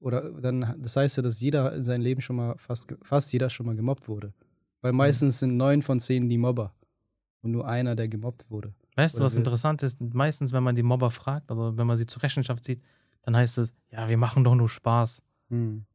Oder 0.00 0.30
dann, 0.40 0.74
das 0.80 0.96
heißt 0.96 1.16
ja, 1.16 1.22
dass 1.22 1.40
jeder 1.40 1.74
in 1.74 1.82
seinem 1.84 2.02
Leben 2.02 2.20
schon 2.20 2.36
mal 2.36 2.56
fast, 2.56 2.92
fast 3.02 3.32
jeder 3.32 3.50
schon 3.50 3.66
mal 3.66 3.76
gemobbt 3.76 4.08
wurde. 4.08 4.32
Weil 4.80 4.92
meistens 4.92 5.38
sind 5.38 5.56
neun 5.56 5.82
von 5.82 6.00
zehn 6.00 6.28
die 6.28 6.38
Mobber. 6.38 6.72
Und 7.42 7.50
nur 7.52 7.66
einer, 7.66 7.96
der 7.96 8.08
gemobbt 8.08 8.48
wurde. 8.50 8.72
Weißt 8.94 9.14
du, 9.14 9.18
Oder 9.18 9.26
was 9.26 9.32
wird- 9.34 9.46
interessant 9.46 9.82
ist? 9.82 10.00
Meistens, 10.00 10.52
wenn 10.52 10.62
man 10.62 10.76
die 10.76 10.82
Mobber 10.84 11.10
fragt, 11.10 11.50
also 11.50 11.76
wenn 11.76 11.86
man 11.86 11.96
sie 11.96 12.06
zur 12.06 12.22
Rechenschaft 12.22 12.64
zieht, 12.64 12.80
dann 13.22 13.34
heißt 13.36 13.58
es, 13.58 13.72
ja, 13.90 14.08
wir 14.08 14.16
machen 14.16 14.44
doch 14.44 14.54
nur 14.54 14.68
Spaß. 14.68 15.22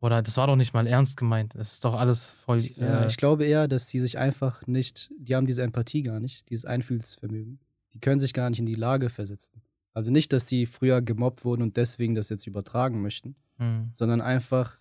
Oder 0.02 0.22
das 0.22 0.38
war 0.38 0.46
doch 0.46 0.56
nicht 0.56 0.76
mal 0.76 0.86
ernst 0.86 1.18
gemeint. 1.18 1.56
Das 1.56 1.72
ist 1.74 1.84
doch 1.84 1.96
alles 1.96 2.34
voll. 2.34 2.60
Ja, 2.60 3.02
äh, 3.04 3.08
ich 3.08 3.18
glaube 3.18 3.44
eher, 3.44 3.68
dass 3.68 3.88
die 3.88 4.00
sich 4.00 4.20
einfach 4.20 4.68
nicht, 4.68 5.12
die 5.18 5.34
haben 5.36 5.48
diese 5.48 5.64
Empathie 5.64 6.04
gar 6.04 6.20
nicht, 6.20 6.48
dieses 6.52 6.66
Einfühlsvermögen. 6.66 7.58
Die 7.98 8.02
können 8.02 8.20
sich 8.20 8.34
gar 8.36 8.52
nicht 8.52 8.60
in 8.60 8.68
die 8.68 8.76
Lage 8.76 9.10
versetzen. 9.10 9.64
Also 9.92 10.12
nicht, 10.12 10.32
dass 10.32 10.46
die 10.46 10.68
früher 10.68 11.02
gemobbt 11.02 11.44
wurden 11.44 11.64
und 11.64 11.78
deswegen 11.78 12.14
das 12.14 12.30
jetzt 12.30 12.46
übertragen 12.46 13.02
möchten, 13.02 13.36
hm. 13.56 13.90
sondern 13.92 14.22
einfach, 14.22 14.78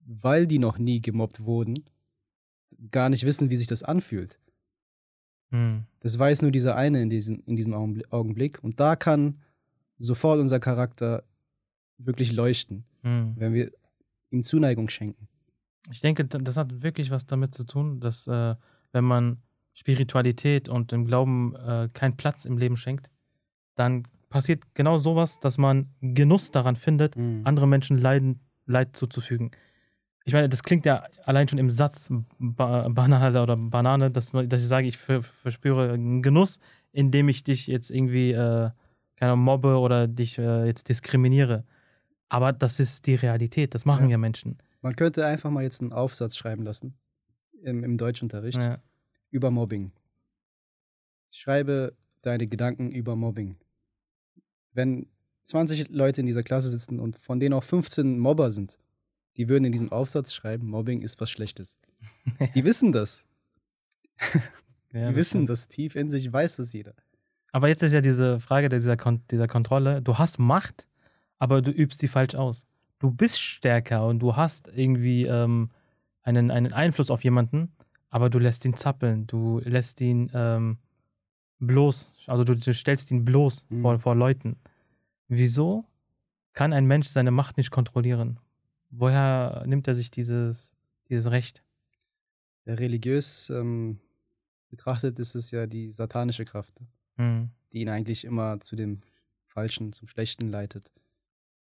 weil 0.00 0.48
die 0.48 0.58
noch 0.58 0.76
nie 0.76 1.00
gemobbt 1.00 1.44
wurden, 1.44 1.84
gar 2.90 3.10
nicht 3.10 3.24
wissen, 3.24 3.48
wie 3.48 3.54
sich 3.54 3.68
das 3.68 3.84
anfühlt. 3.84 4.40
Hm. 5.52 5.84
Das 6.00 6.18
weiß 6.18 6.42
nur 6.42 6.50
dieser 6.50 6.74
eine 6.74 7.00
in, 7.00 7.10
diesen, 7.10 7.44
in 7.44 7.54
diesem 7.54 7.72
Augenbli- 7.72 8.10
Augenblick. 8.10 8.58
Und 8.64 8.80
da 8.80 8.96
kann 8.96 9.38
sofort 9.96 10.40
unser 10.40 10.58
Charakter 10.58 11.22
wirklich 11.96 12.32
leuchten, 12.32 12.84
Hm. 13.02 13.34
wenn 13.36 13.54
wir 13.54 13.70
ihm 14.30 14.42
Zuneigung 14.42 14.88
schenken. 14.88 15.28
Ich 15.92 16.00
denke, 16.00 16.24
das 16.24 16.56
hat 16.56 16.82
wirklich 16.82 17.12
was 17.12 17.26
damit 17.26 17.54
zu 17.54 17.62
tun, 17.62 18.00
dass 18.00 18.26
äh, 18.26 18.56
wenn 18.90 19.04
man 19.04 19.38
Spiritualität 19.78 20.68
und 20.68 20.90
dem 20.90 21.04
Glauben 21.04 21.54
äh, 21.54 21.88
keinen 21.92 22.16
Platz 22.16 22.44
im 22.44 22.58
Leben 22.58 22.76
schenkt, 22.76 23.10
dann 23.76 24.02
passiert 24.28 24.64
genau 24.74 24.98
sowas, 24.98 25.38
dass 25.38 25.56
man 25.56 25.94
Genuss 26.00 26.50
daran 26.50 26.74
findet, 26.74 27.16
andere 27.44 27.68
Menschen 27.68 27.96
Leiden, 27.96 28.40
Leid 28.66 28.96
zuzufügen. 28.96 29.52
Ich 30.24 30.32
meine, 30.32 30.48
das 30.48 30.64
klingt 30.64 30.84
ja 30.84 31.04
allein 31.24 31.46
schon 31.46 31.60
im 31.60 31.70
Satz 31.70 32.08
ba 32.40 32.88
Banane 32.88 33.40
oder 33.40 33.56
Banane, 33.56 34.10
dass, 34.10 34.32
dass 34.32 34.60
ich 34.60 34.68
sage, 34.68 34.88
ich 34.88 34.98
ver 34.98 35.22
verspüre 35.22 35.92
einen 35.92 36.22
Genuss, 36.22 36.58
indem 36.90 37.28
ich 37.28 37.44
dich 37.44 37.68
jetzt 37.68 37.90
irgendwie 37.90 38.32
äh, 38.32 38.70
keine 39.14 39.36
mobbe 39.36 39.78
oder 39.78 40.08
dich 40.08 40.38
äh, 40.38 40.66
jetzt 40.66 40.88
diskriminiere. 40.88 41.64
Aber 42.28 42.52
das 42.52 42.80
ist 42.80 43.06
die 43.06 43.14
Realität, 43.14 43.74
das 43.74 43.84
machen 43.84 44.06
Ja. 44.06 44.12
ja, 44.12 44.18
Menschen. 44.18 44.58
Man 44.82 44.96
könnte 44.96 45.24
einfach 45.24 45.50
mal 45.50 45.62
jetzt 45.62 45.80
einen 45.80 45.92
Aufsatz 45.92 46.36
schreiben 46.36 46.64
lassen 46.64 46.98
im, 47.62 47.84
im 47.84 47.96
Deutschunterricht 47.96 48.60
Ja. 48.60 48.78
Über 49.30 49.50
Mobbing. 49.50 49.92
Schreibe 51.30 51.94
deine 52.22 52.46
Gedanken 52.46 52.90
über 52.90 53.16
Mobbing. 53.16 53.56
Wenn 54.72 55.06
20 55.44 55.88
Leute 55.88 56.20
in 56.20 56.26
dieser 56.26 56.42
Klasse 56.42 56.68
sitzen 56.68 57.00
und 57.00 57.18
von 57.18 57.40
denen 57.40 57.54
auch 57.54 57.64
15 57.64 58.18
Mobber 58.18 58.50
sind, 58.50 58.78
die 59.36 59.48
würden 59.48 59.64
in 59.64 59.72
diesem 59.72 59.92
Aufsatz 59.92 60.34
schreiben, 60.34 60.68
Mobbing 60.68 61.00
ist 61.00 61.20
was 61.20 61.30
Schlechtes. 61.30 61.78
Die 62.54 62.64
wissen 62.64 62.92
das. 62.92 63.24
Ja, 64.20 64.40
Die 64.92 65.00
das 65.00 65.14
wissen 65.14 65.46
das 65.46 65.68
tief 65.68 65.96
in 65.96 66.10
sich, 66.10 66.32
weiß 66.32 66.56
das 66.56 66.72
jeder. 66.72 66.94
Aber 67.52 67.68
jetzt 67.68 67.82
ist 67.82 67.92
ja 67.92 68.00
diese 68.00 68.40
Frage 68.40 68.68
dieser, 68.68 68.96
Kon 68.96 69.22
dieser 69.30 69.46
Kontrolle. 69.46 70.02
Du 70.02 70.18
hast 70.18 70.38
Macht, 70.38 70.86
aber 71.38 71.62
du 71.62 71.70
übst 71.70 72.00
sie 72.00 72.08
falsch 72.08 72.34
aus. 72.34 72.66
Du 72.98 73.10
bist 73.10 73.40
stärker 73.40 74.06
und 74.06 74.18
du 74.18 74.36
hast 74.36 74.68
irgendwie 74.68 75.24
ähm, 75.24 75.70
einen, 76.22 76.50
einen 76.50 76.72
Einfluss 76.72 77.10
auf 77.10 77.22
jemanden, 77.24 77.72
aber 78.10 78.30
du 78.30 78.38
lässt 78.38 78.64
ihn 78.64 78.74
zappeln. 78.74 79.26
Du 79.26 79.60
lässt 79.64 80.00
ihn 80.00 80.30
ähm, 80.34 80.78
bloß. 81.60 82.10
Also 82.26 82.44
du, 82.44 82.54
du 82.56 82.72
stellst 82.74 83.10
ihn 83.10 83.24
bloß 83.24 83.66
Mhm. 83.68 83.82
vor, 83.82 83.98
vor 83.98 84.14
Leuten. 84.14 84.56
Wieso 85.28 85.84
kann 86.52 86.72
ein 86.72 86.86
Mensch 86.86 87.08
seine 87.08 87.30
Macht 87.30 87.56
nicht 87.56 87.70
kontrollieren? 87.70 88.38
Woher 88.90 89.64
nimmt 89.66 89.86
er 89.88 89.94
sich 89.94 90.10
dieses, 90.10 90.74
dieses 91.08 91.30
Recht? 91.30 91.62
Ja, 92.64 92.74
religiös 92.74 93.50
ähm, 93.50 93.98
betrachtet 94.70 95.18
ist 95.18 95.34
es 95.34 95.50
ja 95.50 95.66
die 95.66 95.90
satanische 95.90 96.44
Kraft, 96.44 96.74
Hm. 97.16 97.50
die 97.72 97.80
ihn 97.80 97.88
eigentlich 97.88 98.24
immer 98.24 98.60
zu 98.60 98.76
dem 98.76 99.00
Falschen, 99.46 99.92
zum 99.92 100.08
Schlechten 100.08 100.48
leitet. 100.50 100.90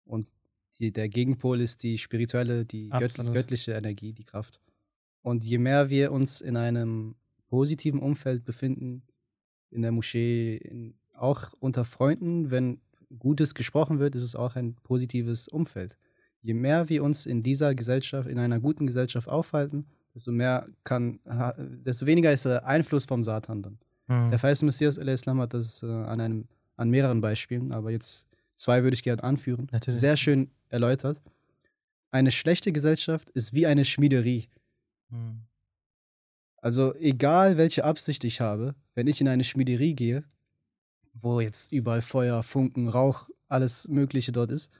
Und 0.04 0.32
die, 0.78 0.92
der 0.92 1.08
Gegenpol 1.08 1.60
ist 1.60 1.82
die 1.82 1.98
spirituelle, 1.98 2.64
die 2.64 2.88
gött, 2.90 3.14
göttliche 3.16 3.72
Energie, 3.72 4.12
die 4.12 4.24
Kraft. 4.24 4.60
Und 5.22 5.44
je 5.44 5.58
mehr 5.58 5.90
wir 5.90 6.12
uns 6.12 6.40
in 6.40 6.56
einem 6.56 7.14
positiven 7.48 8.00
Umfeld 8.00 8.44
befinden, 8.44 9.02
in 9.70 9.82
der 9.82 9.92
Moschee, 9.92 10.56
in, 10.56 10.94
auch 11.14 11.52
unter 11.60 11.84
Freunden, 11.84 12.50
wenn 12.50 12.80
Gutes 13.18 13.54
gesprochen 13.54 13.98
wird, 13.98 14.14
ist 14.14 14.22
es 14.22 14.34
auch 14.34 14.56
ein 14.56 14.74
positives 14.82 15.48
Umfeld. 15.48 15.96
Je 16.42 16.54
mehr 16.54 16.88
wir 16.88 17.04
uns 17.04 17.26
in 17.26 17.42
dieser 17.42 17.74
Gesellschaft, 17.74 18.28
in 18.28 18.38
einer 18.38 18.60
guten 18.60 18.86
Gesellschaft 18.86 19.28
aufhalten, 19.28 19.86
desto 20.14 20.32
mehr 20.32 20.68
kann, 20.84 21.20
desto 21.84 22.06
weniger 22.06 22.32
ist 22.32 22.46
der 22.46 22.66
Einfluss 22.66 23.04
vom 23.04 23.22
Satan 23.22 23.62
dann. 23.62 23.78
Hm. 24.06 24.30
Der 24.30 24.38
Feist 24.38 24.62
Messias 24.62 24.98
al-Islam 24.98 25.40
hat 25.40 25.54
das 25.54 25.82
äh, 25.82 25.86
an, 25.86 26.20
einem, 26.20 26.48
an 26.76 26.88
mehreren 26.88 27.20
Beispielen, 27.20 27.72
aber 27.72 27.90
jetzt 27.90 28.26
zwei 28.56 28.82
würde 28.82 28.94
ich 28.94 29.02
gerne 29.02 29.22
anführen. 29.22 29.68
Natürlich. 29.70 30.00
Sehr 30.00 30.16
schön 30.16 30.50
erläutert. 30.68 31.20
Eine 32.10 32.32
schlechte 32.32 32.72
Gesellschaft 32.72 33.30
ist 33.30 33.54
wie 33.54 33.66
eine 33.66 33.84
Schmiederie. 33.84 34.48
Hm. 35.10 35.42
Also 36.58 36.94
egal, 36.96 37.56
welche 37.56 37.84
Absicht 37.84 38.24
ich 38.24 38.40
habe, 38.40 38.74
wenn 38.94 39.06
ich 39.06 39.20
in 39.20 39.28
eine 39.28 39.44
Schmiederie 39.44 39.94
gehe, 39.94 40.24
wo 41.14 41.40
jetzt 41.40 41.72
überall 41.72 42.02
Feuer, 42.02 42.42
Funken, 42.42 42.88
Rauch, 42.88 43.28
alles 43.48 43.88
Mögliche 43.88 44.32
dort 44.32 44.50
ist, 44.50 44.70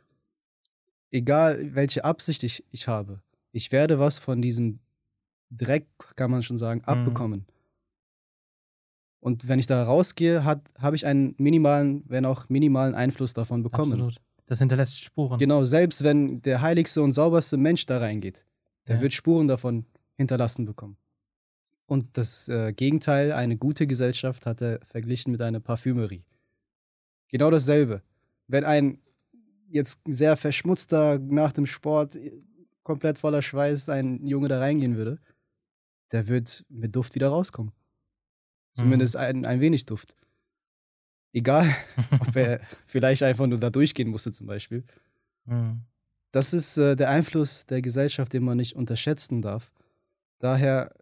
egal 1.11 1.75
welche 1.75 2.05
Absicht 2.05 2.43
ich, 2.45 2.65
ich 2.71 2.87
habe, 2.87 3.23
ich 3.53 3.73
werde 3.73 3.99
was 3.99 4.19
von 4.19 4.43
diesem 4.43 4.79
Dreck, 5.51 5.87
kann 6.17 6.31
man 6.31 6.43
schon 6.43 6.59
sagen, 6.59 6.83
abbekommen. 6.85 7.47
Und 9.19 9.49
wenn 9.49 9.59
ich 9.59 9.67
da 9.67 9.83
rausgehe, 9.83 10.45
habe 10.45 10.97
ich 10.97 11.05
einen 11.07 11.35
minimalen, 11.39 12.05
wenn 12.07 12.25
auch 12.25 12.49
minimalen 12.49 12.95
Einfluss 12.95 13.35
davon 13.35 13.63
bekommen. 13.63 13.93
Absolut. 13.93 14.21
Das 14.47 14.59
hinterlässt 14.59 14.99
Spuren. 15.01 15.39
Genau, 15.39 15.65
selbst 15.65 16.03
wenn 16.05 16.41
der 16.43 16.61
heiligste 16.61 17.03
und 17.03 17.13
sauberste 17.13 17.57
Mensch 17.57 17.87
da 17.87 17.99
reingeht, 17.99 18.45
der 18.87 18.97
Ja. 18.97 19.03
wird 19.03 19.13
Spuren 19.13 19.47
davon 19.49 19.85
hinterlassen 20.21 20.67
bekommen. 20.67 20.97
Und 21.87 22.17
das 22.17 22.49
äh, 22.49 22.73
Gegenteil, 22.73 23.33
eine 23.33 23.57
gute 23.57 23.87
Gesellschaft, 23.87 24.47
hat 24.47 24.61
er 24.61 24.79
verglichen 24.85 25.33
mit 25.33 25.41
einer 25.41 25.61
Parfümerie. 25.61 26.25
Genau 27.29 27.51
dasselbe. 27.51 28.03
Wenn 28.47 28.65
ein 28.65 28.99
jetzt 29.71 30.01
sehr 30.07 30.37
verschmutzter 30.37 31.19
nach 31.19 31.53
dem 31.53 31.67
Sport, 31.67 32.17
äh, 32.17 32.43
komplett 32.83 33.19
voller 33.19 33.43
Schweiß, 33.43 33.89
ein 33.89 34.25
Junge 34.27 34.49
da 34.49 34.59
reingehen 34.59 34.97
würde, 34.97 35.19
der 36.13 36.29
wird 36.29 36.65
mit 36.69 36.95
Duft 36.95 37.15
wieder 37.15 37.29
rauskommen. 37.29 37.73
Zumindest 38.73 39.17
ein, 39.17 39.45
ein 39.45 39.61
wenig 39.61 39.87
Duft. 39.87 40.15
Egal, 41.33 41.75
ob 42.21 42.37
er 42.37 42.61
vielleicht 42.87 43.23
einfach 43.23 43.47
nur 43.47 43.59
da 43.59 43.71
durchgehen 43.71 44.11
musste, 44.11 44.33
zum 44.33 44.47
Beispiel. 44.47 44.85
Hm. 45.47 45.81
Das 46.31 46.53
ist 46.53 46.77
äh, 46.77 46.95
der 46.95 47.09
Einfluss 47.09 47.67
der 47.67 47.83
Gesellschaft, 47.83 48.33
den 48.33 48.45
man 48.45 48.59
nicht 48.59 48.77
unterschätzen 48.77 49.43
darf. 49.43 49.73
Daher 50.41 50.93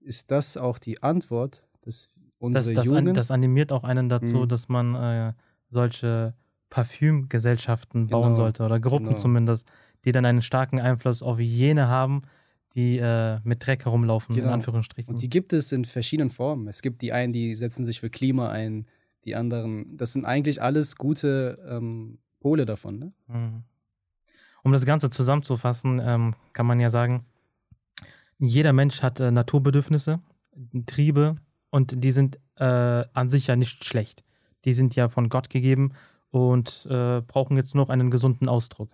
ist 0.00 0.30
das 0.30 0.56
auch 0.56 0.78
die 0.78 1.02
Antwort, 1.02 1.62
dass 1.82 2.10
Das, 2.10 2.10
unsere 2.38 2.74
das, 2.74 2.88
an, 2.88 2.94
Jugend. 2.96 3.16
das 3.16 3.30
animiert 3.30 3.70
auch 3.72 3.84
einen 3.84 4.08
dazu, 4.08 4.38
Mhm. 4.40 4.48
dass 4.48 4.68
man 4.68 4.94
äh, 4.94 5.32
solche 5.70 6.34
Parfümgesellschaften 6.70 8.08
bauen 8.08 8.22
Genau, 8.24 8.34
sollte 8.34 8.64
oder 8.64 8.80
Gruppen 8.80 9.06
genau. 9.06 9.16
zumindest, 9.18 9.68
die 10.04 10.12
dann 10.12 10.24
einen 10.24 10.42
starken 10.42 10.80
Einfluss 10.80 11.22
auf 11.22 11.38
jene 11.40 11.88
haben, 11.88 12.22
die 12.74 12.98
äh, 12.98 13.38
mit 13.44 13.64
Dreck 13.66 13.84
herumlaufen, 13.84 14.34
in 14.34 14.42
Genau. 14.42 14.54
Anführungsstrichen. 14.54 15.14
und 15.14 15.22
die 15.22 15.28
gibt 15.30 15.52
es 15.52 15.70
in 15.72 15.84
verschiedenen 15.84 16.30
Formen. 16.30 16.66
Es 16.68 16.82
gibt 16.82 17.02
die 17.02 17.12
einen, 17.12 17.32
die 17.32 17.54
setzen 17.54 17.84
sich 17.84 18.00
für 18.00 18.10
Klima 18.10 18.50
ein, 18.50 18.86
die 19.24 19.36
anderen. 19.36 19.96
Das 19.96 20.12
sind 20.12 20.26
eigentlich 20.26 20.60
alles 20.60 20.96
gute 20.96 21.58
ähm, 21.68 22.18
Pole 22.40 22.66
davon. 22.66 22.98
Ne? 22.98 23.12
Mhm. 23.28 23.62
Um 24.64 24.72
das 24.72 24.84
Ganze 24.86 25.08
zusammenzufassen, 25.10 26.00
ähm, 26.04 26.34
kann 26.52 26.66
man 26.66 26.80
ja 26.80 26.90
sagen, 26.90 27.24
jeder 28.38 28.72
Mensch 28.72 29.02
hat 29.02 29.20
äh, 29.20 29.30
Naturbedürfnisse, 29.30 30.20
Triebe 30.86 31.36
und 31.70 32.04
die 32.04 32.12
sind 32.12 32.38
äh, 32.56 32.64
an 32.64 33.30
sich 33.30 33.48
ja 33.48 33.56
nicht 33.56 33.84
schlecht. 33.84 34.24
Die 34.64 34.72
sind 34.72 34.94
ja 34.96 35.08
von 35.08 35.28
Gott 35.28 35.50
gegeben 35.50 35.92
und 36.30 36.86
äh, 36.90 37.20
brauchen 37.20 37.56
jetzt 37.56 37.74
noch 37.74 37.88
einen 37.88 38.10
gesunden 38.10 38.48
Ausdruck. 38.48 38.90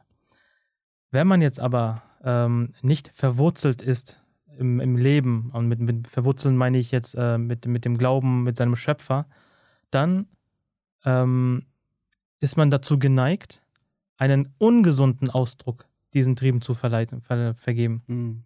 Wenn 1.10 1.26
man 1.26 1.42
jetzt 1.42 1.60
aber 1.60 2.02
ähm, 2.22 2.74
nicht 2.82 3.10
verwurzelt 3.14 3.82
ist 3.82 4.22
im, 4.58 4.80
im 4.80 4.96
Leben, 4.96 5.50
und 5.52 5.66
mit, 5.66 5.80
mit 5.80 6.08
verwurzeln 6.08 6.56
meine 6.56 6.78
ich 6.78 6.90
jetzt 6.90 7.14
äh, 7.14 7.38
mit, 7.38 7.66
mit 7.66 7.84
dem 7.84 7.98
Glauben, 7.98 8.42
mit 8.42 8.56
seinem 8.56 8.76
Schöpfer, 8.76 9.26
dann 9.90 10.26
ähm, 11.04 11.66
ist 12.40 12.56
man 12.56 12.70
dazu 12.70 12.98
geneigt, 12.98 13.62
einen 14.16 14.54
ungesunden 14.58 15.30
Ausdruck 15.30 15.88
diesen 16.12 16.36
Trieben 16.36 16.60
zu 16.60 16.74
verleiten, 16.74 17.22
ver, 17.22 17.54
vergeben. 17.54 18.02
Mhm. 18.06 18.44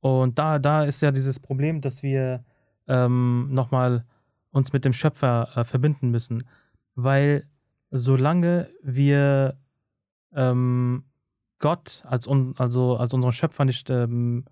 Und 0.00 0.38
da, 0.38 0.58
da 0.58 0.84
ist 0.84 1.00
ja 1.00 1.10
dieses 1.10 1.40
Problem, 1.40 1.80
dass 1.80 2.02
wir 2.02 2.44
ähm, 2.86 3.48
nochmal 3.50 4.04
uns 4.50 4.72
mit 4.72 4.84
dem 4.84 4.92
Schöpfer 4.92 5.48
äh, 5.56 5.64
verbinden 5.64 6.10
müssen. 6.10 6.44
Weil 6.94 7.46
solange 7.90 8.68
wir 8.82 9.56
ähm, 10.32 11.04
Gott 11.58 12.02
als, 12.04 12.26
un, 12.26 12.54
also 12.58 12.96
als 12.96 13.12
unseren 13.12 13.32
Schöpfer 13.32 13.64
nicht 13.64 13.90
ähm, 13.90 14.44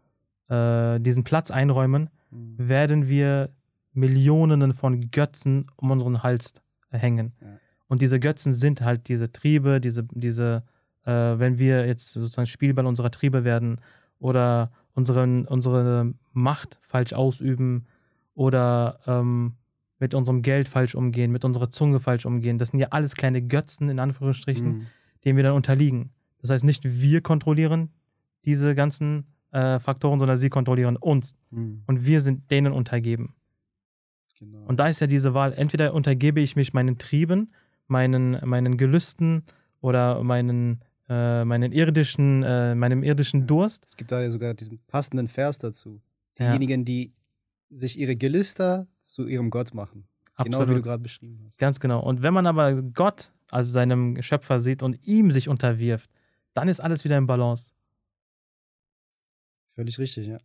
äh, 0.48 0.98
diesen 1.00 1.24
Platz 1.24 1.50
einräumen, 1.50 2.10
Mhm. 2.30 2.68
werden 2.68 3.08
wir 3.08 3.50
Millionen 3.92 4.74
von 4.74 5.10
Götzen 5.10 5.70
um 5.76 5.90
unseren 5.90 6.22
Hals 6.22 6.54
hängen. 6.90 7.32
Ja. 7.40 7.46
Und 7.88 8.02
diese 8.02 8.20
Götzen 8.20 8.52
sind 8.52 8.82
halt 8.82 9.08
diese 9.08 9.32
Triebe, 9.32 9.80
diese, 9.80 10.04
diese 10.10 10.64
äh, 11.04 11.10
wenn 11.10 11.58
wir 11.58 11.86
jetzt 11.86 12.12
sozusagen 12.12 12.46
Spielball 12.46 12.86
unserer 12.86 13.10
Triebe 13.10 13.44
werden 13.44 13.80
oder 14.18 14.70
unseren, 14.96 15.46
unsere 15.46 16.12
Macht 16.32 16.80
falsch 16.82 17.12
ausüben 17.12 17.86
oder 18.34 18.98
ähm, 19.06 19.52
mit 20.00 20.14
unserem 20.14 20.42
Geld 20.42 20.66
falsch 20.68 20.94
umgehen, 20.94 21.30
mit 21.30 21.44
unserer 21.44 21.70
Zunge 21.70 22.00
falsch 22.00 22.26
umgehen. 22.26 22.58
Das 22.58 22.70
sind 22.70 22.80
ja 22.80 22.88
alles 22.90 23.14
kleine 23.14 23.40
Götzen, 23.40 23.88
in 23.88 24.00
Anführungsstrichen, 24.00 24.66
Mhm. 24.66 24.86
denen 25.24 25.36
wir 25.36 25.44
dann 25.44 25.54
unterliegen. 25.54 26.10
Das 26.40 26.50
heißt, 26.50 26.64
nicht 26.64 26.82
wir 26.84 27.20
kontrollieren 27.20 27.90
diese 28.44 28.74
ganzen 28.74 29.26
äh, 29.52 29.78
Faktoren, 29.78 30.18
sondern 30.18 30.36
sie 30.36 30.50
kontrollieren 30.50 30.96
uns. 30.96 31.36
Mhm. 31.50 31.82
Und 31.86 32.04
wir 32.04 32.20
sind 32.20 32.50
denen 32.50 32.72
untergeben. 32.72 33.34
Genau. 34.38 34.66
Und 34.66 34.80
da 34.80 34.88
ist 34.88 35.00
ja 35.00 35.06
diese 35.06 35.32
Wahl, 35.32 35.52
entweder 35.54 35.94
untergebe 35.94 36.40
ich 36.40 36.56
mich 36.56 36.74
meinen 36.74 36.98
Trieben, 36.98 37.52
meinen, 37.86 38.38
meinen 38.44 38.76
Gelüsten 38.76 39.44
oder 39.80 40.22
meinen, 40.22 40.80
äh, 41.08 41.44
meinen 41.44 41.72
irdischen, 41.72 42.42
äh, 42.42 42.74
meinem 42.74 43.02
irdischen 43.02 43.46
Durst. 43.46 43.84
es 43.86 43.96
gibt 43.96 44.12
da 44.12 44.20
ja 44.20 44.30
sogar 44.30 44.54
diesen 44.54 44.80
passenden 44.86 45.28
Vers 45.28 45.58
dazu. 45.58 46.00
Ja. 46.38 46.48
Diejenigen, 46.48 46.84
die 46.84 47.12
sich 47.70 47.98
ihre 47.98 48.16
Gelüster 48.16 48.86
zu 49.02 49.26
ihrem 49.26 49.50
Gott 49.50 49.74
machen. 49.74 50.06
Genau 50.38 50.46
wie 50.46 50.50
du 50.50 50.62
Absolut. 50.62 50.82
gerade 50.84 51.02
beschrieben 51.02 51.40
hast. 51.46 51.58
Ganz 51.58 51.80
genau. 51.80 52.00
Und 52.02 52.22
wenn 52.22 52.34
man 52.34 52.46
aber 52.46 52.82
Gott 52.82 53.32
als 53.50 53.70
seinem 53.72 54.20
Schöpfer 54.22 54.60
sieht 54.60 54.82
und 54.82 55.06
ihm 55.06 55.30
sich 55.30 55.48
unterwirft, 55.48 56.10
dann 56.52 56.68
ist 56.68 56.80
alles 56.80 57.04
wieder 57.04 57.16
im 57.16 57.26
Balance. 57.26 57.72
Völlig 59.68 59.98
richtig, 59.98 60.26
ja. 60.26 60.38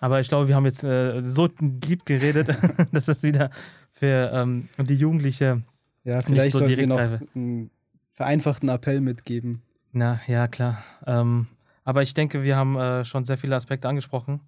Aber 0.00 0.20
ich 0.20 0.28
glaube, 0.28 0.48
wir 0.48 0.56
haben 0.56 0.66
jetzt 0.66 0.84
äh, 0.84 1.22
so 1.22 1.48
deep 1.48 2.04
geredet, 2.04 2.48
dass 2.92 3.06
das 3.06 3.22
wieder 3.22 3.50
für 3.92 4.30
ähm, 4.32 4.68
die 4.78 4.96
Jugendliche, 4.96 5.62
Ja, 6.04 6.22
vielleicht 6.22 6.52
so 6.52 6.58
sollten 6.58 6.70
wir 6.70 6.86
direkt 6.86 6.88
noch 6.88 7.34
einen 7.34 7.70
vereinfachten 8.12 8.68
Appell 8.68 9.00
mitgeben. 9.00 9.62
Na 9.94 10.20
ja, 10.26 10.48
klar. 10.48 10.82
Ähm, 11.06 11.46
aber 11.84 12.02
ich 12.02 12.14
denke, 12.14 12.42
wir 12.42 12.56
haben 12.56 12.76
äh, 12.76 13.04
schon 13.04 13.24
sehr 13.24 13.38
viele 13.38 13.56
Aspekte 13.56 13.88
angesprochen. 13.88 14.40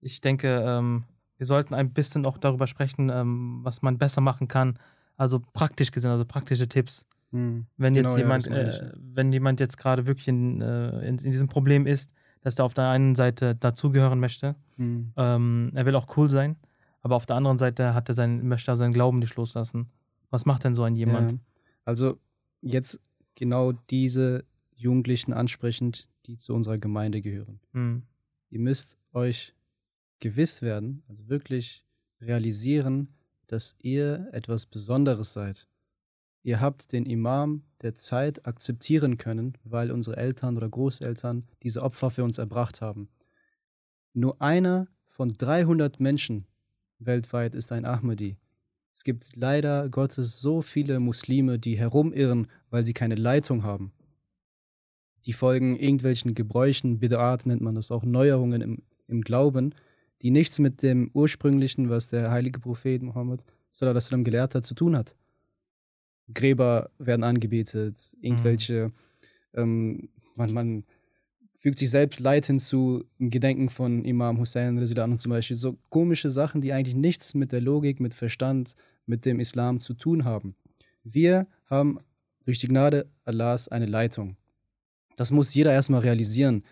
Ich 0.00 0.20
denke, 0.20 0.62
ähm, 0.66 1.04
wir 1.36 1.46
sollten 1.46 1.74
ein 1.74 1.92
bisschen 1.92 2.24
auch 2.26 2.38
darüber 2.38 2.66
sprechen, 2.66 3.10
ähm, 3.10 3.60
was 3.62 3.82
man 3.82 3.98
besser 3.98 4.20
machen 4.20 4.48
kann. 4.48 4.78
Also 5.16 5.40
praktisch 5.52 5.90
gesehen, 5.90 6.10
also 6.10 6.24
praktische 6.24 6.68
Tipps. 6.68 7.06
Mhm. 7.30 7.66
Wenn 7.76 7.94
jetzt 7.94 8.04
Genau, 8.04 8.16
ja, 8.16 8.22
jemand, 8.22 8.46
ich, 8.46 8.52
äh, 8.52 8.68
ja. 8.70 8.92
wenn 8.96 9.32
jemand 9.32 9.60
jetzt 9.60 9.78
gerade 9.78 10.06
wirklich 10.06 10.28
in, 10.28 10.60
äh, 10.60 10.90
in, 11.00 11.18
in 11.18 11.30
diesem 11.30 11.48
Problem 11.48 11.86
ist, 11.86 12.12
dass 12.42 12.58
er 12.58 12.64
auf 12.64 12.74
der 12.74 12.88
einen 12.88 13.14
Seite 13.14 13.54
dazugehören 13.54 14.20
möchte, 14.20 14.54
Mhm. 14.76 15.12
ähm, 15.16 15.70
er 15.74 15.86
will 15.86 15.94
auch 15.96 16.16
cool 16.16 16.28
sein, 16.28 16.56
aber 17.00 17.16
auf 17.16 17.26
der 17.26 17.36
anderen 17.36 17.58
Seite 17.58 17.94
hat 17.94 18.08
er 18.08 18.14
sein, 18.14 18.46
möchte 18.46 18.70
er 18.72 18.76
seinen 18.76 18.92
Glauben 18.92 19.20
nicht 19.20 19.36
loslassen. 19.36 19.88
Was 20.30 20.46
macht 20.46 20.64
denn 20.64 20.74
so 20.74 20.82
ein 20.82 20.96
jemand? 20.96 21.32
Ja. 21.32 21.38
Also 21.84 22.18
jetzt 22.60 23.00
genau 23.36 23.72
diese 23.90 24.44
Jugendlichen 24.84 25.32
ansprechend, 25.32 26.06
die 26.26 26.36
zu 26.36 26.54
unserer 26.54 26.78
Gemeinde 26.78 27.20
gehören. 27.20 27.58
Hm. 27.72 28.02
Ihr 28.50 28.60
müsst 28.60 28.98
euch 29.12 29.54
gewiss 30.20 30.62
werden, 30.62 31.02
also 31.08 31.28
wirklich 31.28 31.84
realisieren, 32.20 33.08
dass 33.46 33.74
ihr 33.80 34.28
etwas 34.32 34.66
Besonderes 34.66 35.32
seid. 35.32 35.66
Ihr 36.42 36.60
habt 36.60 36.92
den 36.92 37.06
Imam 37.06 37.62
der 37.80 37.94
Zeit 37.94 38.46
akzeptieren 38.46 39.16
können, 39.16 39.56
weil 39.64 39.90
unsere 39.90 40.18
Eltern 40.18 40.56
oder 40.56 40.68
Großeltern 40.68 41.44
diese 41.62 41.82
Opfer 41.82 42.10
für 42.10 42.24
uns 42.24 42.36
erbracht 42.36 42.82
haben. 42.82 43.08
Nur 44.12 44.40
einer 44.42 44.88
von 45.06 45.32
300 45.32 46.00
Menschen 46.00 46.46
weltweit 46.98 47.54
ist 47.54 47.72
ein 47.72 47.86
Ahmadi. 47.86 48.36
Es 48.94 49.04
gibt 49.04 49.34
leider 49.34 49.88
Gottes 49.88 50.40
so 50.40 50.62
viele 50.62 51.00
Muslime, 51.00 51.58
die 51.58 51.76
herumirren, 51.76 52.46
weil 52.70 52.84
sie 52.84 52.94
keine 52.94 53.16
Leitung 53.16 53.62
haben. 53.62 53.92
Die 55.26 55.32
folgen 55.32 55.76
irgendwelchen 55.76 56.34
Gebräuchen, 56.34 57.00
Bid'at 57.00 57.46
nennt 57.46 57.62
man 57.62 57.74
das 57.74 57.90
auch, 57.90 58.04
Neuerungen 58.04 58.60
im, 58.60 58.82
im 59.08 59.22
Glauben, 59.22 59.74
die 60.22 60.30
nichts 60.30 60.58
mit 60.58 60.82
dem 60.82 61.10
ursprünglichen, 61.12 61.90
was 61.90 62.08
der 62.08 62.30
heilige 62.30 62.60
Prophet 62.60 63.02
Mohammed 63.02 63.42
wasallam 63.72 64.24
gelehrt 64.24 64.54
hat, 64.54 64.66
zu 64.66 64.74
tun 64.74 64.96
hat. 64.96 65.14
Gräber 66.32 66.90
werden 66.98 67.24
angebetet, 67.24 67.98
irgendwelche, 68.20 68.92
ähm, 69.54 70.08
man, 70.36 70.52
man 70.52 70.84
fügt 71.58 71.78
sich 71.78 71.90
selbst 71.90 72.20
Leid 72.20 72.46
hinzu 72.46 73.04
im 73.18 73.30
Gedenken 73.30 73.68
von 73.68 74.04
Imam 74.04 74.38
Hussein 74.38 74.78
anhu 74.78 75.16
zum 75.16 75.30
Beispiel. 75.30 75.56
So 75.56 75.78
komische 75.88 76.30
Sachen, 76.30 76.60
die 76.60 76.72
eigentlich 76.72 76.94
nichts 76.94 77.34
mit 77.34 77.52
der 77.52 77.60
Logik, 77.60 78.00
mit 78.00 78.14
Verstand, 78.14 78.74
mit 79.06 79.24
dem 79.26 79.40
Islam 79.40 79.80
zu 79.80 79.94
tun 79.94 80.24
haben. 80.24 80.54
Wir 81.02 81.46
haben 81.66 82.00
durch 82.44 82.58
die 82.58 82.68
Gnade 82.68 83.06
Allahs 83.24 83.68
eine 83.68 83.86
Leitung. 83.86 84.36
Das 85.16 85.30
muss 85.30 85.54
jeder 85.54 85.72
erstmal 85.72 86.00
realisieren. 86.00 86.64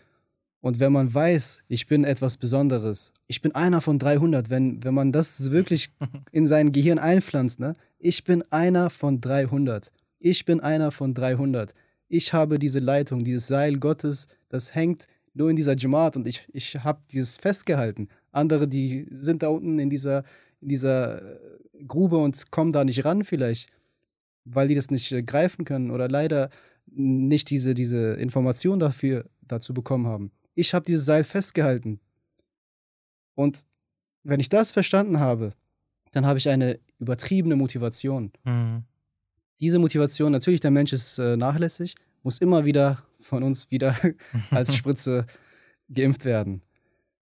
Und 0.61 0.78
wenn 0.78 0.93
man 0.93 1.12
weiß, 1.12 1.64
ich 1.66 1.88
bin 1.88 2.05
etwas 2.05 2.36
Besonderes, 2.36 3.12
ich 3.26 3.43
bin 3.43 3.53
einer 3.55 3.80
von 3.80 3.99
300, 3.99 4.49
wenn, 4.49 4.82
wenn 4.84 4.95
man 4.95 5.11
das 5.11 5.51
wirklich 5.51 5.90
in 6.32 6.47
sein 6.47 6.70
Gehirn 6.70 7.01
einpflanzt, 7.01 7.59
ne? 7.59 7.74
ich 7.99 8.22
bin 8.22 8.45
einer 8.51 8.88
von 8.88 9.20
300. 9.20 9.90
Ich 10.20 10.45
bin 10.45 10.61
einer 10.61 10.93
von 10.93 11.14
300. 11.14 11.74
Ich 12.09 12.32
habe 12.32 12.61
diese 12.61 12.78
Leitung, 12.78 13.24
dieses 13.24 13.49
Seil 13.49 13.78
Gottes, 13.78 14.28
das 14.49 14.74
hängt 14.74 15.09
nur 15.34 15.51
in 15.51 15.57
dieser 15.57 15.76
Jamaat 15.76 16.16
und 16.16 16.28
ich, 16.28 16.47
ich 16.53 16.76
habe 16.76 17.01
dieses 17.11 17.38
festgehalten. 17.38 18.09
Andere, 18.30 18.68
die 18.68 19.09
sind 19.11 19.43
da 19.43 19.49
unten 19.49 19.78
in 19.78 19.90
dieser, 19.90 20.24
in 20.61 20.68
dieser 20.68 21.22
äh, 21.22 21.84
Grube 21.88 22.18
und 22.18 22.51
kommen 22.51 22.72
da 22.72 22.84
nicht 22.84 23.05
ran 23.05 23.24
vielleicht, 23.24 23.68
weil 24.45 24.68
die 24.68 24.74
das 24.74 24.90
nicht 24.90 25.11
äh, 25.11 25.22
greifen 25.22 25.64
können 25.64 25.90
oder 25.90 26.09
leider 26.09 26.51
nicht 26.95 27.51
diese, 27.51 27.74
diese 27.74 28.14
Information 28.14 28.78
dafür 28.78 29.28
dazu 29.40 29.74
bekommen 29.74 30.07
haben. 30.07 30.30
Ich 30.55 30.74
habe 30.74 30.84
dieses 30.84 31.05
Seil 31.05 31.24
festgehalten. 31.24 32.01
Und 33.34 33.64
wenn 34.22 34.40
ich 34.40 34.49
das 34.49 34.70
verstanden 34.70 35.18
habe, 35.18 35.55
dann 36.12 36.26
habe 36.26 36.38
ich 36.38 36.49
eine 36.49 36.78
übertriebene 36.99 37.57
Motivation. 37.57 38.32
Hm. 38.45 38.84
Diese 39.61 39.78
Motivation, 39.78 40.32
natürlich, 40.32 40.61
der 40.61 40.70
Mensch 40.70 40.93
ist 40.93 41.18
äh, 41.18 41.36
nachlässig, 41.36 41.95
muss 42.22 42.38
immer 42.38 42.64
wieder 42.64 43.03
von 43.20 43.43
uns 43.43 43.70
wieder 43.70 43.97
als 44.51 44.74
Spritze 44.74 45.26
geimpft 45.88 46.24
werden. 46.24 46.62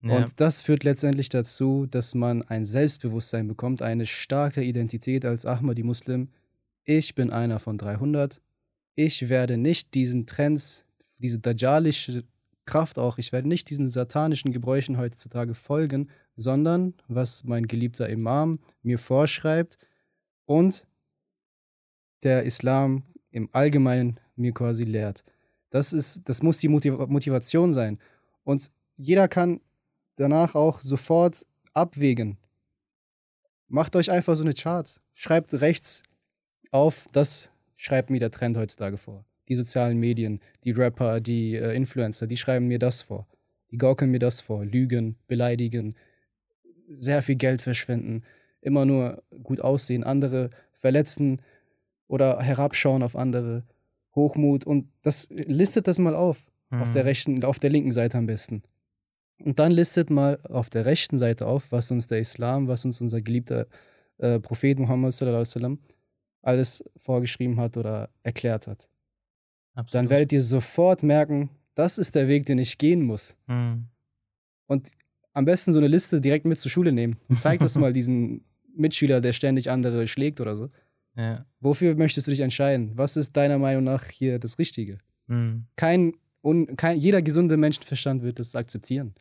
Ja. 0.02 0.16
Und 0.16 0.40
das 0.40 0.62
führt 0.62 0.84
letztendlich 0.84 1.28
dazu, 1.28 1.86
dass 1.86 2.14
man 2.14 2.42
ein 2.42 2.64
Selbstbewusstsein 2.64 3.48
bekommt, 3.48 3.82
eine 3.82 4.06
starke 4.06 4.62
Identität 4.62 5.24
als 5.24 5.44
Ahmadi-Muslim. 5.44 6.28
Ich 6.84 7.14
bin 7.14 7.30
einer 7.30 7.58
von 7.58 7.78
300. 7.78 8.40
Ich 9.00 9.28
werde 9.28 9.58
nicht 9.58 9.94
diesen 9.94 10.26
Trends, 10.26 10.84
diese 11.18 11.38
dajjalische 11.38 12.24
Kraft 12.64 12.98
auch, 12.98 13.18
ich 13.18 13.30
werde 13.30 13.46
nicht 13.46 13.70
diesen 13.70 13.86
satanischen 13.86 14.50
Gebräuchen 14.50 14.98
heutzutage 14.98 15.54
folgen, 15.54 16.10
sondern 16.34 16.94
was 17.06 17.44
mein 17.44 17.68
geliebter 17.68 18.08
Imam 18.08 18.58
mir 18.82 18.98
vorschreibt 18.98 19.78
und 20.46 20.84
der 22.24 22.42
Islam 22.42 23.04
im 23.30 23.48
Allgemeinen 23.52 24.18
mir 24.34 24.52
quasi 24.52 24.82
lehrt. 24.82 25.22
Das, 25.70 25.92
ist, 25.92 26.28
das 26.28 26.42
muss 26.42 26.58
die 26.58 26.66
Motiv 26.66 26.98
Motivation 27.06 27.72
sein. 27.72 28.00
Und 28.42 28.68
jeder 28.96 29.28
kann 29.28 29.60
danach 30.16 30.56
auch 30.56 30.80
sofort 30.80 31.46
abwägen. 31.72 32.36
Macht 33.68 33.94
euch 33.94 34.10
einfach 34.10 34.34
so 34.34 34.42
eine 34.42 34.54
Chart. 34.54 35.00
Schreibt 35.14 35.54
rechts 35.54 36.02
auf, 36.72 37.06
das 37.12 37.52
schreibt 37.78 38.10
mir 38.10 38.18
der 38.18 38.30
Trend 38.30 38.58
heutzutage 38.58 38.98
vor. 38.98 39.24
Die 39.48 39.54
sozialen 39.54 39.98
Medien, 39.98 40.40
die 40.64 40.72
Rapper, 40.72 41.20
die 41.20 41.54
äh, 41.54 41.74
Influencer, 41.74 42.26
die 42.26 42.36
schreiben 42.36 42.66
mir 42.66 42.78
das 42.78 43.00
vor. 43.00 43.26
Die 43.70 43.78
gaukeln 43.78 44.10
mir 44.10 44.18
das 44.18 44.42
vor. 44.42 44.64
Lügen, 44.66 45.16
beleidigen, 45.26 45.94
sehr 46.90 47.22
viel 47.22 47.36
Geld 47.36 47.62
verschwenden, 47.62 48.24
immer 48.60 48.84
nur 48.84 49.22
gut 49.42 49.60
aussehen, 49.62 50.04
andere 50.04 50.50
verletzen 50.72 51.40
oder 52.08 52.42
herabschauen 52.42 53.02
auf 53.02 53.16
andere, 53.16 53.64
Hochmut 54.14 54.64
und 54.64 54.88
das 55.02 55.28
listet 55.30 55.86
das 55.86 55.98
mal 55.98 56.14
auf. 56.14 56.44
Auf 56.70 56.90
der 56.90 57.02
Hm. 57.02 57.08
rechten, 57.08 57.44
auf 57.44 57.58
der 57.58 57.70
linken 57.70 57.92
Seite 57.92 58.18
am 58.18 58.26
besten. 58.26 58.62
Und 59.42 59.58
dann 59.58 59.72
listet 59.72 60.10
mal 60.10 60.38
auf 60.42 60.68
der 60.68 60.84
rechten 60.84 61.16
Seite 61.16 61.46
auf, 61.46 61.72
was 61.72 61.90
uns 61.90 62.08
der 62.08 62.18
Islam, 62.18 62.68
was 62.68 62.84
uns 62.84 63.00
unser 63.00 63.22
geliebter 63.22 63.66
äh, 64.18 64.38
Prophet 64.38 64.78
Muhammad 64.78 65.14
sallallahu 65.14 65.38
alaihi 65.38 65.48
wasallam 65.48 65.78
alles 66.42 66.84
vorgeschrieben 66.96 67.58
hat 67.58 67.76
oder 67.76 68.10
erklärt 68.22 68.66
hat. 68.66 68.88
Absolut. 69.74 69.94
Dann 69.94 70.10
werdet 70.10 70.32
ihr 70.32 70.42
sofort 70.42 71.02
merken, 71.02 71.50
das 71.74 71.98
ist 71.98 72.14
der 72.14 72.26
Weg, 72.28 72.46
den 72.46 72.58
ich 72.58 72.78
gehen 72.78 73.02
muss. 73.02 73.36
Mhm. 73.46 73.86
Und 74.66 74.90
am 75.32 75.44
besten 75.44 75.72
so 75.72 75.78
eine 75.78 75.88
Liste 75.88 76.20
direkt 76.20 76.44
mit 76.44 76.58
zur 76.58 76.70
Schule 76.70 76.92
nehmen 76.92 77.16
und 77.28 77.40
zeig 77.40 77.60
das 77.60 77.76
mal 77.78 77.92
diesen 77.92 78.44
Mitschüler, 78.74 79.20
der 79.20 79.32
ständig 79.32 79.70
andere 79.70 80.06
schlägt 80.08 80.40
oder 80.40 80.56
so. 80.56 80.70
Ja. 81.16 81.46
Wofür 81.60 81.94
möchtest 81.96 82.26
du 82.26 82.30
dich 82.30 82.40
entscheiden? 82.40 82.92
Was 82.94 83.16
ist 83.16 83.36
deiner 83.36 83.58
Meinung 83.58 83.84
nach 83.84 84.04
hier 84.04 84.38
das 84.38 84.58
Richtige? 84.58 84.98
Mhm. 85.26 85.66
Kein, 85.76 86.14
un, 86.42 86.76
kein 86.76 86.98
jeder 86.98 87.22
gesunde 87.22 87.56
Menschenverstand 87.56 88.22
wird 88.22 88.38
das 88.38 88.54
akzeptieren. 88.56 89.14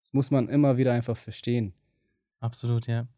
Das 0.00 0.12
muss 0.12 0.30
man 0.30 0.48
immer 0.48 0.76
wieder 0.76 0.92
einfach 0.92 1.16
verstehen. 1.16 1.72
Absolut, 2.40 2.86
ja. 2.86 3.08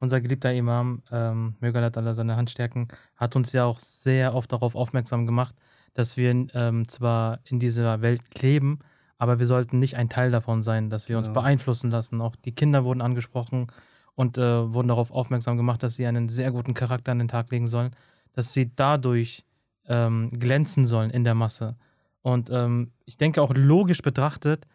Unser 0.00 0.20
geliebter 0.20 0.52
Imam, 0.52 1.02
ähm, 1.10 1.56
möge 1.60 1.78
Allah 1.78 2.14
seine 2.14 2.36
Hand 2.36 2.50
stärken, 2.50 2.88
hat 3.16 3.34
uns 3.36 3.52
ja 3.52 3.64
auch 3.64 3.80
sehr 3.80 4.34
oft 4.34 4.52
darauf 4.52 4.74
aufmerksam 4.74 5.26
gemacht, 5.26 5.54
dass 5.94 6.16
wir 6.16 6.30
ähm, 6.54 6.88
zwar 6.88 7.40
in 7.44 7.58
dieser 7.58 8.00
Welt 8.00 8.22
leben, 8.40 8.78
aber 9.18 9.40
wir 9.40 9.46
sollten 9.46 9.80
nicht 9.80 9.96
ein 9.96 10.08
Teil 10.08 10.30
davon 10.30 10.62
sein, 10.62 10.90
dass 10.90 11.08
wir 11.08 11.18
uns 11.18 11.26
Genau. 11.26 11.40
beeinflussen 11.40 11.90
lassen. 11.90 12.20
Auch 12.20 12.36
die 12.36 12.52
Kinder 12.54 12.84
wurden 12.84 13.00
angesprochen 13.00 13.66
und 14.14 14.38
äh, 14.38 14.72
wurden 14.72 14.88
darauf 14.88 15.10
aufmerksam 15.10 15.56
gemacht, 15.56 15.82
dass 15.82 15.96
sie 15.96 16.06
einen 16.06 16.28
sehr 16.28 16.52
guten 16.52 16.74
Charakter 16.74 17.10
an 17.12 17.18
den 17.18 17.28
Tag 17.28 17.50
legen 17.50 17.66
sollen, 17.66 17.90
dass 18.32 18.54
sie 18.54 18.70
dadurch 18.76 19.44
ähm, 19.88 20.30
glänzen 20.30 20.86
sollen 20.86 21.10
in 21.10 21.24
der 21.24 21.34
Masse. 21.34 21.76
Und 22.22 22.50
ähm, 22.50 22.92
ich 23.04 23.16
denke 23.16 23.42
auch 23.42 23.52
logisch 23.54 24.02
betrachtet 24.02 24.66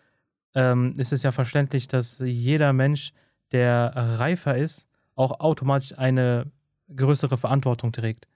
ähm, 0.56 0.94
ist 0.98 1.14
es 1.14 1.24
ja 1.24 1.32
verständlich, 1.32 1.88
dass 1.88 2.20
jeder 2.20 2.74
Mensch, 2.74 3.14
der 3.52 3.92
reifer 3.96 4.56
ist, 4.58 4.88
auch 5.16 5.39
automatisch 5.39 5.97
eine 5.97 6.51
größere 6.95 7.38
Verantwortung 7.38 7.91
trägt. 7.91 8.28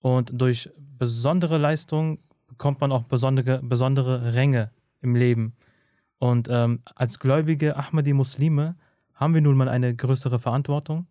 Und 0.00 0.30
durch 0.34 0.70
besondere 0.76 1.58
Leistung 1.58 2.18
bekommt 2.46 2.80
man 2.80 2.92
auch 2.92 3.04
besondere, 3.04 3.60
besondere 3.62 4.34
Ränge 4.34 4.70
im 5.00 5.14
Leben. 5.14 5.54
Und 6.18 6.48
ähm, 6.50 6.82
als 6.94 7.18
gläubige 7.18 7.76
Ahmadi-Muslime 7.76 8.76
haben 9.14 9.34
wir 9.34 9.40
nun 9.40 9.56
mal 9.56 9.68
eine 9.68 9.94
größere 9.94 10.38
Verantwortung. 10.38 11.06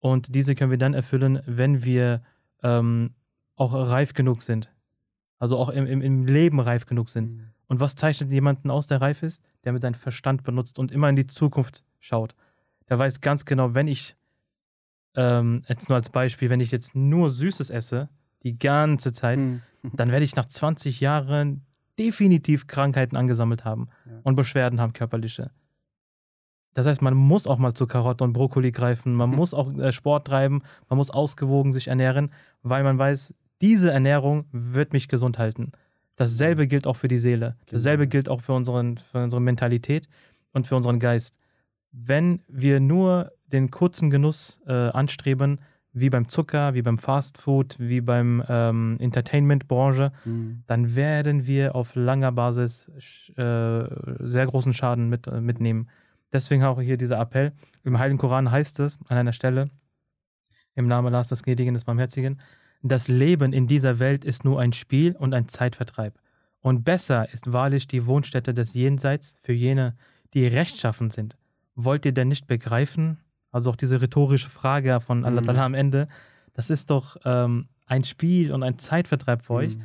Und 0.00 0.34
diese 0.34 0.54
können 0.54 0.70
wir 0.70 0.78
dann 0.78 0.94
erfüllen, 0.94 1.40
wenn 1.46 1.84
wir 1.84 2.22
ähm, 2.62 3.14
auch 3.56 3.74
reif 3.74 4.14
genug 4.14 4.42
sind. 4.42 4.70
Also 5.38 5.56
auch 5.56 5.68
im, 5.68 5.86
im, 5.86 6.00
im 6.00 6.26
Leben 6.26 6.60
reif 6.60 6.86
genug 6.86 7.08
sind. 7.08 7.42
Und 7.66 7.80
was 7.80 7.94
zeichnet 7.94 8.30
jemanden 8.30 8.70
aus, 8.70 8.86
der 8.86 9.00
reif 9.00 9.22
ist? 9.22 9.42
Der 9.64 9.72
mit 9.72 9.82
seinem 9.82 9.94
Verstand 9.94 10.42
benutzt 10.42 10.78
und 10.78 10.90
immer 10.90 11.08
in 11.08 11.16
die 11.16 11.26
Zukunft 11.26 11.84
schaut. 11.98 12.34
Der 12.88 12.98
weiß 12.98 13.20
ganz 13.20 13.44
genau, 13.44 13.74
wenn 13.74 13.86
ich, 13.86 14.16
ähm, 15.16 15.62
jetzt 15.68 15.88
nur 15.88 15.96
als 15.96 16.08
Beispiel, 16.10 16.50
wenn 16.50 16.60
ich 16.60 16.70
jetzt 16.70 16.94
nur 16.94 17.30
Süßes 17.30 17.70
esse, 17.70 18.08
die 18.42 18.58
ganze 18.58 19.12
Zeit, 19.12 19.38
Hm. 19.38 19.60
dann 19.82 20.10
werde 20.10 20.24
ich 20.24 20.36
nach 20.36 20.46
20 20.46 21.00
Jahren 21.00 21.62
definitiv 21.98 22.66
Krankheiten 22.66 23.16
angesammelt 23.16 23.64
haben 23.64 23.88
Ja. 24.06 24.20
und 24.22 24.34
Beschwerden 24.36 24.80
haben, 24.80 24.92
körperliche. 24.92 25.50
Das 26.74 26.86
heißt, 26.86 27.02
man 27.02 27.14
muss 27.14 27.46
auch 27.46 27.58
mal 27.58 27.74
zu 27.74 27.86
Karotte 27.86 28.22
und 28.24 28.32
Brokkoli 28.32 28.70
greifen, 28.72 29.14
man 29.14 29.30
Mhm. 29.30 29.36
muss 29.40 29.54
auch 29.54 29.72
äh, 29.76 29.92
Sport 29.92 30.26
treiben, 30.28 30.62
man 30.88 30.96
muss 30.96 31.10
ausgewogen 31.10 31.72
sich 31.72 31.88
ernähren, 31.88 32.30
weil 32.62 32.84
man 32.84 32.98
weiß, 32.98 33.34
diese 33.60 33.90
Ernährung 33.90 34.44
wird 34.52 34.92
mich 34.92 35.08
gesund 35.08 35.38
halten. 35.38 35.72
Dasselbe 36.16 36.66
gilt 36.66 36.86
auch 36.86 36.96
für 36.96 37.08
die 37.08 37.18
Seele. 37.18 37.56
Dasselbe 37.70 38.04
Genau. 38.04 38.10
gilt 38.10 38.28
auch 38.28 38.40
für, 38.40 38.52
unseren, 38.52 38.98
für 38.98 39.22
unsere 39.22 39.40
Mentalität 39.42 40.06
und 40.52 40.66
für 40.66 40.76
unseren 40.76 41.00
Geist. 41.00 41.34
Wenn 41.92 42.42
wir 42.48 42.80
nur 42.80 43.32
den 43.46 43.70
kurzen 43.70 44.10
Genuss 44.10 44.60
äh, 44.66 44.72
anstreben, 44.72 45.60
wie 45.92 46.10
beim 46.10 46.28
Zucker, 46.28 46.74
wie 46.74 46.82
beim 46.82 46.98
Fastfood, 46.98 47.76
wie 47.80 48.00
beim 48.00 48.44
ähm, 48.48 48.96
Entertainment-Branche, 49.00 50.12
Hm. 50.22 50.62
dann 50.66 50.94
werden 50.94 51.46
wir 51.46 51.74
auf 51.74 51.94
langer 51.96 52.30
Basis 52.30 52.88
äh, 53.36 53.84
sehr 54.20 54.46
großen 54.46 54.72
Schaden 54.72 55.08
mit, 55.08 55.26
äh, 55.26 55.40
mitnehmen. 55.40 55.88
Deswegen 56.32 56.62
auch 56.62 56.80
hier 56.80 56.96
dieser 56.96 57.18
Appell. 57.18 57.52
Im 57.82 57.98
Heiligen 57.98 58.18
Koran 58.18 58.52
heißt 58.52 58.78
es 58.80 59.00
an 59.08 59.16
einer 59.16 59.32
Stelle, 59.32 59.68
im 60.76 60.86
Namen 60.86 61.08
Allahs 61.08 61.28
des 61.28 61.42
Gnädigen, 61.42 61.74
des 61.74 61.84
Barmherzigen, 61.84 62.40
das 62.82 63.08
Leben 63.08 63.52
in 63.52 63.66
dieser 63.66 63.98
Welt 63.98 64.24
ist 64.24 64.44
nur 64.44 64.60
ein 64.60 64.72
Spiel 64.72 65.16
und 65.16 65.34
ein 65.34 65.48
Zeitvertreib. 65.48 66.18
Und 66.60 66.84
besser 66.84 67.32
ist 67.32 67.52
wahrlich 67.52 67.88
die 67.88 68.06
Wohnstätte 68.06 68.54
des 68.54 68.74
Jenseits 68.74 69.36
für 69.42 69.52
jene, 69.52 69.96
die 70.34 70.46
rechtschaffen 70.46 71.10
sind. 71.10 71.36
Wollt 71.84 72.04
ihr 72.06 72.12
denn 72.12 72.28
nicht 72.28 72.46
begreifen? 72.46 73.18
Also 73.50 73.70
auch 73.70 73.76
diese 73.76 74.00
rhetorische 74.00 74.50
Frage 74.50 75.00
von 75.00 75.24
Allah 75.24 75.40
Mhm. 75.40 75.48
Ta'ala 75.48 75.64
am 75.64 75.74
Ende, 75.74 76.08
das 76.54 76.70
ist 76.70 76.90
doch 76.90 77.16
ähm, 77.24 77.68
ein 77.86 78.04
Spiel 78.04 78.52
und 78.52 78.62
ein 78.62 78.78
Zeitvertreib 78.78 79.42
für 79.42 79.54
euch. 79.54 79.74
Hm. 79.74 79.82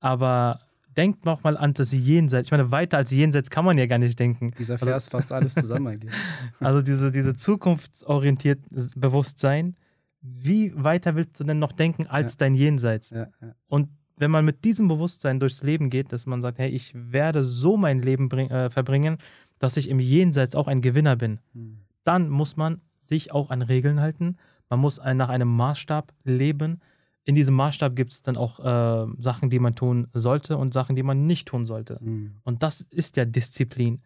Aber 0.00 0.60
denkt 0.96 1.24
noch 1.24 1.44
mal 1.44 1.56
an 1.56 1.74
das 1.74 1.92
Jenseits. 1.92 2.48
Ich 2.48 2.50
meine, 2.50 2.70
weiter 2.70 2.98
als 2.98 3.10
Jenseits 3.10 3.50
kann 3.50 3.64
man 3.64 3.78
ja 3.78 3.86
gar 3.86 3.98
nicht 3.98 4.18
denken. 4.18 4.52
Dieser 4.58 4.78
Vers 4.78 5.08
fasst 5.08 5.32
alles 5.32 5.54
zusammen 5.54 5.86
eigentlich. 5.86 6.12
Also 6.60 6.82
diese, 6.82 7.12
diese 7.12 7.34
zukunftsorientiert 7.34 8.60
Bewusstsein. 8.96 9.76
Wie 10.20 10.72
weiter 10.74 11.14
willst 11.14 11.38
du 11.38 11.44
denn 11.44 11.60
noch 11.60 11.72
denken 11.72 12.08
als 12.08 12.36
dein 12.36 12.54
Jenseits? 12.54 13.10
Ja, 13.10 13.28
ja. 13.40 13.54
Und 13.68 13.90
wenn 14.16 14.32
man 14.32 14.44
mit 14.44 14.64
diesem 14.64 14.88
Bewusstsein 14.88 15.38
durchs 15.38 15.62
Leben 15.62 15.90
geht, 15.90 16.12
dass 16.12 16.26
man 16.26 16.42
sagt, 16.42 16.58
hey, 16.58 16.68
ich 16.68 16.92
werde 16.94 17.44
so 17.44 17.76
mein 17.76 18.02
Leben 18.02 18.28
bring, 18.28 18.50
äh, 18.50 18.68
verbringen, 18.68 19.18
dass 19.58 19.76
ich 19.76 19.88
im 19.88 20.00
Jenseits 20.00 20.54
auch 20.54 20.68
ein 20.68 20.80
Gewinner 20.82 21.16
bin, 21.16 21.40
Hm. 21.52 21.78
dann 22.04 22.28
muss 22.28 22.56
man 22.56 22.80
sich 23.00 23.32
auch 23.32 23.50
an 23.50 23.62
Regeln 23.62 24.00
halten. 24.00 24.36
Man 24.68 24.80
muss 24.80 24.98
ein, 24.98 25.16
nach 25.16 25.28
einem 25.30 25.48
Maßstab 25.48 26.12
leben. 26.24 26.80
In 27.24 27.34
diesem 27.34 27.54
Maßstab 27.54 27.96
gibt 27.96 28.12
es 28.12 28.22
dann 28.22 28.36
auch 28.36 28.60
äh, 28.60 29.06
Sachen, 29.18 29.50
die 29.50 29.58
man 29.58 29.74
tun 29.74 30.08
sollte 30.14 30.56
und 30.56 30.72
Sachen, 30.72 30.96
die 30.96 31.02
man 31.02 31.26
nicht 31.26 31.48
tun 31.48 31.66
sollte. 31.66 31.98
Hm. 32.00 32.36
Und 32.44 32.62
das 32.62 32.82
ist 32.90 33.16
ja 33.16 33.24
Disziplin. 33.24 34.02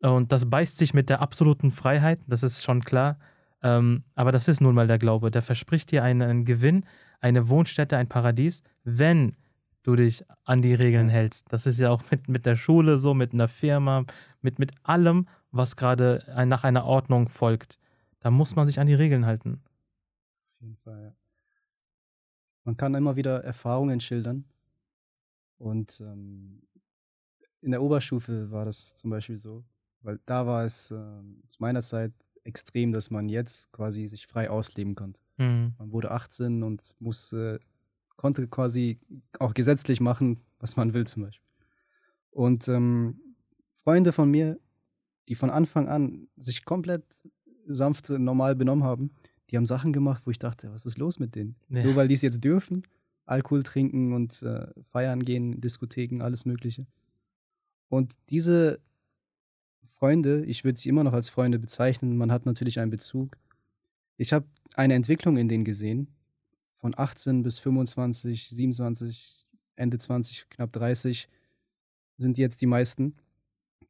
Und 0.00 0.32
das 0.32 0.48
beißt 0.50 0.78
sich 0.78 0.94
mit 0.94 1.08
der 1.08 1.20
absoluten 1.20 1.70
Freiheit, 1.70 2.20
das 2.26 2.42
ist 2.42 2.64
schon 2.64 2.80
klar. 2.80 3.18
Ähm, 3.62 4.02
aber 4.16 4.32
das 4.32 4.48
ist 4.48 4.60
nun 4.60 4.74
mal 4.74 4.88
der 4.88 4.98
Glaube. 4.98 5.30
Der 5.30 5.42
verspricht 5.42 5.92
dir 5.92 6.02
einen, 6.02 6.22
einen 6.22 6.44
Gewinn, 6.44 6.84
eine 7.20 7.48
Wohnstätte, 7.48 7.96
ein 7.96 8.08
Paradies, 8.08 8.62
wenn 8.82 9.36
du 9.82 9.96
dich 9.96 10.24
an 10.44 10.62
die 10.62 10.74
Regeln 10.74 11.08
hältst. 11.08 11.52
Das 11.52 11.66
ist 11.66 11.78
ja 11.78 11.90
auch 11.90 12.02
mit, 12.10 12.28
mit 12.28 12.46
der 12.46 12.56
Schule 12.56 12.98
so, 12.98 13.14
mit 13.14 13.32
einer 13.32 13.48
Firma, 13.48 14.04
mit, 14.40 14.58
mit 14.58 14.72
allem, 14.82 15.28
was 15.50 15.76
gerade 15.76 16.24
nach 16.46 16.64
einer 16.64 16.84
Ordnung 16.84 17.28
folgt. 17.28 17.78
Da 18.20 18.30
muss 18.30 18.54
man 18.56 18.66
sich 18.66 18.78
an 18.78 18.86
die 18.86 18.94
Regeln 18.94 19.26
halten. 19.26 19.60
Auf 20.54 20.60
jeden 20.60 20.76
Fall, 20.76 21.02
ja. 21.02 21.12
Man 22.64 22.76
kann 22.76 22.94
immer 22.94 23.16
wieder 23.16 23.42
Erfahrungen 23.42 23.98
schildern. 24.00 24.44
Und 25.58 26.00
ähm, 26.00 26.62
in 27.60 27.70
der 27.70 27.82
Oberstufe 27.82 28.50
war 28.50 28.64
das 28.64 28.94
zum 28.94 29.10
Beispiel 29.10 29.36
so, 29.36 29.64
weil 30.00 30.20
da 30.26 30.46
war 30.46 30.64
es 30.64 30.90
ähm, 30.90 31.42
zu 31.48 31.58
meiner 31.60 31.82
Zeit 31.82 32.12
extrem, 32.44 32.92
dass 32.92 33.10
man 33.10 33.28
jetzt 33.28 33.70
quasi 33.72 34.06
sich 34.06 34.26
frei 34.26 34.50
ausleben 34.50 34.94
konnte. 34.94 35.22
Mhm. 35.36 35.74
Man 35.78 35.92
wurde 35.92 36.10
18 36.10 36.62
und 36.62 36.96
musste, 36.98 37.60
konnte 38.22 38.46
quasi 38.46 39.00
auch 39.40 39.52
gesetzlich 39.52 40.00
machen, 40.00 40.38
was 40.60 40.76
man 40.76 40.94
will 40.94 41.04
zum 41.08 41.24
Beispiel. 41.24 41.48
Und 42.30 42.68
ähm, 42.68 43.20
Freunde 43.74 44.12
von 44.12 44.30
mir, 44.30 44.60
die 45.28 45.34
von 45.34 45.50
Anfang 45.50 45.88
an 45.88 46.28
sich 46.36 46.64
komplett 46.64 47.02
sanft 47.66 48.10
normal 48.10 48.54
benommen 48.54 48.84
haben, 48.84 49.10
die 49.50 49.56
haben 49.56 49.66
Sachen 49.66 49.92
gemacht, 49.92 50.22
wo 50.24 50.30
ich 50.30 50.38
dachte, 50.38 50.72
was 50.72 50.86
ist 50.86 50.98
los 50.98 51.18
mit 51.18 51.34
denen? 51.34 51.56
Ja. 51.68 51.82
Nur 51.82 51.96
weil 51.96 52.06
die 52.06 52.14
es 52.14 52.22
jetzt 52.22 52.44
dürfen, 52.44 52.84
Alkohol 53.26 53.64
trinken 53.64 54.12
und 54.12 54.40
äh, 54.42 54.68
feiern 54.92 55.24
gehen, 55.24 55.60
Diskotheken, 55.60 56.22
alles 56.22 56.44
Mögliche. 56.44 56.86
Und 57.88 58.12
diese 58.30 58.80
Freunde, 59.88 60.44
ich 60.44 60.62
würde 60.62 60.78
sie 60.78 60.88
immer 60.88 61.02
noch 61.02 61.12
als 61.12 61.28
Freunde 61.28 61.58
bezeichnen, 61.58 62.16
man 62.16 62.30
hat 62.30 62.46
natürlich 62.46 62.78
einen 62.78 62.92
Bezug. 62.92 63.36
Ich 64.16 64.32
habe 64.32 64.46
eine 64.74 64.94
Entwicklung 64.94 65.36
in 65.36 65.48
denen 65.48 65.64
gesehen, 65.64 66.06
von 66.82 66.92
18 66.96 67.42
bis 67.44 67.60
25, 67.60 68.48
27, 68.50 69.46
Ende 69.76 69.98
20, 69.98 70.50
knapp 70.50 70.72
30 70.72 71.28
sind 72.18 72.38
jetzt 72.38 72.60
die 72.60 72.66
meisten. 72.66 73.14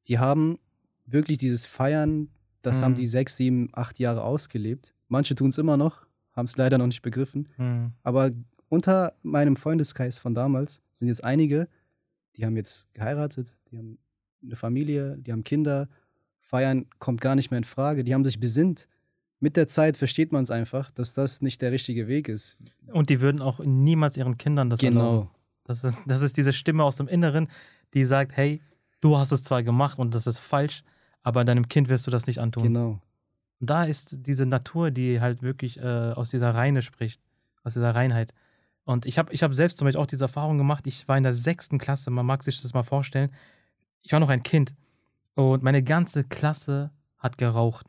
Die 0.09 0.18
haben 0.18 0.59
wirklich 1.07 1.38
dieses 1.38 1.64
Feiern, 1.66 2.28
das 2.61 2.78
Mhm. 2.80 2.84
haben 2.84 2.95
die 2.95 3.07
sechs, 3.07 3.36
sieben, 3.38 3.70
acht 3.72 3.99
Jahre 3.99 4.22
ausgelebt. 4.22 4.95
Manche 5.09 5.34
tun 5.34 5.51
es 5.51 5.59
immer 5.59 5.76
noch, 5.78 6.07
haben 6.32 6.45
es 6.45 6.57
leider 6.59 6.76
noch 6.78 6.86
nicht 6.86 7.03
begriffen. 7.03 7.49
Mhm. 7.57 7.93
Aber 8.03 8.30
unter 8.68 9.14
meinem 9.22 9.57
Freundeskreis 9.57 10.18
von 10.18 10.34
damals 10.34 10.82
sind 10.93 11.09
jetzt 11.09 11.24
einige, 11.24 11.68
die 12.36 12.45
haben 12.45 12.57
jetzt 12.57 12.93
geheiratet, 12.95 13.59
die 13.70 13.78
haben 13.78 13.99
eine 14.45 14.57
Familie, 14.57 15.16
die 15.18 15.32
haben 15.32 15.45
Kinder. 15.45 15.88
Feiern 16.40 16.86
kommt 16.99 17.20
gar 17.22 17.36
nicht 17.36 17.51
mehr 17.51 17.59
in 17.59 17.64
Frage. 17.64 18.05
Die 18.05 18.12
haben 18.12 18.24
sich 18.24 18.38
besinnt. 18.38 18.86
Mit 19.40 19.57
der 19.57 19.66
Zeit 19.66 19.97
versteht 19.97 20.30
man 20.32 20.45
es 20.45 20.51
einfach, 20.51 20.90
dass 20.93 21.14
das 21.14 21.43
nicht 21.43 21.61
der 21.62 21.72
richtige 21.72 22.07
Weg 22.07 22.28
ist. 22.28 22.59
Und 22.93 23.11
die 23.11 23.20
würden 23.20 23.40
auch 23.40 23.59
niemals 23.61 24.16
ihren 24.16 24.38
Kindern 24.38 24.70
das 24.70 24.82
erlauben. 24.82 25.30
Das 25.64 25.84
ist, 25.84 26.01
das 26.07 26.22
ist 26.22 26.36
diese 26.36 26.53
Stimme 26.53 26.84
aus 26.84 26.97
dem 26.97 27.09
Inneren, 27.09 27.49
die 27.95 28.05
sagt, 28.05 28.36
hey, 28.36 28.61
du 29.01 29.18
hast 29.18 29.32
es 29.32 29.43
zwar 29.43 29.62
gemacht 29.62 29.99
und 29.99 30.14
das 30.14 30.26
ist 30.26 30.38
falsch, 30.38 30.82
aber 31.22 31.45
deinem 31.45 31.68
Kind 31.68 31.88
wirst 31.88 32.07
du 32.07 32.11
das 32.11 32.26
nicht 32.26 32.38
antun. 32.38 32.64
Genau. 32.64 33.01
Und 33.61 33.70
da 33.70 33.84
ist 33.84 34.26
diese 34.26 34.45
Natur, 34.45 34.90
die 34.90 35.20
halt 35.20 35.43
wirklich 35.43 35.78
äh, 35.78 36.12
aus 36.12 36.30
dieser 36.30 36.55
Reine 36.55 36.82
spricht, 36.82 37.20
aus 37.62 37.74
dieser 37.74 37.95
Reinheit. 37.95 38.34
Und 38.84 39.07
ich 39.07 39.18
habe 39.18 39.32
ich 39.32 39.43
hab 39.43 39.55
selbst 39.55 39.78
zum 39.78 39.86
Beispiel 39.86 40.03
auch 40.03 40.07
diese 40.07 40.24
Erfahrung 40.24 40.59
gemacht. 40.59 40.86
Ich 40.86 41.07
war 41.07 41.16
in 41.16 41.22
der 41.22 41.32
sechsten 41.32 41.78
Klasse, 41.78 42.11
man 42.11 42.26
mag 42.26 42.43
sich 42.43 42.61
das 42.61 42.74
mal 42.74 42.82
vorstellen. 42.82 43.30
Ich 44.03 44.12
war 44.12 44.18
noch 44.18 44.30
ein 44.30 44.43
Kind 44.43 44.74
und 45.34 45.62
meine 45.62 45.84
ganze 45.84 46.24
Klasse 46.24 46.90
hat 47.18 47.38
geraucht. 47.38 47.86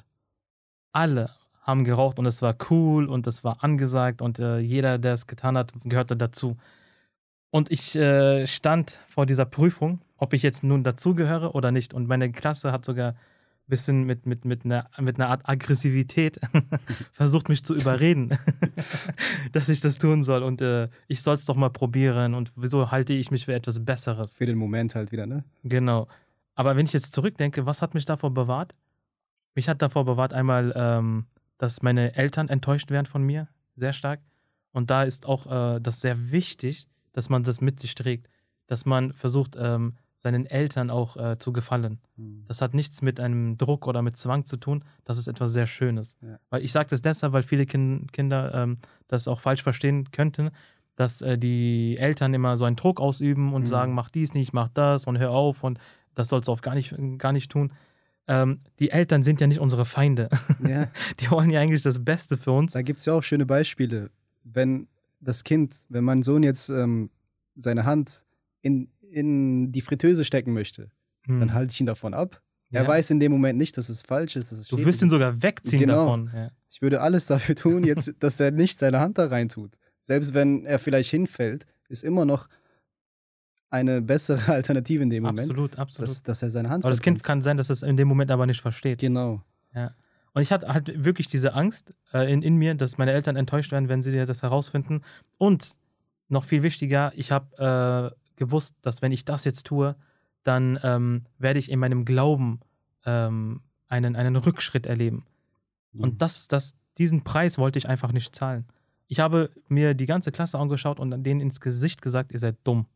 Alle 0.91 1.31
haben 1.63 1.83
geraucht 1.83 2.19
und 2.19 2.25
es 2.25 2.41
war 2.41 2.55
cool 2.69 3.07
und 3.07 3.25
es 3.25 3.43
war 3.43 3.63
angesagt 3.63 4.21
und 4.21 4.39
äh, 4.39 4.59
jeder, 4.59 4.97
der 4.97 5.13
es 5.13 5.27
getan 5.27 5.57
hat, 5.57 5.73
gehörte 5.83 6.15
dazu. 6.15 6.57
Und 7.49 7.71
ich 7.71 7.95
äh, 7.95 8.45
stand 8.47 8.99
vor 9.07 9.25
dieser 9.25 9.45
Prüfung, 9.45 10.01
ob 10.17 10.33
ich 10.33 10.43
jetzt 10.43 10.63
nun 10.63 10.83
dazugehöre 10.83 11.55
oder 11.55 11.71
nicht. 11.71 11.93
Und 11.93 12.07
meine 12.07 12.31
Klasse 12.31 12.71
hat 12.71 12.83
sogar 12.83 13.15
bisschen 13.67 14.03
mit, 14.03 14.25
mit, 14.25 14.45
mit, 14.45 14.65
einer, 14.65 14.89
mit 14.99 15.19
einer 15.19 15.29
Art 15.29 15.47
Aggressivität 15.47 16.39
versucht, 17.13 17.49
mich 17.49 17.63
zu 17.63 17.75
überreden, 17.75 18.37
dass 19.51 19.69
ich 19.69 19.79
das 19.79 19.97
tun 19.97 20.23
soll. 20.23 20.43
Und 20.43 20.61
äh, 20.61 20.89
ich 21.07 21.21
soll 21.21 21.35
es 21.35 21.45
doch 21.45 21.55
mal 21.55 21.69
probieren. 21.69 22.33
Und 22.33 22.51
wieso 22.55 22.91
halte 22.91 23.13
ich 23.13 23.31
mich 23.31 23.45
für 23.45 23.53
etwas 23.53 23.83
Besseres? 23.83 24.35
Für 24.35 24.45
den 24.45 24.57
Moment 24.57 24.95
halt 24.95 25.11
wieder, 25.11 25.25
ne? 25.25 25.43
Genau. 25.63 26.07
Aber 26.55 26.75
wenn 26.75 26.85
ich 26.85 26.93
jetzt 26.93 27.13
zurückdenke, 27.13 27.65
was 27.65 27.81
hat 27.81 27.93
mich 27.93 28.05
davor 28.05 28.33
bewahrt? 28.33 28.75
Mich 29.55 29.69
hat 29.69 29.81
davor 29.81 30.05
bewahrt 30.05 30.33
einmal, 30.33 30.73
ähm, 30.75 31.25
dass 31.63 31.81
meine 31.81 32.13
Eltern 32.17 32.49
enttäuscht 32.49 32.91
werden 32.91 33.05
von 33.05 33.23
mir, 33.23 33.47
sehr 33.73 33.93
stark. 33.93 34.19
Und 34.73 34.89
da 34.89 35.03
ist 35.03 35.25
auch 35.25 35.45
äh, 35.49 35.79
das 35.79 36.01
sehr 36.01 36.29
wichtig, 36.29 36.89
dass 37.13 37.29
man 37.29 37.43
das 37.43 37.61
mit 37.61 37.79
sich 37.79 37.95
trägt, 37.95 38.27
dass 38.67 38.85
man 38.85 39.13
versucht, 39.13 39.55
ähm, 39.57 39.93
seinen 40.17 40.45
Eltern 40.45 40.89
auch 40.89 41.15
äh, 41.15 41.37
zu 41.37 41.53
gefallen. 41.53 42.01
Mhm. 42.17 42.43
Das 42.49 42.61
hat 42.61 42.73
nichts 42.73 43.01
mit 43.01 43.21
einem 43.21 43.57
Druck 43.57 43.87
oder 43.87 44.01
mit 44.01 44.17
Zwang 44.17 44.45
zu 44.45 44.57
tun. 44.57 44.83
Das 45.05 45.17
ist 45.17 45.29
etwas 45.29 45.53
sehr 45.53 45.65
Schönes. 45.65 46.17
Ja. 46.21 46.37
Weil 46.49 46.65
ich 46.65 46.73
sage 46.73 46.89
das 46.89 47.01
deshalb, 47.01 47.31
weil 47.31 47.43
viele 47.43 47.65
kind, 47.65 48.11
Kinder 48.11 48.53
ähm, 48.53 48.75
das 49.07 49.29
auch 49.29 49.39
falsch 49.39 49.63
verstehen 49.63 50.11
könnten, 50.11 50.49
dass 50.97 51.21
äh, 51.21 51.37
die 51.37 51.95
Eltern 51.97 52.33
immer 52.33 52.57
so 52.57 52.65
einen 52.65 52.75
Druck 52.75 52.99
ausüben 52.99 53.53
und 53.53 53.61
mhm. 53.61 53.67
sagen, 53.67 53.93
mach 53.93 54.09
dies 54.09 54.33
nicht, 54.33 54.51
mach 54.51 54.67
das 54.67 55.07
und 55.07 55.17
hör 55.17 55.31
auf 55.31 55.63
und 55.63 55.79
das 56.13 56.27
sollst 56.27 56.49
du 56.49 56.51
auch 56.51 56.61
gar 56.61 56.75
nicht, 56.75 56.93
gar 57.19 57.31
nicht 57.31 57.49
tun. 57.49 57.71
Ähm, 58.27 58.59
die 58.79 58.89
Eltern 58.91 59.23
sind 59.23 59.41
ja 59.41 59.47
nicht 59.47 59.59
unsere 59.59 59.85
Feinde. 59.85 60.29
Ja. 60.67 60.87
die 61.19 61.29
wollen 61.29 61.49
ja 61.49 61.59
eigentlich 61.59 61.83
das 61.83 62.03
Beste 62.03 62.37
für 62.37 62.51
uns. 62.51 62.73
Da 62.73 62.81
gibt 62.81 62.99
es 62.99 63.05
ja 63.05 63.13
auch 63.13 63.23
schöne 63.23 63.45
Beispiele. 63.45 64.11
Wenn 64.43 64.87
das 65.19 65.43
Kind, 65.43 65.75
wenn 65.89 66.03
mein 66.03 66.23
Sohn 66.23 66.43
jetzt 66.43 66.69
ähm, 66.69 67.09
seine 67.55 67.85
Hand 67.85 68.23
in 68.61 68.89
in 69.13 69.71
die 69.71 69.81
Fritteuse 69.81 70.25
stecken 70.25 70.53
möchte, 70.53 70.89
hm. 71.25 71.39
dann 71.39 71.53
halte 71.53 71.71
ich 71.71 71.79
ihn 71.79 71.85
davon 71.85 72.13
ab. 72.13 72.41
Ja. 72.71 72.81
Er 72.81 72.87
weiß 72.87 73.11
in 73.11 73.19
dem 73.19 73.31
Moment 73.31 73.59
nicht, 73.59 73.77
dass 73.77 73.87
es 73.89 74.01
falsch 74.01 74.35
ist. 74.35 74.51
Dass 74.51 74.67
du 74.67 74.83
wirst 74.83 75.01
ihn 75.03 75.09
sogar 75.09 75.41
wegziehen 75.43 75.81
genau. 75.81 76.05
davon. 76.05 76.31
Ja. 76.33 76.49
Ich 76.71 76.81
würde 76.81 77.01
alles 77.01 77.27
dafür 77.27 77.55
tun, 77.55 77.83
jetzt, 77.83 78.13
dass 78.19 78.39
er 78.39 78.49
nicht 78.51 78.79
seine 78.79 78.99
Hand 78.99 79.19
da 79.19 79.27
rein 79.27 79.49
tut. 79.49 79.77
Selbst 80.01 80.33
wenn 80.33 80.65
er 80.65 80.79
vielleicht 80.79 81.11
hinfällt, 81.11 81.67
ist 81.87 82.03
immer 82.03 82.25
noch 82.25 82.49
eine 83.73 84.01
bessere 84.01 84.51
Alternative 84.53 85.01
in 85.01 85.09
dem 85.09 85.23
Moment. 85.23 85.49
Absolut, 85.49 85.79
absolut. 85.79 86.09
Dass, 86.09 86.23
dass 86.23 86.43
er 86.43 86.49
seine 86.51 86.69
Hand 86.69 86.85
Aber 86.85 86.91
das 86.91 87.01
Kind 87.01 87.23
kann 87.23 87.41
sein, 87.41 87.57
dass 87.57 87.69
es 87.69 87.81
in 87.81 87.97
dem 87.97 88.07
Moment 88.07 88.29
aber 88.31 88.45
nicht 88.45 88.61
versteht. 88.61 88.99
Genau. 88.99 89.41
Ja. 89.73 89.91
Und 90.33 90.41
ich 90.41 90.51
hatte 90.51 90.67
halt 90.67 91.03
wirklich 91.03 91.27
diese 91.27 91.53
Angst 91.55 91.93
äh, 92.13 92.31
in, 92.31 92.41
in 92.41 92.55
mir, 92.55 92.75
dass 92.75 92.97
meine 92.97 93.11
Eltern 93.11 93.35
enttäuscht 93.35 93.71
werden, 93.71 93.89
wenn 93.89 94.03
sie 94.03 94.25
das 94.25 94.43
herausfinden. 94.43 95.01
Und 95.37 95.75
noch 96.29 96.43
viel 96.43 96.63
wichtiger, 96.63 97.11
ich 97.15 97.31
habe 97.31 98.13
äh, 98.13 98.35
gewusst, 98.35 98.75
dass 98.81 99.01
wenn 99.01 99.11
ich 99.11 99.25
das 99.25 99.43
jetzt 99.43 99.65
tue, 99.65 99.95
dann 100.43 100.79
ähm, 100.83 101.25
werde 101.37 101.59
ich 101.59 101.71
in 101.71 101.79
meinem 101.79 102.05
Glauben 102.05 102.59
ähm, 103.05 103.61
einen, 103.87 104.15
einen 104.15 104.35
Rückschritt 104.35 104.85
erleben. 104.85 105.25
Mhm. 105.93 106.01
Und 106.01 106.21
das, 106.21 106.47
das, 106.47 106.75
diesen 106.97 107.23
Preis 107.23 107.57
wollte 107.57 107.79
ich 107.79 107.89
einfach 107.89 108.11
nicht 108.11 108.35
zahlen. 108.35 108.65
Ich 109.07 109.19
habe 109.19 109.51
mir 109.67 109.93
die 109.93 110.05
ganze 110.05 110.31
Klasse 110.31 110.57
angeschaut 110.59 110.99
und 110.99 111.23
denen 111.23 111.41
ins 111.41 111.59
Gesicht 111.59 112.01
gesagt, 112.01 112.31
ihr 112.31 112.39
seid 112.39 112.57
dumm. 112.63 112.87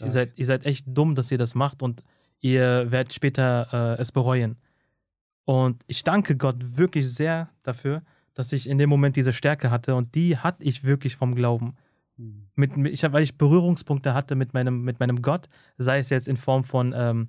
Ihr 0.00 0.10
seid, 0.10 0.32
ihr 0.36 0.46
seid 0.46 0.66
echt 0.66 0.86
dumm, 0.88 1.14
dass 1.14 1.30
ihr 1.30 1.38
das 1.38 1.54
macht 1.54 1.82
und 1.82 2.02
ihr 2.40 2.90
werdet 2.90 3.12
später 3.12 3.96
äh, 3.98 4.00
es 4.00 4.12
bereuen. 4.12 4.56
Und 5.44 5.82
ich 5.86 6.02
danke 6.04 6.36
Gott 6.36 6.56
wirklich 6.76 7.12
sehr 7.12 7.50
dafür, 7.62 8.02
dass 8.34 8.52
ich 8.52 8.68
in 8.68 8.78
dem 8.78 8.90
Moment 8.90 9.16
diese 9.16 9.32
Stärke 9.32 9.70
hatte 9.70 9.94
und 9.94 10.14
die 10.14 10.38
hatte 10.38 10.64
ich 10.64 10.84
wirklich 10.84 11.16
vom 11.16 11.34
Glauben. 11.34 11.74
Mhm. 12.16 12.46
Mit, 12.54 12.76
mit, 12.76 12.92
ich, 12.92 13.02
weil 13.02 13.22
ich 13.22 13.36
Berührungspunkte 13.36 14.14
hatte 14.14 14.34
mit 14.34 14.54
meinem, 14.54 14.82
mit 14.82 15.00
meinem 15.00 15.22
Gott, 15.22 15.48
sei 15.78 15.98
es 15.98 16.10
jetzt 16.10 16.28
in 16.28 16.36
Form 16.36 16.64
von, 16.64 16.94
ähm, 16.96 17.28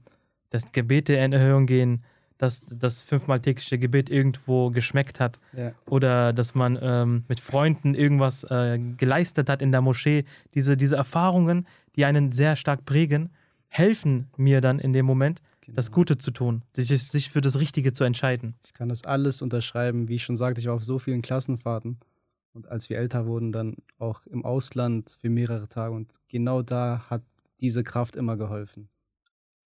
dass 0.50 0.72
Gebete 0.72 1.16
in 1.16 1.34
Erhöhung 1.34 1.66
gehen, 1.66 2.04
dass 2.38 2.66
das 2.66 3.02
fünfmal 3.02 3.40
tägliche 3.40 3.80
Gebet 3.80 4.10
irgendwo 4.10 4.70
geschmeckt 4.70 5.20
hat 5.20 5.40
ja. 5.56 5.72
oder 5.90 6.34
dass 6.34 6.54
man 6.54 6.78
ähm, 6.82 7.24
mit 7.28 7.40
Freunden 7.40 7.96
irgendwas 7.96 8.44
äh, 8.46 8.78
geleistet 8.98 9.50
hat 9.50 9.62
in 9.62 9.72
der 9.72 9.82
Moschee. 9.82 10.26
Diese, 10.54 10.76
diese 10.76 10.98
Erfahrungen, 10.98 11.66
die 11.96 12.06
einen 12.06 12.32
sehr 12.32 12.56
stark 12.56 12.86
prägen, 12.86 13.30
helfen 13.68 14.28
mir 14.38 14.62
dann 14.62 14.80
in 14.80 14.94
dem 14.94 15.06
Moment, 15.06 15.42
genau. 15.62 15.76
das 15.76 15.92
Gute 15.92 16.18
zu 16.18 16.32
tun, 16.32 16.64
sich, 16.74 16.88
sich 16.90 17.30
für 17.30 17.42
das 17.42 17.60
Richtige 17.60 17.94
zu 17.94 18.04
entscheiden. 18.04 18.56
Ich 18.66 18.74
kann 18.74 18.90
das 18.90 19.04
alles 19.04 19.42
unterschreiben. 19.42 20.08
Wie 20.08 20.16
ich 20.16 20.24
schon 20.24 20.38
sagte, 20.38 20.62
ich 20.62 20.68
war 20.68 20.76
auf 20.76 20.84
so 20.84 21.00
vielen 21.00 21.22
Klassenfahrten. 21.22 22.00
Und 22.54 22.70
als 22.70 22.90
wir 22.90 22.98
älter 22.98 23.26
wurden, 23.26 23.52
dann 23.52 23.76
auch 24.00 24.26
im 24.28 24.46
Ausland 24.46 25.18
für 25.20 25.30
mehrere 25.30 25.68
Tage. 25.68 25.94
Und 25.94 26.12
genau 26.30 26.62
da 26.62 27.06
hat 27.10 27.22
diese 27.60 27.84
Kraft 27.84 28.16
immer 28.16 28.38
geholfen. 28.38 28.88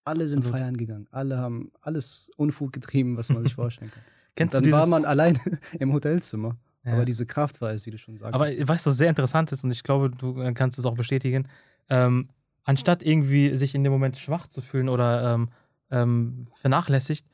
Alle 0.05 0.27
sind 0.27 0.39
Absolut. 0.39 0.59
feiern 0.59 0.77
gegangen. 0.77 1.07
Alle 1.11 1.37
haben 1.37 1.71
alles 1.81 2.31
Unfug 2.35 2.73
getrieben, 2.73 3.15
was 3.15 3.29
man 3.29 3.43
sich 3.43 3.53
vorstellen 3.55 3.91
kann. 3.91 4.03
Kennst 4.35 4.55
und 4.55 4.65
dann 4.65 4.71
war 4.71 4.87
man 4.87 5.05
allein 5.05 5.37
im 5.79 5.93
Hotelzimmer. 5.93 6.57
Ja. 6.83 6.93
Aber 6.93 7.05
diese 7.05 7.25
Kraft 7.25 7.61
war 7.61 7.71
es, 7.71 7.85
wie 7.85 7.91
du 7.91 7.97
schon 7.97 8.17
sagst. 8.17 8.33
Aber 8.33 8.45
weißt 8.45 8.85
du, 8.85 8.89
was 8.89 8.97
sehr 8.97 9.09
interessant 9.09 9.51
ist, 9.51 9.63
und 9.63 9.71
ich 9.71 9.83
glaube, 9.83 10.09
du 10.09 10.41
äh, 10.41 10.53
kannst 10.53 10.79
es 10.79 10.85
auch 10.85 10.95
bestätigen, 10.95 11.47
ähm, 11.89 12.29
anstatt 12.63 13.03
irgendwie 13.03 13.55
sich 13.55 13.75
in 13.75 13.83
dem 13.83 13.93
Moment 13.93 14.17
schwach 14.17 14.47
zu 14.47 14.61
fühlen 14.61 14.89
oder 14.89 15.33
ähm, 15.33 15.49
ähm, 15.91 16.47
vernachlässigt, 16.55 17.25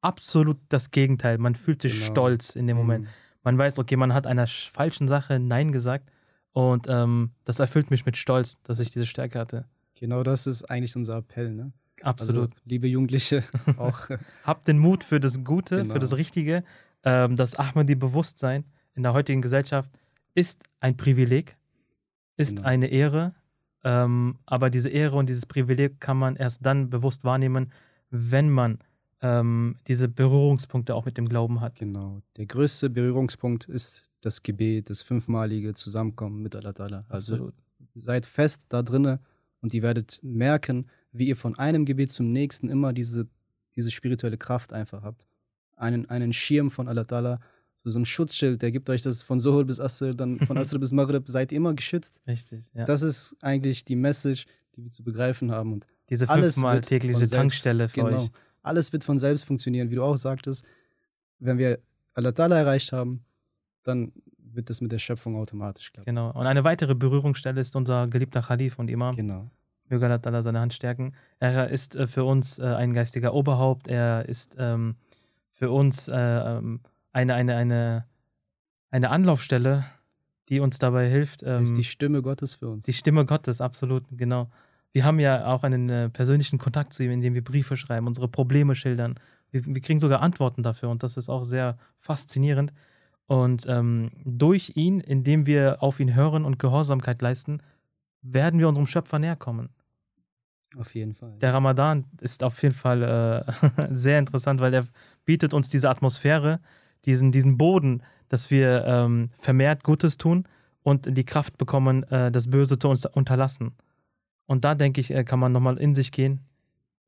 absolut 0.00 0.58
das 0.68 0.90
Gegenteil. 0.90 1.38
Man 1.38 1.54
fühlt 1.54 1.82
sich 1.82 1.94
genau. 1.94 2.06
stolz 2.06 2.56
in 2.56 2.66
dem 2.66 2.76
Moment. 2.76 3.04
Mhm 3.04 3.10
man 3.48 3.56
weiß, 3.56 3.78
okay, 3.78 3.96
man 3.96 4.12
hat 4.12 4.26
einer 4.26 4.46
falschen 4.46 5.08
Sache 5.08 5.38
Nein 5.38 5.72
gesagt 5.72 6.10
und 6.52 6.86
ähm, 6.86 7.30
das 7.44 7.60
erfüllt 7.60 7.90
mich 7.90 8.04
mit 8.04 8.18
Stolz, 8.18 8.58
dass 8.62 8.78
ich 8.78 8.90
diese 8.90 9.06
Stärke 9.06 9.38
hatte. 9.38 9.64
Genau 9.94 10.22
das 10.22 10.46
ist 10.46 10.64
eigentlich 10.64 10.96
unser 10.96 11.16
Appell, 11.16 11.54
ne? 11.54 11.72
Absolut. 12.02 12.50
Also, 12.50 12.62
liebe 12.66 12.86
Jugendliche, 12.86 13.42
auch. 13.78 14.08
Habt 14.44 14.68
den 14.68 14.78
Mut 14.78 15.02
für 15.02 15.18
das 15.18 15.44
Gute, 15.44 15.78
genau. 15.78 15.94
für 15.94 15.98
das 15.98 16.16
Richtige. 16.16 16.62
Ähm, 17.04 17.36
das 17.36 17.54
Ahmadi-Bewusstsein 17.54 18.64
in 18.94 19.02
der 19.02 19.14
heutigen 19.14 19.40
Gesellschaft 19.40 19.90
ist 20.34 20.62
ein 20.80 20.98
Privileg, 20.98 21.56
ist 22.36 22.56
genau. 22.56 22.68
eine 22.68 22.88
Ehre. 22.88 23.34
Ähm, 23.88 24.36
aber 24.44 24.68
diese 24.68 24.90
Ehre 24.90 25.16
und 25.16 25.30
dieses 25.30 25.46
Privileg 25.46 25.98
kann 25.98 26.18
man 26.18 26.36
erst 26.36 26.64
dann 26.66 26.90
bewusst 26.90 27.24
wahrnehmen, 27.24 27.72
wenn 28.10 28.50
man 28.50 28.80
ähm, 29.22 29.76
diese 29.86 30.10
Berührungspunkte 30.10 30.94
auch 30.94 31.06
mit 31.06 31.16
dem 31.16 31.26
Glauben 31.26 31.62
hat. 31.62 31.76
Genau. 31.76 32.20
Der 32.36 32.44
größte 32.44 32.90
Berührungspunkt 32.90 33.64
ist 33.64 34.10
das 34.20 34.42
Gebet, 34.42 34.90
das 34.90 35.00
fünfmalige 35.00 35.72
Zusammenkommen 35.72 36.42
mit 36.42 36.54
Allah 36.54 36.72
Ta'ala. 36.72 37.04
Also 37.08 37.34
Absolut. 37.36 37.54
seid 37.94 38.26
fest 38.26 38.66
da 38.68 38.82
drinne 38.82 39.20
und 39.62 39.72
ihr 39.72 39.80
werdet 39.80 40.20
merken, 40.22 40.90
wie 41.12 41.28
ihr 41.28 41.36
von 41.36 41.58
einem 41.58 41.86
Gebet 41.86 42.12
zum 42.12 42.30
nächsten 42.30 42.68
immer 42.68 42.92
diese, 42.92 43.26
diese 43.74 43.90
spirituelle 43.90 44.36
Kraft 44.36 44.74
einfach 44.74 45.02
habt. 45.02 45.26
Einen, 45.76 46.10
einen 46.10 46.34
Schirm 46.34 46.70
von 46.70 46.88
Allah 46.88 47.04
Ta'ala, 47.04 47.38
so, 47.88 47.90
so 47.90 47.98
ein 47.98 48.04
Schutzschild, 48.04 48.60
der 48.62 48.70
gibt 48.70 48.90
euch 48.90 49.02
das 49.02 49.22
von 49.22 49.40
Sohul 49.40 49.64
bis 49.64 49.80
Asr, 49.80 50.12
dann 50.12 50.38
von 50.38 50.58
Asr 50.58 50.78
bis 50.78 50.92
Maghrib, 50.92 51.26
seid 51.28 51.52
ihr 51.52 51.56
immer 51.56 51.74
geschützt. 51.74 52.20
Richtig, 52.26 52.70
ja. 52.74 52.84
Das 52.84 53.02
ist 53.02 53.36
eigentlich 53.42 53.84
die 53.84 53.96
Message, 53.96 54.46
die 54.76 54.84
wir 54.84 54.90
zu 54.90 55.02
begreifen 55.02 55.50
haben. 55.50 55.72
Und 55.74 55.86
diese 56.10 56.26
fünfmal 56.26 56.80
tägliche 56.80 57.26
Tankstelle 57.28 57.88
für 57.88 58.04
genau. 58.04 58.22
euch. 58.24 58.30
Alles 58.62 58.92
wird 58.92 59.04
von 59.04 59.18
selbst 59.18 59.44
funktionieren, 59.44 59.90
wie 59.90 59.96
du 59.96 60.02
auch 60.02 60.16
sagtest. 60.16 60.64
Wenn 61.38 61.58
wir 61.58 61.78
Allah 62.14 62.30
Ta'ala 62.30 62.56
erreicht 62.56 62.92
haben, 62.92 63.24
dann 63.84 64.12
wird 64.38 64.70
das 64.70 64.80
mit 64.80 64.92
der 64.92 64.98
Schöpfung 64.98 65.36
automatisch 65.36 65.92
klappen. 65.92 66.06
Genau. 66.06 66.32
Und 66.32 66.46
eine 66.46 66.64
weitere 66.64 66.94
Berührungsstelle 66.94 67.60
ist 67.60 67.76
unser 67.76 68.08
geliebter 68.08 68.42
Khalif 68.42 68.78
und 68.78 68.88
Imam. 68.88 69.14
Genau. 69.14 69.50
Möge 69.88 70.06
Allah 70.06 70.42
seine 70.42 70.60
Hand 70.60 70.74
stärken. 70.74 71.14
Er 71.38 71.70
ist 71.70 71.96
äh, 71.96 72.06
für 72.06 72.24
uns 72.24 72.58
äh, 72.58 72.64
ein 72.64 72.92
geistiger 72.92 73.32
Oberhaupt. 73.34 73.88
Er 73.88 74.28
ist 74.28 74.56
ähm, 74.58 74.96
für 75.52 75.70
uns 75.70 76.08
äh, 76.08 76.14
ähm, 76.16 76.80
eine, 77.12 77.34
eine, 77.34 77.56
eine, 77.56 78.06
eine 78.90 79.10
Anlaufstelle, 79.10 79.86
die 80.48 80.60
uns 80.60 80.78
dabei 80.78 81.08
hilft. 81.08 81.42
Ähm, 81.42 81.62
ist 81.62 81.76
die 81.76 81.84
Stimme 81.84 82.22
Gottes 82.22 82.54
für 82.54 82.68
uns. 82.68 82.84
Die 82.86 82.92
Stimme 82.92 83.26
Gottes, 83.26 83.60
absolut, 83.60 84.04
genau 84.10 84.50
wir 84.92 85.04
haben 85.04 85.20
ja 85.20 85.46
auch 85.46 85.62
einen 85.62 85.88
äh, 85.88 86.08
persönlichen 86.08 86.58
Kontakt 86.58 86.92
zu 86.92 87.02
ihm, 87.04 87.10
indem 87.10 87.34
wir 87.34 87.44
Briefe 87.44 87.76
schreiben, 87.76 88.06
unsere 88.06 88.28
Probleme 88.28 88.74
schildern. 88.74 89.18
Wir, 89.50 89.64
wir 89.64 89.80
kriegen 89.80 90.00
sogar 90.00 90.22
Antworten 90.22 90.62
dafür 90.62 90.88
und 90.88 91.02
das 91.02 91.16
ist 91.16 91.28
auch 91.28 91.44
sehr 91.44 91.78
faszinierend. 91.98 92.72
Und 93.26 93.66
ähm, 93.68 94.10
durch 94.24 94.72
ihn, 94.74 95.00
indem 95.00 95.46
wir 95.46 95.82
auf 95.82 96.00
ihn 96.00 96.14
hören 96.14 96.44
und 96.44 96.58
Gehorsamkeit 96.58 97.20
leisten, 97.20 97.60
werden 98.22 98.58
wir 98.58 98.68
unserem 98.68 98.86
Schöpfer 98.86 99.18
näher 99.18 99.36
kommen. 99.36 99.68
Auf 100.76 100.94
jeden 100.94 101.14
Fall. 101.14 101.36
Der 101.38 101.52
Ramadan 101.52 102.04
ist 102.20 102.42
auf 102.42 102.62
jeden 102.62 102.74
Fall 102.74 103.02
äh, 103.02 103.90
sehr 103.94 104.18
interessant, 104.18 104.60
weil 104.60 104.74
er 104.74 104.86
bietet 105.24 105.52
uns 105.52 105.68
diese 105.68 105.90
Atmosphäre, 105.90 106.60
diesen, 107.04 107.32
diesen 107.32 107.58
Boden, 107.58 108.02
dass 108.28 108.50
wir 108.50 108.84
ähm, 108.86 109.30
vermehrt 109.38 109.84
Gutes 109.84 110.16
tun 110.16 110.44
und 110.82 111.16
die 111.16 111.24
Kraft 111.24 111.58
bekommen, 111.58 112.02
äh, 112.04 112.30
das 112.30 112.48
Böse 112.50 112.78
zu 112.78 112.88
uns 112.88 113.06
unterlassen. 113.06 113.72
Und 114.46 114.64
da 114.64 114.74
denke 114.74 115.00
ich, 115.00 115.10
äh, 115.12 115.24
kann 115.24 115.38
man 115.38 115.52
nochmal 115.52 115.78
in 115.78 115.94
sich 115.94 116.12
gehen 116.12 116.40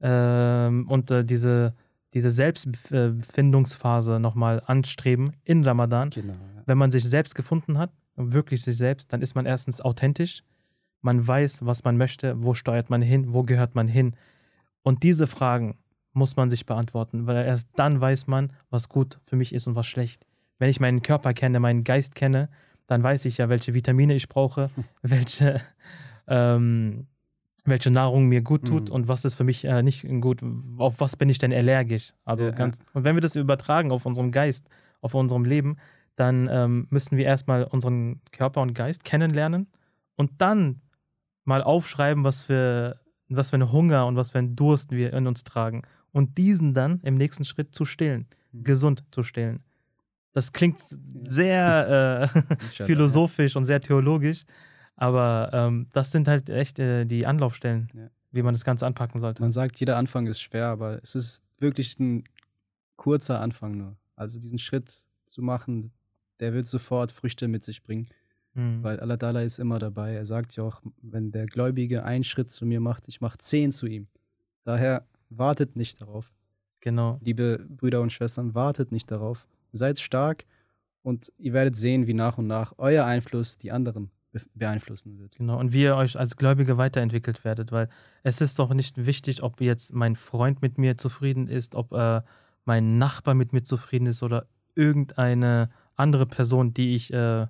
ähm, 0.01 0.87
und 0.89 1.11
äh, 1.11 1.25
diese, 1.25 1.75
diese 2.15 2.31
Selbstfindungsphase 2.31 4.21
nochmal 4.21 4.63
anstreben 4.67 5.37
in 5.45 5.65
Ramadan. 5.65 6.11
Genau. 6.11 6.33
Ja. 6.33 6.63
Wenn 6.67 6.79
man 6.79 6.91
sich 6.91 7.05
selbst 7.05 7.35
gefunden 7.35 7.79
hat, 7.79 7.91
wirklich 8.17 8.63
sich 8.63 8.77
selbst, 8.77 9.13
dann 9.13 9.23
ist 9.23 9.35
man 9.35 9.47
erstens 9.47 9.81
authentisch, 9.81 10.43
man 11.03 11.27
weiß, 11.27 11.65
was 11.65 11.83
man 11.85 11.97
möchte, 11.97 12.43
wo 12.45 12.53
steuert 12.53 12.91
man 12.91 13.01
hin, 13.01 13.33
wo 13.33 13.43
gehört 13.43 13.75
man 13.75 13.89
hin. 13.89 14.15
Und 14.83 15.03
diese 15.03 15.27
Fragen 15.27 15.79
muss 16.13 16.37
man 16.37 16.51
sich 16.51 16.67
beantworten, 16.67 17.27
weil 17.27 17.45
erst 17.45 17.69
dann 17.77 18.01
weiß 18.01 18.27
man, 18.27 18.53
was 18.71 18.89
gut 18.89 19.21
für 19.27 19.37
mich 19.37 19.55
ist 19.55 19.67
und 19.67 19.75
was 19.77 19.87
schlecht. 19.87 20.27
Wenn 20.59 20.69
ich 20.71 20.81
meinen 20.81 21.03
Körper 21.03 21.33
kenne, 21.35 21.61
meinen 21.61 21.85
Geist 21.85 22.15
kenne, 22.15 22.49
dann 22.87 23.03
weiß 23.03 23.25
ich 23.27 23.39
ja, 23.39 23.49
welche 23.49 23.73
Vitamine 23.75 24.15
ich 24.15 24.29
brauche, 24.29 24.71
welche, 25.03 25.61
ähm, 26.27 27.07
welche 27.65 27.91
Nahrung 27.91 28.27
mir 28.27 28.43
gut 28.43 28.67
tut 28.67 28.89
Mhm. 28.89 28.95
und 28.95 29.09
was 29.09 29.25
ist 29.25 29.35
für 29.37 29.45
mich 29.45 29.65
äh, 29.65 29.83
nicht 29.83 30.07
gut. 30.21 30.43
Auf 30.79 31.01
was 31.01 31.17
bin 31.17 31.29
ich 31.29 31.39
denn 31.39 31.53
allergisch? 31.53 32.13
Also 32.25 32.47
Ja, 32.47 32.51
ganz. 32.51 32.79
Und 32.93 33.05
wenn 33.05 33.15
wir 33.17 33.21
das 33.21 33.37
übertragen 33.37 33.93
auf 33.93 34.07
unserem 34.07 34.33
Geist, 34.33 34.69
auf 35.01 35.15
unserem 35.15 35.45
Leben, 35.45 35.77
dann 36.17 36.49
ähm, 36.51 36.87
müssen 36.91 37.17
wir 37.17 37.25
erstmal 37.25 37.65
unseren 37.65 38.21
Körper 38.33 38.61
und 38.63 38.75
Geist 38.75 39.05
kennenlernen 39.05 39.69
und 40.17 40.33
dann 40.43 40.81
mal 41.45 41.63
aufschreiben, 41.63 42.25
was 42.25 42.43
für, 42.43 43.01
was 43.29 43.51
für 43.51 43.57
einen 43.57 43.73
Hunger 43.73 44.07
und 44.07 44.17
was 44.17 44.33
für 44.33 44.39
einen 44.39 44.57
Durst 44.57 44.91
wir 44.91 45.13
in 45.15 45.27
uns 45.27 45.45
tragen. 45.45 45.83
Und 46.13 46.37
diesen 46.39 46.75
dann 46.75 47.01
im 47.03 47.17
nächsten 47.17 47.45
Schritt 47.45 47.75
zu 47.75 47.85
stillen, 47.85 48.27
Mhm. 48.53 48.65
gesund 48.65 49.05
zu 49.13 49.23
stillen. 49.23 49.61
Das 50.33 50.53
klingt 50.53 50.81
sehr 51.25 52.31
äh, 52.35 52.85
philosophisch 52.85 53.57
und 53.57 53.65
sehr 53.65 53.81
theologisch, 53.81 54.45
aber 54.97 55.51
ähm, 55.53 55.87
das 55.93 56.11
sind 56.13 56.29
halt 56.29 56.49
echt 56.51 56.79
äh, 56.79 57.05
die 57.05 57.27
Anlaufstellen, 57.27 57.89
Ja. 57.95 58.11
wie 58.33 58.43
man 58.43 58.55
das 58.55 58.65
Ganze 58.65 58.87
anpacken 58.87 59.21
sollte. 59.21 59.43
Man 59.43 59.53
sagt, 59.53 59.79
jeder 59.81 59.97
Anfang 59.97 60.27
ist 60.27 60.41
schwer, 60.41 60.67
aber 60.67 61.01
es 61.03 61.15
ist 61.15 61.43
wirklich 61.59 61.99
ein 61.99 62.25
kurzer 62.97 63.41
Anfang 63.41 63.77
nur. 63.77 63.97
Also 64.17 64.39
diesen 64.41 64.59
Schritt 64.59 64.93
zu 65.27 65.43
machen, 65.43 65.91
der 66.41 66.53
wird 66.53 66.69
sofort 66.69 67.13
Früchte 67.13 67.49
mit 67.49 67.65
sich 67.65 67.83
bringen, 67.83 68.09
Mhm. 68.55 68.83
weil 68.83 68.99
Allah 69.01 69.17
Dala 69.17 69.43
ist 69.43 69.59
immer 69.61 69.79
dabei. 69.79 70.13
Er 70.15 70.25
sagt 70.25 70.57
ja 70.57 70.65
auch, 70.65 70.83
wenn 71.03 71.31
der 71.31 71.47
Gläubige 71.47 72.05
einen 72.05 72.25
Schritt 72.25 72.51
zu 72.51 72.67
mir 72.67 72.81
macht, 72.81 73.05
ich 73.09 73.21
mache 73.21 73.39
zehn 73.39 73.71
zu 73.73 73.87
ihm. 73.87 74.09
Daher 74.65 75.07
wartet 75.31 75.77
nicht 75.77 76.01
darauf. 76.01 76.33
Genau. 76.81 77.19
Liebe 77.23 77.67
Brüder 77.69 78.01
und 78.01 78.13
Schwestern, 78.13 78.55
wartet 78.55 78.93
nicht 78.93 79.11
darauf. 79.11 79.47
Seid 79.73 80.01
stark 80.01 80.45
und 81.03 81.33
ihr 81.39 81.53
werdet 81.53 81.77
sehen, 81.77 82.07
wie 82.07 82.15
nach 82.15 82.39
und 82.39 82.47
nach 82.47 82.75
euer 82.79 83.05
Einfluss 83.05 83.59
die 83.59 83.73
anderen 83.73 84.11
be 84.33 84.41
beeinflussen 84.55 85.19
wird. 85.19 85.37
Genau, 85.37 85.59
und 85.59 85.73
wie 85.73 85.83
ihr 85.83 85.97
euch 85.97 86.19
als 86.19 86.37
Gläubige 86.37 86.79
weiterentwickelt 86.79 87.45
werdet, 87.45 87.73
weil 87.73 87.89
es 88.23 88.41
ist 88.41 88.59
doch 88.59 88.73
nicht 88.75 89.07
wichtig, 89.07 89.43
ob 89.43 89.61
jetzt 89.61 89.93
mein 89.93 90.17
Freund 90.17 90.63
mit 90.63 90.79
mir 90.79 90.97
zufrieden 90.97 91.49
ist, 91.49 91.75
ob 91.75 91.93
äh, 91.93 92.23
mein 92.65 92.99
Nachbar 92.99 93.35
mit 93.35 93.53
mir 93.53 93.65
zufrieden 93.65 94.07
ist 94.07 94.23
oder 94.23 94.47
irgendeine 94.75 95.71
andere 95.97 96.27
Person, 96.27 96.73
die 96.73 96.95
ich, 96.95 97.13
äh, 97.13 97.47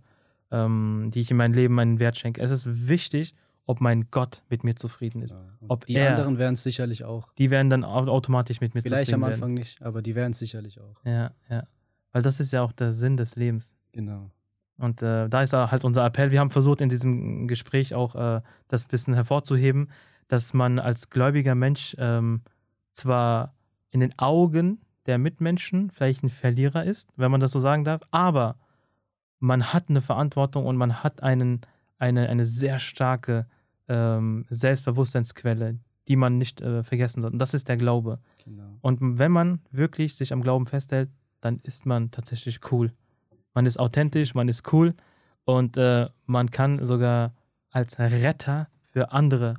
ähm, 0.51 1.11
die 1.13 1.21
ich 1.21 1.31
in 1.31 1.37
meinem 1.37 1.53
Leben 1.53 1.79
einen 1.79 1.99
Wert 1.99 2.17
schenke. 2.17 2.41
Es 2.41 2.51
ist 2.51 2.89
wichtig, 2.89 3.35
ob 3.71 3.81
mein 3.81 4.09
Gott 4.11 4.43
mit 4.51 4.65
mir 4.65 4.75
zufrieden 4.77 5.23
ist. 5.23 5.33
Ja. 5.33 5.41
Ob 5.69 5.87
die 5.87 5.95
er- 5.95 6.11
anderen 6.11 6.39
werden 6.39 6.55
es 6.55 6.63
sicherlich 6.63 7.05
auch. 7.05 7.33
Die 7.39 7.51
werden 7.51 7.71
dann 7.71 7.85
au- 7.85 8.09
automatisch 8.09 8.61
mit 8.61 8.75
mir 8.75 8.83
Vielleicht 8.83 9.11
zufrieden 9.11 9.25
am 9.25 9.31
Anfang 9.33 9.49
werden. 9.51 9.55
nicht, 9.55 9.81
aber 9.83 10.03
die 10.03 10.15
werden 10.15 10.33
es 10.33 10.39
sicherlich 10.41 10.81
auch. 10.81 10.97
Ja, 11.05 11.31
ja. 11.49 11.65
Weil 12.13 12.23
das 12.23 12.41
ist 12.41 12.53
ja 12.53 12.63
auch 12.63 12.73
der 12.73 12.93
Sinn 12.93 13.17
des 13.17 13.37
Lebens. 13.37 13.77
Genau. 13.93 14.31
Und 14.79 15.03
äh, 15.03 15.29
da 15.29 15.43
ist 15.43 15.53
halt 15.53 15.85
unser 15.85 16.05
Appell. 16.07 16.31
Wir 16.31 16.41
haben 16.41 16.51
versucht, 16.51 16.81
in 16.81 16.89
diesem 16.89 17.47
Gespräch 17.49 17.95
auch 17.95 18.15
äh, 18.17 18.41
das 18.69 18.87
bisschen 18.87 19.15
hervorzuheben, 19.15 19.91
dass 20.29 20.55
man 20.55 20.79
als 20.79 21.11
gläubiger 21.11 21.55
Mensch 21.55 21.95
ähm, 21.99 22.43
zwar 22.93 23.55
in 23.91 24.01
den 24.01 24.19
Augen 24.19 24.81
der 25.07 25.19
Mitmenschen 25.19 25.91
vielleicht 25.91 26.23
ein 26.25 26.31
Verlierer 26.31 26.85
ist, 26.85 27.09
wenn 27.17 27.31
man 27.31 27.41
das 27.41 27.53
so 27.53 27.61
sagen 27.61 27.85
darf, 27.85 28.01
aber 28.11 28.57
man 29.39 29.73
hat 29.73 29.89
eine 29.89 30.01
Verantwortung 30.03 30.67
und 30.67 30.77
man 30.77 31.03
hat 31.03 31.23
einen, 31.23 31.61
eine, 31.99 32.29
eine 32.29 32.45
sehr 32.45 32.79
starke 32.79 33.47
ähm, 33.91 34.47
Selbstbewusstseinsquelle, 34.49 35.79
die 36.09 36.17
man 36.17 36.39
nicht 36.39 36.61
äh, 36.61 36.83
vergessen 36.83 37.21
sollte. 37.21 37.35
Und 37.35 37.39
das 37.41 37.53
ist 37.53 37.69
der 37.69 37.77
Glaube. 37.77 38.21
genau. 38.45 38.79
Und 38.81 39.19
wenn 39.19 39.33
man 39.33 39.61
wirklich 39.71 40.15
sich 40.15 40.33
am 40.33 40.43
Glauben 40.43 40.67
festhält, 40.67 41.11
dann 41.41 41.59
ist 41.65 41.87
man 41.87 42.11
tatsächlich 42.11 42.61
cool. 42.71 42.93
Man 43.53 43.67
ist 43.67 43.79
authentisch, 43.79 44.35
man 44.35 44.49
ist 44.49 44.73
cool 44.73 44.95
und 45.45 45.77
äh, 45.77 46.09
man 46.27 46.51
kann 46.51 46.87
sogar 46.87 47.35
als 47.71 47.99
Retter 47.99 48.69
für 48.85 49.13
andere 49.13 49.57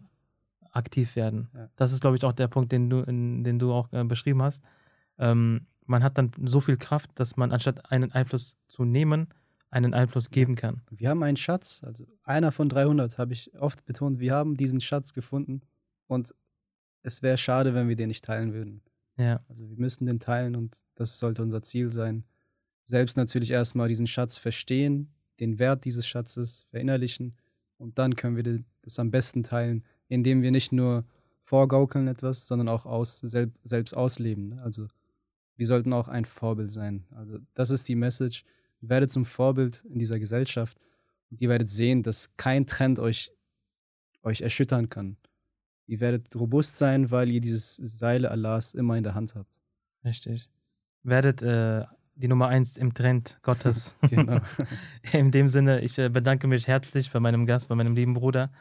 aktiv 0.71 1.17
werden. 1.17 1.49
Ja. 1.53 1.69
Das 1.75 1.91
ist, 1.91 1.99
glaube 1.99 2.15
ich, 2.15 2.23
auch 2.23 2.31
der 2.31 2.47
Punkt, 2.47 2.71
den 2.71 2.89
du, 2.89 3.01
in, 3.01 3.43
den 3.43 3.59
du 3.59 3.73
auch 3.73 3.91
äh, 3.91 4.03
beschrieben 4.05 4.41
hast. 4.41 4.63
Ähm, 5.17 5.67
man 5.85 6.03
hat 6.03 6.17
dann 6.17 6.31
so 6.45 6.61
viel 6.61 6.77
Kraft, 6.77 7.11
dass 7.15 7.35
man 7.35 7.51
anstatt 7.51 7.91
einen 7.91 8.11
Einfluss 8.13 8.55
zu 8.67 8.85
nehmen, 8.85 9.27
einen 9.71 9.93
Einfluss 9.93 10.29
geben 10.29 10.55
kann. 10.55 10.81
Wir 10.91 11.09
haben 11.09 11.23
einen 11.23 11.37
Schatz, 11.37 11.81
also 11.83 12.05
einer 12.23 12.51
von 12.51 12.69
300, 12.69 13.17
habe 13.17 13.33
ich 13.33 13.57
oft 13.57 13.85
betont. 13.85 14.19
Wir 14.19 14.33
haben 14.33 14.55
diesen 14.55 14.81
Schatz 14.81 15.13
gefunden 15.13 15.61
und 16.07 16.35
es 17.03 17.23
wäre 17.23 17.37
schade, 17.37 17.73
wenn 17.73 17.87
wir 17.87 17.95
den 17.95 18.09
nicht 18.09 18.25
teilen 18.25 18.53
würden. 18.53 18.83
Ja, 19.17 19.43
Also 19.47 19.67
wir 19.69 19.77
müssen 19.77 20.05
den 20.05 20.19
teilen 20.19 20.55
und 20.55 20.81
das 20.95 21.19
sollte 21.19 21.41
unser 21.41 21.63
Ziel 21.63 21.91
sein. 21.91 22.25
Selbst 22.83 23.15
natürlich 23.15 23.51
erstmal 23.51 23.87
diesen 23.87 24.07
Schatz 24.07 24.37
verstehen, 24.37 25.13
den 25.39 25.57
Wert 25.57 25.85
dieses 25.85 26.05
Schatzes 26.05 26.65
verinnerlichen 26.69 27.37
und 27.77 27.97
dann 27.97 28.15
können 28.15 28.35
wir 28.35 28.63
das 28.81 28.99
am 28.99 29.09
besten 29.09 29.43
teilen, 29.43 29.85
indem 30.07 30.41
wir 30.41 30.51
nicht 30.51 30.71
nur 30.71 31.05
vorgaukeln 31.41 32.07
etwas, 32.07 32.45
sondern 32.45 32.67
auch 32.67 32.85
aus, 32.85 33.19
selb, 33.19 33.57
selbst 33.63 33.93
ausleben. 33.95 34.59
Also 34.59 34.87
wir 35.55 35.65
sollten 35.65 35.93
auch 35.93 36.09
ein 36.09 36.25
Vorbild 36.25 36.71
sein. 36.71 37.05
Also 37.11 37.39
das 37.53 37.69
ist 37.69 37.87
die 37.87 37.95
Message. 37.95 38.43
Werdet 38.81 39.11
zum 39.11 39.25
Vorbild 39.25 39.85
in 39.85 39.99
dieser 39.99 40.19
Gesellschaft 40.19 40.77
und 41.29 41.41
ihr 41.41 41.49
werdet 41.49 41.69
sehen, 41.69 42.03
dass 42.03 42.35
kein 42.37 42.65
Trend 42.65 42.99
euch, 42.99 43.31
euch 44.23 44.41
erschüttern 44.41 44.89
kann. 44.89 45.17
Ihr 45.87 45.99
werdet 45.99 46.35
robust 46.35 46.77
sein, 46.77 47.11
weil 47.11 47.29
ihr 47.31 47.41
dieses 47.41 47.75
Seil 47.75 48.25
Allahs 48.25 48.73
immer 48.73 48.97
in 48.97 49.03
der 49.03 49.15
Hand 49.15 49.35
habt. 49.35 49.61
richtig. 50.03 50.49
Werdet 51.03 51.41
äh, 51.41 51.85
die 52.15 52.27
Nummer 52.27 52.47
eins 52.47 52.77
im 52.77 52.93
Trend 52.93 53.39
Gottes. 53.41 53.95
Genau. 54.09 54.39
In 55.13 55.31
dem 55.31 55.47
Sinne, 55.47 55.81
ich 55.81 55.97
äh, 55.97 56.09
bedanke 56.09 56.47
mich 56.47 56.67
herzlich 56.67 57.11
bei 57.11 57.19
meinem 57.19 57.45
Gast, 57.45 57.69
bei 57.69 57.75
meinem 57.75 57.95
lieben 57.95 58.13
Bruder. 58.13 58.51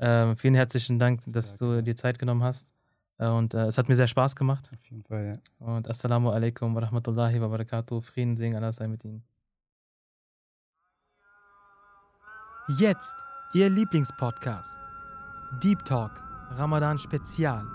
Ähm, 0.00 0.36
vielen 0.36 0.54
herzlichen 0.54 0.98
Dank, 0.98 1.22
dass 1.26 1.58
Sehr 1.58 1.76
du 1.76 1.82
dir 1.82 1.94
Zeit 1.94 2.18
genommen 2.18 2.42
hast. 2.42 2.72
Äh, 3.18 3.28
und 3.28 3.54
äh, 3.54 3.66
es 3.66 3.78
hat 3.78 3.88
mir 3.88 3.94
sehr 3.94 4.08
Spaß 4.08 4.34
gemacht. 4.34 4.70
Auf 4.72 4.84
jeden 4.90 5.04
Fall, 5.04 5.40
ja. 5.60 5.66
Und 5.66 5.88
Assalamu 5.88 6.30
alaikum 6.30 6.74
wa 6.74 6.80
rahmatullahi 6.80 7.40
wa 7.40 7.48
barakatuh. 7.48 8.00
Frieden, 8.00 8.36
Segen, 8.36 8.56
Allah 8.56 8.72
sei 8.72 8.88
mit 8.88 9.04
Ihnen. 9.04 9.22
Jetzt 12.66 13.16
Ihr 13.52 13.68
Lieblingspodcast. 13.68 14.80
Deep 15.50 15.84
Talk, 15.84 16.12
Ramadan 16.56 16.98
Spezial. 16.98 17.66